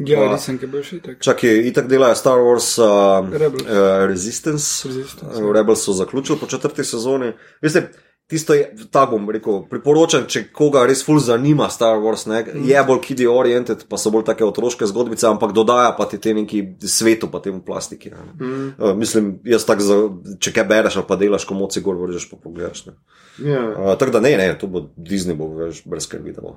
[0.06, 1.20] Ja, pa- nisem, ki bo še tako.
[1.22, 2.88] Čakaj, itak delajo Star Wars uh,
[3.32, 3.62] Rebels.
[3.64, 4.88] uh, Resistance.
[4.88, 7.32] Resistance, Uh, Rebels so zaključili po četrti sezoni.
[7.62, 7.90] Veste,
[8.28, 12.64] tisto je, tako bom rekel, priporočam, če koga res ful zanima Star Wars, ne, Mhm.
[12.66, 16.34] je bolj kidi oriented, pa so bolj take otroške zgodbice, ampak dodaja pa ti te
[16.34, 18.10] neki svetu, pa temu plastiki.
[18.10, 18.18] Ne.
[18.40, 18.70] Mhm.
[18.80, 19.98] Uh, mislim, jaz tako, za,
[20.40, 22.86] če kaj bereš ali pa delaš, ko moci gor vržeš, pa pogledaš.
[22.86, 22.94] Ne.
[23.44, 23.62] Ja.
[23.70, 26.56] Uh, tako da ne, ne, to bo Disney, bo veš, brez skrbi, da bo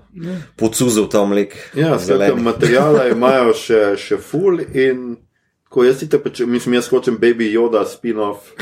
[0.56, 1.56] pocuzel ta mlek.
[1.74, 2.42] Ja, skratka, zeleni.
[2.42, 5.16] materijala imajo še, še full in
[5.68, 8.52] ko jaz ti pač, mislim, jaz hočem Baby Yoda spin-off.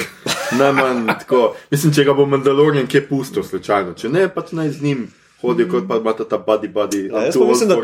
[0.52, 1.54] Najmanj tako.
[1.70, 3.94] Mislim, če ga bo Mandalorian kje pustil, slučajno.
[3.98, 5.06] Če ne, pač naj z njim
[5.44, 7.06] hodijo kot pa imata ta buddy buddy.
[7.06, 7.76] Ja, pa mislim, da.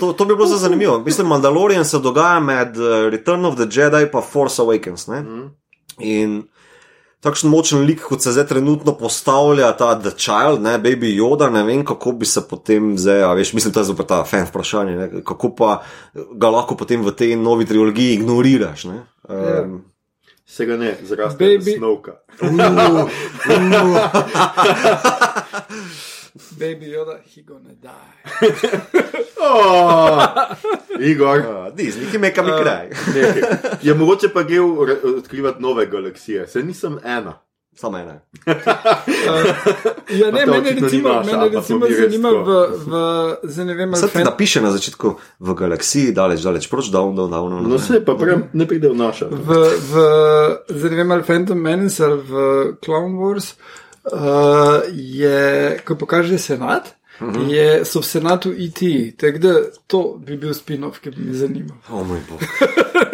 [0.00, 0.98] To, to bi bilo zelo zanimivo.
[0.98, 5.08] Mislim, Mandalorian se dogaja med uh, Return of the Jedi in Force Awakens.
[5.08, 5.20] Ne?
[5.20, 5.46] Mhm.
[5.98, 6.42] In
[7.20, 11.62] takšen močen lik, kot se zdaj trenutno postavlja ta The Child, ne, Baby Yoda, ne
[11.64, 14.96] vem, kako bi se potem zdaj, a veš, mislim, to je zopet ta fan vprašanje,
[14.96, 15.82] ne, kako pa
[16.32, 18.84] ga lahko potem v tej novi trilogiji ignoriraš.
[18.88, 19.02] Ne?
[19.28, 19.82] Um,
[20.50, 22.12] Se ga ne, zraste Baby- snovka.
[26.58, 28.16] Baby Yoda, he gonna die.
[29.42, 30.20] Oh,
[31.00, 31.38] Igor.
[31.40, 32.90] uh, Disney, ki me kam kraj.
[33.14, 33.42] nekaj.
[33.82, 34.66] Je mogoče pa gel
[35.16, 37.38] odkrivati nove galaksije, se nisem ena.
[37.80, 38.20] Samo ena.
[40.10, 42.92] Ja, ne, mene recimo, naša, mene recimo zanima v, v,
[43.42, 47.50] zdaj ne vem, fan- napiše na začetku v galaksiji, daleč, daleč, proč down, down, down.
[47.50, 49.30] down No, se pa prej ne pride v naša.
[49.30, 49.48] v,
[49.92, 49.92] v,
[50.68, 52.32] zdaj ne vem, ali Phantom Menace ali v
[52.84, 53.54] Clown Wars,
[54.12, 56.90] uh, je, ko pokaže senat,
[57.20, 57.48] uh -huh.
[57.48, 59.54] je, so v senatu IT, tako da
[59.86, 61.76] to bi bil spin-off, ki bi me zanimal.
[61.88, 62.40] O moj bog.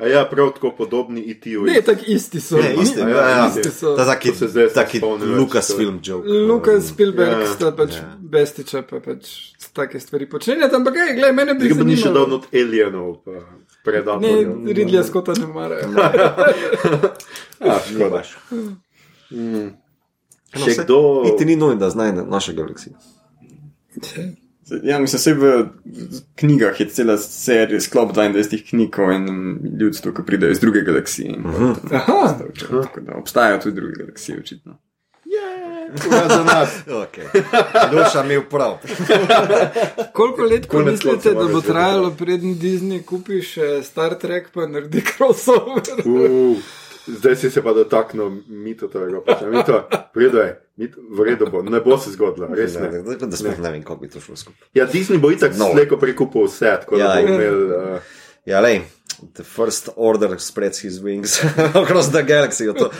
[0.00, 1.62] A ja, prav tako podobni IT-ju.
[1.68, 2.56] Ne, tako isti so.
[2.56, 3.46] Ne, isti, ja, ja, ja.
[3.48, 3.90] isti so.
[3.98, 6.28] Je taki, se zdaj taki več, Lucasfilm joke.
[6.28, 8.06] Lukas Spielberg Ja, sta pač ja.
[8.20, 9.28] bestiča, pa pač
[9.76, 12.26] take stvari počenjata, ampak hej, gledaj, mene bi Tega pa ni še zanimalo.
[12.26, 14.48] dal od alienov, pa Ne, predatorjev.
[14.76, 15.88] Ridlja Skota ne marajo.
[17.60, 18.22] Ja, škoda.
[20.50, 20.98] Še kdo?
[21.38, 22.94] Ti ni nujno, da znaj naše galaksije.
[24.82, 25.66] Ja, mislim, vse v
[26.34, 29.40] knjigah je cela serija, sklop 22 knjig o enem
[29.80, 31.28] ljudstvu, ki pridejo iz druge galaksije.
[31.28, 31.72] in Mhm.
[31.74, 32.28] potem Aha.
[32.30, 34.78] stavčajo, Tako da obstajajo tudi druge galaksije, očitno.
[35.26, 36.70] Ja, za nas.
[37.04, 37.24] Okay.
[37.90, 38.78] Duša mi je prav.
[40.12, 44.66] Koliko let pa Konec mislite, da bo trajalo, preden Disney kupi še Star Trek pa
[44.66, 45.82] naredi crossover?
[46.04, 46.56] Uh,
[47.08, 49.50] zdaj si se pa dotaknil mito tega vprašanja.
[49.50, 49.82] Mito,
[50.14, 52.88] predaj, mito, v redu bo, ne bo se zgodilo, res ne.
[53.02, 54.68] Ne, da sploh ne vem, kako bi to šlo skupaj.
[54.74, 55.68] Ja, Disney bo itak No.
[55.72, 57.34] slejko prekupil vse, tako da Ja, bo ja.
[57.34, 57.58] imel.
[57.94, 57.98] Uh,
[58.46, 58.80] Ja, lej,
[59.34, 61.44] the first order spreads his wings
[61.74, 62.64] across the galaxy.
[62.72, 62.90] To,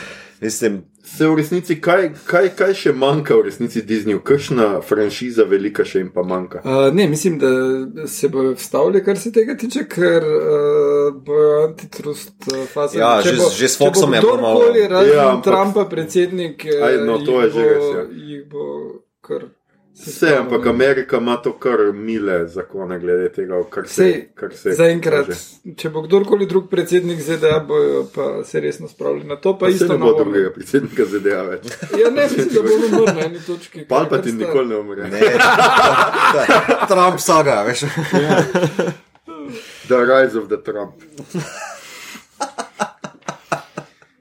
[0.41, 5.85] mislim, se v resnici, kaj, kaj, kaj še manjka v resnici Disneyju, kakšna franšiza velika
[5.85, 6.61] še jim pa manjka?
[6.61, 7.51] Uh, ne, mislim, da
[8.07, 10.43] se bojo vstavili, kar se tega tiče, ker uh,
[11.17, 12.99] bojo antitrust uh, faze.
[12.99, 16.83] Ja, Če že- že s Foxom je bilo malo- razen Ja, ampak- Trumpa, predsednik, eh,
[16.83, 18.03] Aj, no, to je že bo- res, ja.
[18.27, 18.65] Jih bo
[19.21, 19.49] kar.
[20.01, 24.73] Vse, ampak Amerika ima to kar mile zakone glede tega, kar se, Sej, kar se
[24.73, 25.75] Zaenkrat, kaže.
[25.77, 29.67] če bo kdorkoli drug predsednik ZDA, bojo pa se resno spravili na to, pa, Pa
[29.67, 31.69] se isto ne na bo drugega predsednika ZDA več.
[31.95, 33.85] Ja, ne, mislim, da bo umrl na eni točki.
[33.89, 35.03] Palpatine kar sta- nikoli ne umre.
[35.05, 35.21] ne,
[36.89, 37.81] Trump saga, veš.
[39.87, 40.95] The Rise of the Trump.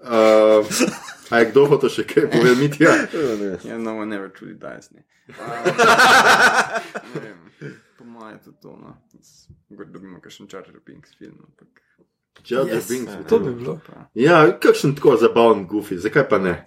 [0.02, 0.66] Uh,
[1.30, 2.78] a je kdo hoče še kaj povedati?
[2.84, 2.94] Ja.
[3.66, 4.92] Ja, no one never truly dies.
[4.92, 5.04] Ne.
[7.14, 7.38] ne vem,
[7.98, 8.78] po mojem je to to.
[8.78, 8.96] No.
[9.70, 11.38] Mogoče dobimo kakšen Charger Pinks film.
[11.44, 11.68] Ampak,
[12.48, 13.80] Jar Yes, Binks bi To to- bi bilo.
[13.88, 14.06] pa.
[14.14, 16.66] Ja, kakšen tako zabaven gufi, zakaj pa ne?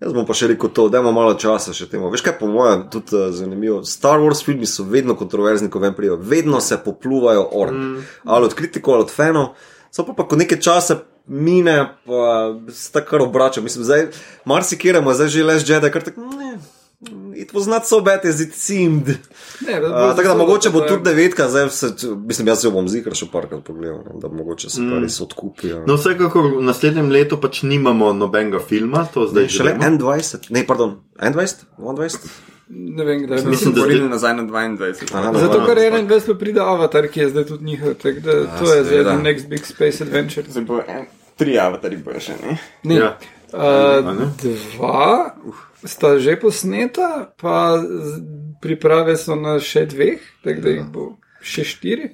[0.00, 2.10] Jaz bom pa še rekel to, da imamo malo časa še temu.
[2.10, 3.80] Veš kaj, po mojem, tudi uh, zanimivo.
[3.84, 6.16] Star Wars filmi so vedno kontroverzni, ko vem prijo.
[6.16, 7.72] Vedno se popluvajo or.
[7.72, 8.04] Mm.
[8.24, 9.54] Ali od kritikov, ali od fanov.
[9.90, 13.60] Samo pa, ko nekaj časa mine, pa se tako obrača.
[13.60, 14.06] Mislim, zdaj
[14.44, 16.20] marsikiramo, zdaj že leš Jedi, kar tako.
[17.34, 17.40] Ne.
[17.40, 19.06] It was not so bad as it seemed.
[19.60, 21.86] Ne, Uh, tako da mogoče bo tudi devetka, zdaj se,
[22.16, 25.20] mislim, jaz se jo bom zikar še parkrat pogledal, no, da mogoče se pa res
[25.20, 25.82] odkupijo.
[25.86, 29.98] No, vsekakor v naslednjem letu pač nimamo nobenega filma, to zdaj že Šele vemo.
[30.08, 32.34] 21, ne, pardon, 21, 22.
[32.68, 33.50] Ne vem, kdaj bo.
[33.50, 35.14] Mislim, Mislim, da da zdaj- bomo nazaj na 22.
[35.14, 38.32] Aha, no, Zato, ker 21 pa pride Avatar, ki je zdaj tudi njihov, tako da
[38.58, 40.46] to je zdaj next big space adventure.
[40.48, 41.04] Zdaj bo en,
[41.36, 42.58] tri avatari bojo še, ne?
[42.84, 42.94] Ne.
[42.94, 43.18] Ja.
[43.54, 44.26] Uh, A ne?
[44.38, 45.34] dva
[45.84, 47.78] sta že posneta, pa
[48.58, 51.04] priprave so na še dveh, tako da jih bo
[51.40, 52.10] še štiri.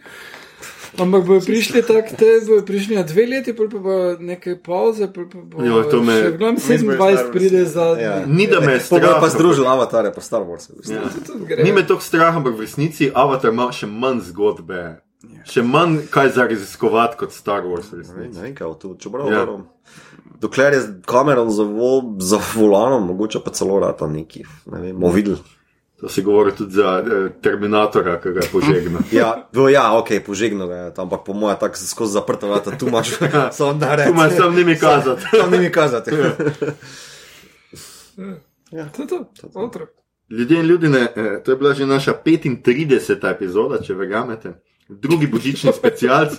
[0.92, 5.28] Ampak bojo prišli tako, te bojo prišli na dve leti, pa bo nekaj pauze, pol
[5.28, 7.30] pa bo Jo, to me- še je 27 Star Wars.
[7.30, 7.86] pride za.
[7.96, 8.26] Ja.
[8.26, 9.20] Ni da me je Pa strah.
[9.20, 10.66] pa združil avatarje, pa Star Wars.
[10.84, 11.06] Ja.
[11.46, 11.62] Gre.
[11.62, 14.98] Ni me toliko strah, ampak v resnici Avatar ima še manj zgodbe,
[15.46, 17.86] še manj kaj za raziskovati kot Star Wars.
[17.94, 19.30] Ne vem, kaj bo to, čeprav.
[19.30, 19.46] Ja.
[19.46, 19.62] Ja.
[20.40, 24.44] Dokler je Cameron za, vo, za volanom, mogoče pa celo rata neki.
[24.66, 25.36] Ne vem, bomo videli.
[26.00, 29.02] To se govori tudi za eh, Terminatorja, ki ga je požegnal.
[29.12, 32.88] Ja, do, ja ok, požegnil ga je, ampak po mojem tako skozi zaprta vrata, tu
[32.88, 33.10] imaš
[33.52, 34.42] samo da Tu imaš reči.
[34.42, 35.22] sam nimi kazati.
[35.40, 36.10] Tam ni mi kazati.
[38.92, 39.88] To je to, otrok.
[40.30, 41.14] Ljudje in ljudje,
[41.44, 43.30] to je bila že naša 35.
[43.30, 44.52] epizoda, če verjamete.
[44.90, 46.32] Drugi božični specialc,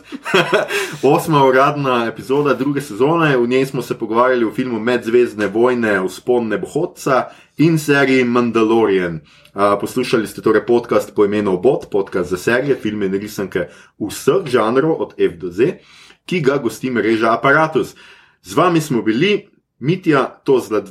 [1.16, 6.48] osma uradna epizoda druge sezone, v njej smo se pogovarjali o filmu Medzvezdne vojne, Vzpon
[6.48, 9.16] nebohodca in seriji Mandalorian.
[9.16, 13.70] Uh, poslušali ste torej podcast po imenu Obot, podcast za serije, filme in risanke
[14.00, 15.80] vseh žanrov, od F do Z,
[16.26, 17.96] ki ga gosti mreža Apparatus.
[18.44, 19.48] Z vami smo bili,
[19.80, 20.84] Mitja, to z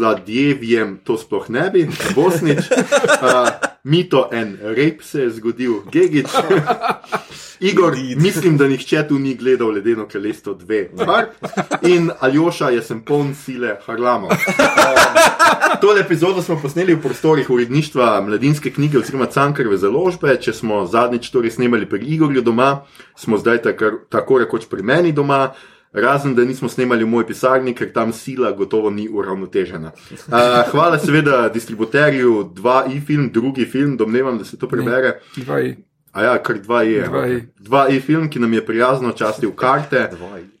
[0.00, 3.48] ladjevjem, to sploh ne bi, Bosnič, uh,
[3.88, 6.28] Mito en rep se je zgodil, Gigič.
[7.60, 11.06] Igor, mislim, da nihče tu ni gledal ledeno kraljestvo 2.
[11.06, 11.30] Harp.
[11.82, 14.28] In Aljoša je sem poln sile Harlama.
[15.80, 20.36] Tole epizodo smo posneli v prostorih uredništva mladinske knjige oziroma Cankareve založbe.
[20.40, 22.82] Če smo zadnjič torej snemali pri Igorju doma,
[23.16, 25.48] smo zdaj takar, tako rekoč pri meni doma.
[25.92, 29.92] Razen, da nismo snemali v moji pisarni, ker tam sila gotovo ni uravnotežena.
[30.12, 35.20] Uh, hvala seveda distributerju, dva i-film, drugi film, domnevam, da se to prebere.
[35.36, 35.76] Dvaj.
[36.12, 37.06] A ja, kar dva je.
[37.06, 37.40] Dva i.
[37.60, 40.10] Dva i-film, ki nam je prijazno častil karte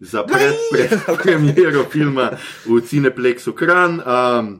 [0.00, 2.30] za pred, pred premiero filma
[2.66, 4.00] v Cineplexu Kran.
[4.00, 4.56] Um,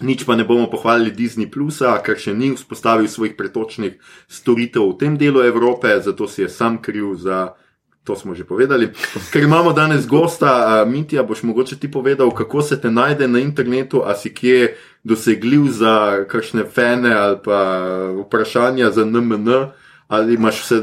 [0.00, 4.96] Nič pa ne bomo pohvalili Disney Plusa, ker še ni vzpostavil svojih pretočnih storitev v
[4.96, 7.52] tem delu Evrope, zato si je sam kriv za.
[8.04, 8.90] To smo že povedali.
[9.32, 14.02] Ker imamo danes gosta, Mitja, boš mogoče ti povedal, kako se te najde na internetu,
[14.04, 14.74] a si kje
[15.04, 17.58] dosegljiv za kakšne fene ali pa
[18.26, 19.48] vprašanja za NMN,
[20.08, 20.82] ali imaš vse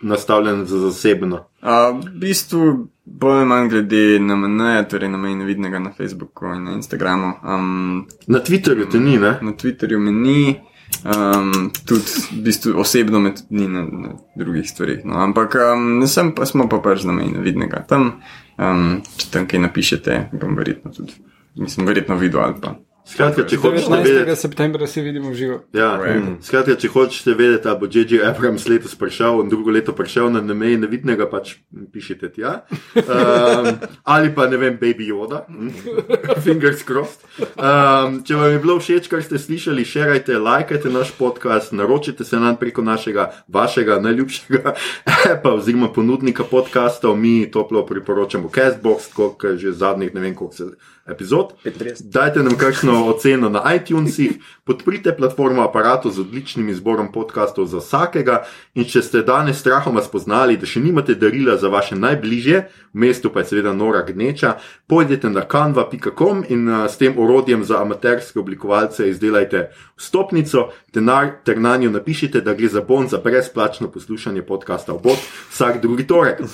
[0.00, 1.44] nastavljeno za zasebno.
[1.60, 6.46] A, v bistvu bolj ali manj glede na mene, torej na meni nevidnega na Facebooku
[6.46, 7.32] in na Instagramu.
[7.44, 9.38] Um, Na Twitterju te ni, ne?
[9.42, 10.60] na Twitterju me ni,
[11.04, 15.04] um, tudi v bistvu osebno me tudi ni na, na drugih stvarih.
[15.04, 15.20] No.
[15.22, 17.84] Ampak um, sem pa, smo pa pač na meni nevidnega.
[17.88, 18.20] Tam,
[18.58, 21.18] um, če tam kaj napišete, bom verjetno tudi,
[21.60, 22.76] mislim, verjetno videl ali pa.
[23.08, 24.04] Skratka, če hočete 19.
[24.04, 24.36] vedeti.
[24.36, 25.56] septembra se vidimo v živo.
[25.72, 26.20] Ja, Right.
[26.20, 26.34] mm.
[26.42, 28.20] skratka, če hočete vedeti, ali bo J.J.
[28.20, 31.54] Abrams letos prišel in drugo leto prišel na nemeji nevidnega, pač
[31.92, 32.68] pišite tja.
[32.94, 35.72] Um, ali pa ne vem, Baby Yoda, Mm.
[36.44, 37.24] fingers crossed.
[37.56, 42.36] Um, če vam je bilo všeč, kar ste slišali, šerajte, lajkajte naš podcast, naročite se
[42.36, 44.74] nam preko našega, vašega najljubšega
[45.32, 47.16] appa oziroma ponudnika podcastov.
[47.16, 50.64] Mi toplo priporočamo Castbox, kot že zadnjih ne vem koliko se
[51.08, 51.52] epizod.
[51.64, 52.02] 35.
[52.12, 54.32] Dajte nam kakšno oceno na iTunesih,
[54.64, 58.42] podprite platformo aparatu z odličnim izborom podkastov za vsakega.
[58.74, 62.60] In če ste danes strahoma spoznali, da še nimate darila za vaše najbližje,
[62.92, 67.64] v mestu pa je seveda nora gneča, pojdite na canva.com in uh, s tem orodjem
[67.64, 73.18] za amaterske oblikovalce izdelajte vstopnico, denar ter na njo napišite, da gre za bon za
[73.24, 75.18] brezplačno poslušanje podcasta Obot
[75.50, 76.40] vsak drugi torek.
[76.40, 76.48] Uh,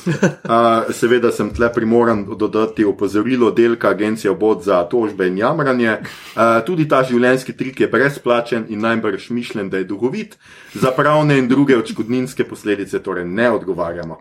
[0.98, 5.96] seveda sem tle primoran dodati opozorilo delka agencije Obot za tožbe in jamranje.
[5.98, 10.38] Uh, tudi ta življenjski trik je brezplačen in najbrž mišljen, da je duhovit.
[10.74, 14.20] Za pravne in druge odškodninske posledice torej ne odgovarjamo.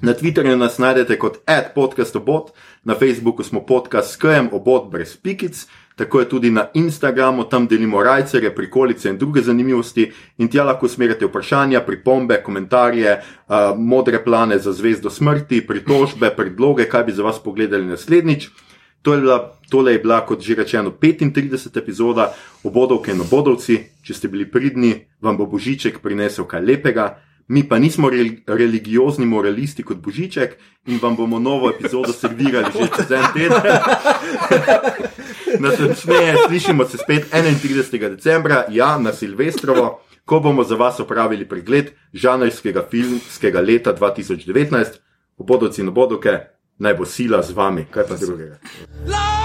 [0.00, 2.50] Na Twitterju nas najdete kot adpodcastobot,
[2.84, 5.64] na Facebooku smo podcast s KM obot brez pikic,
[5.96, 10.86] tako je tudi na Instagramu, tam delimo rajcere, prikolice in druge zanimivosti in tja lahko
[10.86, 17.22] usmerjate vprašanja, pripombe, komentarje, uh, modre plane za zvezdo smrti, pritožbe, predloge, kaj bi za
[17.22, 18.50] vas pogledali naslednjič.
[19.06, 21.78] To je bila, tole je bila, kot že rečeno, 35.
[21.78, 22.34] epizoda
[22.66, 24.02] obodovke in obodovci.
[24.02, 27.22] Če ste bili pridni, vam bo Božiček prinesel kaj lepega.
[27.46, 30.58] Mi pa nismo re, religiozni moralisti kot Božiček
[30.90, 33.62] in vam bomo novo epizodo servirali že čez en teden.
[35.62, 38.10] Natančneje, slišimo se spet 31.
[38.10, 44.98] decembra, ja, na Silvestrovo, ko bomo za vas opravili pregled žanrskega filmskega leta 2019.
[45.38, 48.58] Obodovci in obodovke, naj bo sila z vami, kaj pa drugega.
[49.06, 49.35] La